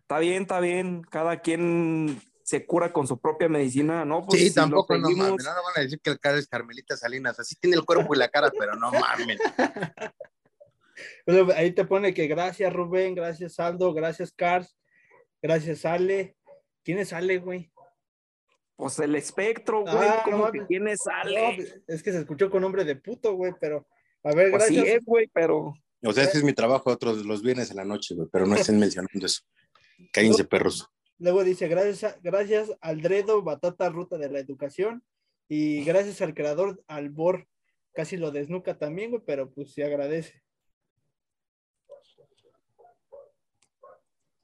Está 0.00 0.18
bien, 0.18 0.42
está 0.42 0.60
bien. 0.60 1.02
Cada 1.10 1.40
quien 1.40 2.20
se 2.42 2.66
cura 2.66 2.92
con 2.92 3.06
su 3.06 3.18
propia 3.18 3.48
medicina, 3.48 4.04
¿no? 4.04 4.26
Pues, 4.26 4.40
sí, 4.40 4.48
si 4.48 4.54
tampoco, 4.54 4.98
no 4.98 5.08
mames. 5.10 5.44
No 5.44 5.50
van 5.50 5.72
a 5.76 5.80
decir 5.80 6.00
que 6.00 6.10
el 6.10 6.18
cara 6.20 6.36
es 6.38 6.46
Carmelita 6.48 6.96
Salinas. 6.96 7.38
Así 7.40 7.54
tiene 7.56 7.76
el 7.76 7.84
cuerpo 7.84 8.14
y 8.14 8.18
la 8.18 8.28
cara, 8.28 8.50
pero 8.58 8.74
no 8.74 8.90
mames. 8.90 9.38
Bueno, 11.26 11.52
ahí 11.56 11.72
te 11.72 11.84
pone 11.84 12.14
que 12.14 12.26
gracias 12.28 12.72
Rubén, 12.72 13.14
gracias 13.16 13.58
Aldo, 13.58 13.92
gracias 13.92 14.32
Cars, 14.32 14.76
gracias 15.42 15.84
Ale. 15.84 16.36
¿Quién 16.84 16.98
es 16.98 17.12
Ale, 17.12 17.38
güey? 17.38 17.72
Pues 18.76 18.98
el 19.00 19.14
espectro, 19.16 19.80
güey, 19.80 19.96
Ah, 19.96 20.22
no 20.24 20.30
como 20.30 20.44
que 20.52 20.58
mames. 20.58 20.68
tiene 20.68 20.90
No, 20.92 20.96
sale. 20.96 21.82
es 21.88 22.02
que 22.02 22.12
se 22.12 22.18
escuchó 22.18 22.48
con 22.50 22.62
nombre 22.62 22.84
de 22.84 22.94
puto, 22.96 23.34
güey, 23.34 23.52
pero 23.60 23.86
a 24.22 24.34
ver, 24.34 24.50
Pues 24.52 24.66
sí 24.66 24.76
gracias. 24.76 24.96
es, 24.98 25.04
güey, 25.04 25.26
pero 25.32 25.74
O 26.04 26.12
sea, 26.12 26.24
ese 26.24 26.38
es 26.38 26.44
mi 26.44 26.52
trabajo 26.52 26.90
otros 26.90 27.24
los 27.24 27.42
viernes 27.42 27.70
en 27.70 27.76
la 27.78 27.84
noche, 27.84 28.14
güey, 28.14 28.28
pero 28.30 28.46
no 28.46 28.54
estén 28.56 28.78
mencionando 28.78 29.24
eso. 29.26 29.42
Cállense, 30.12 30.44
perros. 30.44 30.88
Luego 31.18 31.44
dice, 31.44 31.68
gracias, 31.68 32.04
a- 32.04 32.18
gracias 32.22 32.72
Aldredo, 32.80 33.42
Batata 33.42 33.88
Ruta 33.88 34.18
de 34.18 34.30
la 34.30 34.38
Educación, 34.40 35.02
y 35.48 35.84
gracias 35.84 36.20
al 36.22 36.34
creador 36.34 36.82
Albor, 36.86 37.46
casi 37.92 38.16
lo 38.16 38.30
desnuca 38.30 38.76
también, 38.78 39.10
güey, 39.10 39.22
pero 39.24 39.50
pues 39.52 39.72
sí 39.72 39.82
agradece. 39.82 40.42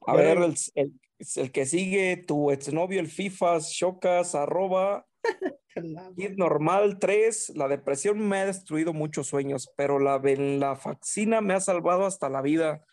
a 0.07 0.15
ver, 0.15 0.37
el, 0.39 0.55
el, 0.75 0.93
el 1.35 1.51
que 1.51 1.65
sigue, 1.65 2.17
tu 2.27 2.49
exnovio, 2.51 2.99
el 2.99 3.07
FIFAs, 3.07 3.71
Chocas, 3.73 4.33
arroba, 4.33 5.05
Kid 6.17 6.37
normal 6.37 6.99
3, 6.99 7.53
la 7.55 7.67
depresión 7.67 8.27
me 8.27 8.39
ha 8.39 8.45
destruido 8.45 8.93
muchos 8.93 9.27
sueños, 9.27 9.71
pero 9.75 9.99
la 9.99 10.17
venlafaxina 10.17 11.41
me 11.41 11.53
ha 11.53 11.59
salvado 11.59 12.05
hasta 12.05 12.29
la 12.29 12.41
vida. 12.41 12.83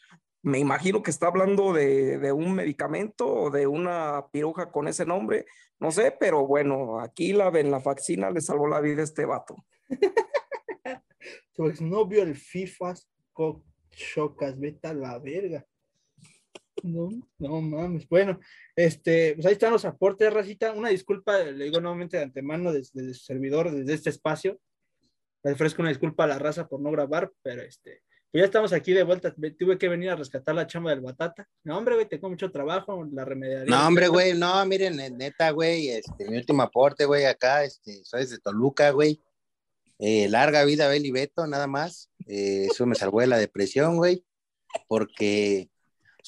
Me 0.42 0.58
imagino 0.58 1.02
que 1.02 1.10
está 1.10 1.26
hablando 1.26 1.72
de, 1.72 2.18
de 2.18 2.32
un 2.32 2.54
medicamento 2.54 3.26
o 3.26 3.50
de 3.50 3.66
una 3.66 4.26
piruja 4.30 4.70
con 4.70 4.86
ese 4.86 5.04
nombre, 5.04 5.46
no 5.80 5.90
sé, 5.90 6.14
pero 6.18 6.46
bueno, 6.46 7.00
aquí 7.00 7.32
la 7.32 7.50
venlafaxina 7.50 8.30
le 8.30 8.40
salvó 8.40 8.68
la 8.68 8.80
vida 8.80 9.00
a 9.02 9.04
este 9.04 9.24
vato. 9.24 9.56
Tu 11.54 11.66
exnovio, 11.66 12.22
el 12.22 12.36
FIFAs, 12.36 13.08
chocas, 13.90 14.58
vete 14.58 14.88
a 14.88 14.94
la 14.94 15.18
verga. 15.18 15.66
No, 16.82 17.08
no 17.38 17.60
mames. 17.60 18.08
Bueno, 18.08 18.38
este, 18.76 19.34
pues 19.34 19.46
ahí 19.46 19.52
están 19.52 19.72
los 19.72 19.84
aportes, 19.84 20.32
Racita. 20.32 20.72
Una 20.72 20.88
disculpa, 20.90 21.38
le 21.38 21.64
digo 21.64 21.80
nuevamente 21.80 22.16
de 22.16 22.22
antemano 22.24 22.72
desde, 22.72 23.14
su 23.14 23.24
servidor, 23.24 23.70
desde 23.70 23.94
este 23.94 24.10
espacio. 24.10 24.60
Le 25.42 25.52
ofrezco 25.52 25.82
una 25.82 25.90
disculpa 25.90 26.24
a 26.24 26.28
la 26.28 26.38
raza 26.38 26.68
por 26.68 26.80
no 26.80 26.90
grabar, 26.90 27.30
pero 27.42 27.62
este, 27.62 28.02
pues 28.30 28.42
ya 28.42 28.44
estamos 28.46 28.72
aquí 28.72 28.92
de 28.92 29.02
vuelta. 29.04 29.32
Ve- 29.36 29.52
Tuve 29.52 29.78
que 29.78 29.88
venir 29.88 30.10
a 30.10 30.16
rescatar 30.16 30.54
la 30.54 30.66
chamba 30.66 30.90
del 30.90 31.00
batata. 31.00 31.48
No, 31.64 31.78
hombre, 31.78 31.94
güey, 31.94 32.08
tengo 32.08 32.28
mucho 32.28 32.50
trabajo, 32.50 33.06
la 33.12 33.24
remediaría. 33.24 33.74
No, 33.74 33.86
hombre, 33.86 34.08
güey, 34.08 34.34
no, 34.34 34.64
miren, 34.66 34.96
neta, 35.16 35.50
güey, 35.50 35.88
este, 35.90 36.28
mi 36.28 36.36
último 36.36 36.62
aporte, 36.62 37.04
güey, 37.04 37.24
acá, 37.24 37.64
este, 37.64 38.04
soy 38.04 38.26
de 38.26 38.38
Toluca, 38.38 38.90
güey. 38.90 39.20
Eh, 40.00 40.28
larga 40.28 40.64
vida, 40.64 40.88
Beli 40.88 41.10
Beto, 41.10 41.46
nada 41.46 41.66
más. 41.66 42.10
Eh, 42.26 42.66
eso 42.70 42.86
me 42.86 42.94
salvó 42.94 43.20
de 43.20 43.26
la 43.28 43.38
depresión, 43.38 43.96
güey, 43.96 44.24
porque 44.86 45.70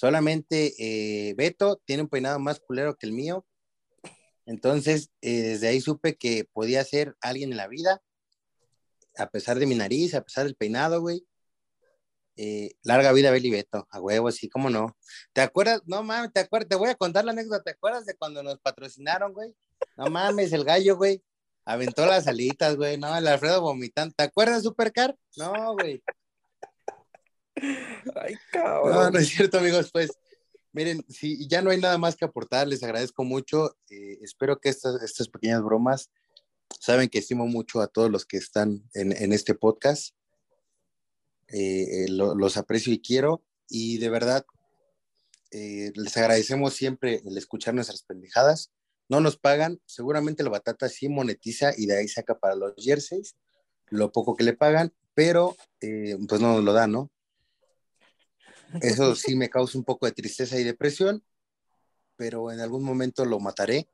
solamente 0.00 0.72
eh, 0.78 1.34
Beto 1.34 1.76
tiene 1.84 2.04
un 2.04 2.08
peinado 2.08 2.38
más 2.38 2.58
culero 2.58 2.96
que 2.96 3.06
el 3.06 3.12
mío. 3.12 3.44
Entonces, 4.46 5.10
eh, 5.20 5.42
desde 5.42 5.68
ahí 5.68 5.82
supe 5.82 6.16
que 6.16 6.48
podía 6.54 6.82
ser 6.84 7.16
alguien 7.20 7.50
en 7.50 7.58
la 7.58 7.68
vida, 7.68 8.00
a 9.18 9.28
pesar 9.28 9.58
de 9.58 9.66
mi 9.66 9.74
nariz, 9.74 10.14
a 10.14 10.22
pesar 10.22 10.44
del 10.44 10.56
peinado, 10.56 11.02
güey. 11.02 11.26
Eh, 12.36 12.70
larga 12.82 13.12
vida, 13.12 13.30
Beli 13.30 13.50
Beto, 13.50 13.86
a 13.90 14.00
huevo, 14.00 14.28
así 14.28 14.48
como 14.48 14.70
no. 14.70 14.96
¿Te 15.34 15.42
acuerdas? 15.42 15.82
No 15.84 16.02
mames, 16.02 16.32
te 16.32 16.40
acuerdas, 16.40 16.70
te 16.70 16.76
voy 16.76 16.88
a 16.88 16.94
contar 16.94 17.26
la 17.26 17.32
anécdota. 17.32 17.62
¿Te 17.62 17.72
acuerdas 17.72 18.06
de 18.06 18.16
cuando 18.16 18.42
nos 18.42 18.58
patrocinaron, 18.58 19.34
güey? 19.34 19.54
No 19.98 20.06
mames, 20.06 20.50
el 20.54 20.64
gallo, 20.64 20.96
güey. 20.96 21.22
Aventó 21.66 22.06
las 22.06 22.26
alitas, 22.26 22.74
güey. 22.76 22.96
No, 22.96 23.14
el 23.14 23.26
Alfredo 23.26 23.60
vomitando. 23.60 24.14
¿Te 24.16 24.24
acuerdas, 24.24 24.62
Supercar? 24.62 25.14
No, 25.36 25.74
güey. 25.74 26.02
Ay, 28.14 28.34
cabrón. 28.52 28.92
No, 28.92 29.10
no 29.10 29.18
es 29.18 29.28
cierto, 29.28 29.58
amigos. 29.58 29.90
Pues, 29.92 30.10
miren, 30.72 31.04
si 31.08 31.46
ya 31.48 31.62
no 31.62 31.70
hay 31.70 31.80
nada 31.80 31.98
más 31.98 32.16
que 32.16 32.24
aportar, 32.24 32.66
les 32.68 32.82
agradezco 32.82 33.24
mucho. 33.24 33.76
Eh, 33.90 34.18
espero 34.22 34.60
que 34.60 34.68
estas, 34.68 35.02
estas 35.02 35.28
pequeñas 35.28 35.62
bromas 35.62 36.10
saben 36.78 37.08
que 37.08 37.18
estimo 37.18 37.46
mucho 37.46 37.80
a 37.80 37.88
todos 37.88 38.10
los 38.10 38.24
que 38.24 38.36
están 38.36 38.82
en, 38.94 39.12
en 39.12 39.32
este 39.32 39.54
podcast. 39.54 40.14
Eh, 41.48 42.04
eh, 42.04 42.08
lo- 42.08 42.34
los 42.34 42.56
aprecio 42.56 42.92
y 42.92 43.00
quiero. 43.00 43.42
Y 43.68 43.98
de 43.98 44.08
verdad, 44.08 44.44
les 45.52 46.16
agradecemos 46.16 46.74
siempre 46.74 47.22
el 47.24 47.36
escuchar 47.36 47.74
nuestras 47.74 48.02
pendejadas. 48.02 48.70
No 49.08 49.20
nos 49.20 49.36
pagan, 49.36 49.80
seguramente 49.86 50.42
el 50.44 50.48
Batata 50.48 50.88
sí 50.88 51.08
monetiza 51.08 51.72
y 51.76 51.86
de 51.86 51.98
ahí 51.98 52.06
saca 52.08 52.38
para 52.38 52.54
los 52.54 52.74
jerseys 52.76 53.34
lo 53.88 54.12
poco 54.12 54.36
que 54.36 54.44
le 54.44 54.52
pagan, 54.52 54.92
pero 55.14 55.56
pues 55.80 56.40
no 56.40 56.54
nos 56.54 56.62
lo 56.62 56.72
dan, 56.72 56.92
¿no? 56.92 57.10
Eso 58.80 59.14
sí 59.14 59.34
me 59.34 59.50
causa 59.50 59.78
un 59.78 59.84
poco 59.84 60.06
de 60.06 60.12
tristeza 60.12 60.58
y 60.58 60.64
depresión, 60.64 61.24
pero 62.16 62.52
en 62.52 62.60
algún 62.60 62.84
momento 62.84 63.24
lo 63.24 63.40
mataré 63.40 63.88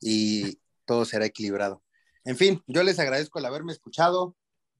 y 0.00 0.58
todo 0.84 1.04
será 1.04 1.26
equilibrado. 1.26 1.82
En 2.24 2.36
fin, 2.36 2.62
yo 2.66 2.82
les 2.82 2.98
agradezco 2.98 3.38
el 3.38 3.46
haberme 3.46 3.72
escuchado, 3.72 4.36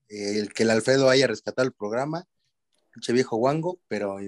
el 0.09 0.53
que 0.53 0.65
el 0.65 0.71
Alfredo 0.71 1.09
haya 1.09 1.27
rescatado 1.27 1.67
el 1.67 1.73
programa, 1.73 2.27
pinche 2.93 3.13
viejo 3.13 3.37
guango, 3.37 3.81
pero 3.89 4.19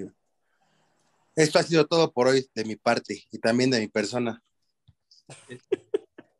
esto 1.34 1.58
ha 1.58 1.62
sido 1.62 1.86
todo 1.86 2.12
por 2.12 2.28
hoy 2.28 2.48
de 2.54 2.64
mi 2.64 2.76
parte 2.76 3.24
y 3.30 3.38
también 3.38 3.70
de 3.70 3.80
mi 3.80 3.88
persona. 3.88 4.42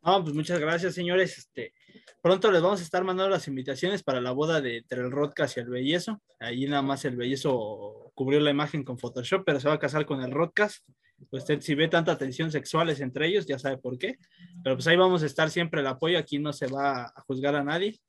No, 0.01 0.21
pues 0.23 0.35
muchas 0.35 0.59
gracias, 0.59 0.95
señores. 0.95 1.37
Este, 1.37 1.73
pronto 2.21 2.51
les 2.51 2.61
vamos 2.61 2.79
a 2.79 2.83
estar 2.83 3.03
mandando 3.03 3.29
las 3.29 3.47
invitaciones 3.47 4.03
para 4.03 4.21
la 4.21 4.31
boda 4.31 4.61
de 4.61 4.77
entre 4.77 5.01
el 5.01 5.11
Rodcast 5.11 5.57
y 5.57 5.61
el 5.61 5.69
Bellezo. 5.69 6.21
Ahí 6.39 6.65
nada 6.65 6.81
más 6.81 7.05
el 7.05 7.15
Bellezo 7.15 8.11
cubrió 8.13 8.39
la 8.39 8.51
imagen 8.51 8.83
con 8.83 8.97
Photoshop, 8.97 9.43
pero 9.45 9.59
se 9.59 9.67
va 9.67 9.75
a 9.75 9.79
casar 9.79 10.05
con 10.05 10.21
el 10.21 10.31
Rodcast. 10.31 10.85
Usted 11.31 11.61
si 11.61 11.75
ve 11.75 11.87
tanta 11.87 12.17
tensión 12.17 12.51
sexuales 12.51 12.99
entre 12.99 13.27
ellos, 13.27 13.45
ya 13.45 13.57
sabe 13.57 13.77
por 13.77 13.97
qué. 13.97 14.17
Pero 14.63 14.75
pues 14.75 14.87
ahí 14.87 14.97
vamos 14.97 15.23
a 15.23 15.25
estar 15.25 15.49
siempre 15.49 15.81
el 15.81 15.87
apoyo. 15.87 16.17
Aquí 16.17 16.39
no 16.39 16.53
se 16.53 16.67
va 16.67 17.03
a 17.03 17.21
juzgar 17.27 17.55
a 17.55 17.63
nadie. 17.63 17.99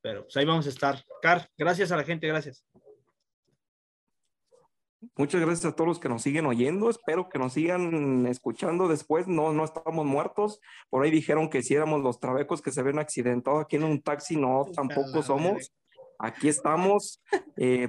Pero 0.00 0.22
pues 0.22 0.36
ahí 0.36 0.44
vamos 0.44 0.66
a 0.66 0.70
estar. 0.70 1.02
Car, 1.22 1.48
gracias 1.56 1.92
a 1.92 1.96
la 1.96 2.04
gente, 2.04 2.26
gracias. 2.26 2.64
Muchas 5.16 5.40
gracias 5.40 5.64
a 5.72 5.76
todos 5.76 5.88
los 5.88 5.98
que 5.98 6.08
nos 6.08 6.22
siguen 6.22 6.46
oyendo. 6.46 6.90
Espero 6.90 7.28
que 7.28 7.38
nos 7.38 7.52
sigan 7.52 8.26
escuchando 8.26 8.88
después. 8.88 9.28
No, 9.28 9.52
no 9.52 9.64
estamos 9.64 10.06
muertos. 10.06 10.60
Por 10.90 11.04
ahí 11.04 11.10
dijeron 11.10 11.48
que 11.48 11.62
si 11.62 11.74
éramos 11.74 12.02
los 12.02 12.20
trabecos 12.20 12.62
que 12.62 12.72
se 12.72 12.82
ven 12.82 12.98
accidentados 12.98 13.64
aquí 13.64 13.76
en 13.76 13.84
un 13.84 14.02
taxi. 14.02 14.36
No, 14.36 14.66
tampoco 14.74 15.22
somos. 15.22 15.72
Aquí 16.18 16.48
estamos. 16.48 17.22
Eh, 17.56 17.88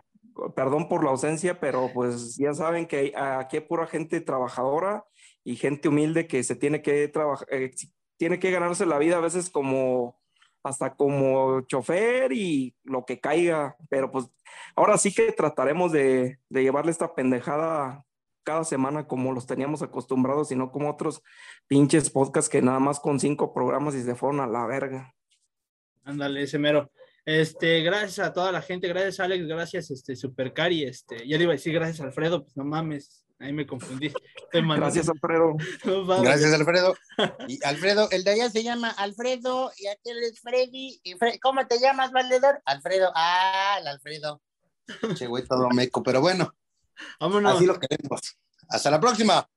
perdón 0.56 0.88
por 0.88 1.04
la 1.04 1.12
ausencia, 1.12 1.60
pero 1.60 1.90
pues 1.94 2.36
ya 2.38 2.54
saben 2.54 2.88
que 2.88 3.14
aquí 3.16 3.58
hay 3.58 3.64
pura 3.64 3.88
gente 3.88 4.22
trabajadora 4.22 5.06
y 5.44 5.56
gente 5.56 5.88
humilde 5.88 6.28
que 6.28 6.44
se 6.44 6.56
tiene 6.56 6.82
que 6.82 7.08
trabajar, 7.08 7.48
tiene 8.18 8.40
que 8.40 8.52
ganarse 8.52 8.86
la 8.86 8.98
vida 8.98 9.18
a 9.18 9.22
veces 9.22 9.50
como 9.50 10.20
hasta 10.66 10.96
como 10.96 11.62
chofer 11.62 12.34
y 12.34 12.76
lo 12.84 13.06
que 13.06 13.20
caiga, 13.20 13.78
pero 13.88 14.10
pues 14.12 14.26
ahora 14.76 14.98
sí 14.98 15.14
que 15.14 15.32
trataremos 15.32 15.92
de, 15.92 16.40
de 16.50 16.64
llevarle 16.64 16.90
esta 16.90 17.14
pendejada 17.14 18.04
cada 18.44 18.64
semana 18.64 19.08
como 19.08 19.32
los 19.32 19.46
teníamos 19.46 19.84
acostumbrados 19.84 20.52
y 20.52 20.56
no 20.56 20.72
como 20.72 20.90
otros 20.90 21.22
pinches 21.68 22.10
podcasts 22.10 22.50
que 22.50 22.64
nada 22.64 22.80
más 22.80 23.00
con 23.00 23.20
cinco 23.20 23.54
programas 23.54 23.94
y 23.94 24.02
se 24.02 24.16
fueron 24.16 24.40
a 24.40 24.48
la 24.48 24.66
verga. 24.66 25.14
Ándale, 26.04 26.42
ese 26.42 26.58
mero. 26.58 26.92
Este, 27.26 27.82
gracias 27.82 28.20
a 28.20 28.34
toda 28.34 28.52
la 28.52 28.62
gente, 28.64 28.88
gracias 28.88 29.20
Alex, 29.20 29.48
gracias 29.48 29.92
este 29.92 30.16
Supercari, 30.16 30.84
este, 30.84 31.28
ya 31.28 31.38
le 31.38 31.44
iba 31.44 31.54
a 31.54 31.56
decir 31.56 31.74
gracias 31.74 32.02
Alfredo, 32.02 32.44
pues 32.44 32.58
no 32.58 32.64
mames, 32.64 33.25
ahí 33.40 33.54
me 33.54 33.66
confundí. 33.68 34.12
Gracias, 34.54 35.10
Alfredo. 35.10 35.56
No. 35.86 36.22
Gracias, 36.22 36.54
Alfredo. 36.54 36.96
Y 37.48 37.64
Alfredo, 37.66 38.08
el 38.12 38.24
de 38.24 38.32
allá 38.32 38.50
se 38.50 38.64
llama 38.64 38.90
Alfredo 38.92 39.72
y 39.78 39.88
aquel 39.88 40.24
es 40.24 40.40
Freddy. 40.42 41.00
Y 41.04 41.16
Fre- 41.16 41.40
¿Cómo 41.42 41.66
te 41.68 41.80
llamas, 41.80 42.12
valedor? 42.12 42.62
Alfredo. 42.66 43.12
Ah, 43.16 43.78
el 43.80 43.88
Alfredo. 43.88 44.42
Che, 45.16 45.28
güey, 45.28 45.44
todo 45.44 45.70
meco, 45.70 46.04
pero 46.04 46.22
bueno, 46.22 46.54
Vámonos. 47.20 47.56
así 47.56 47.66
lo 47.66 47.80
queremos. 47.80 48.22
Hasta 48.70 48.92
la 48.92 49.00
próxima. 49.00 49.48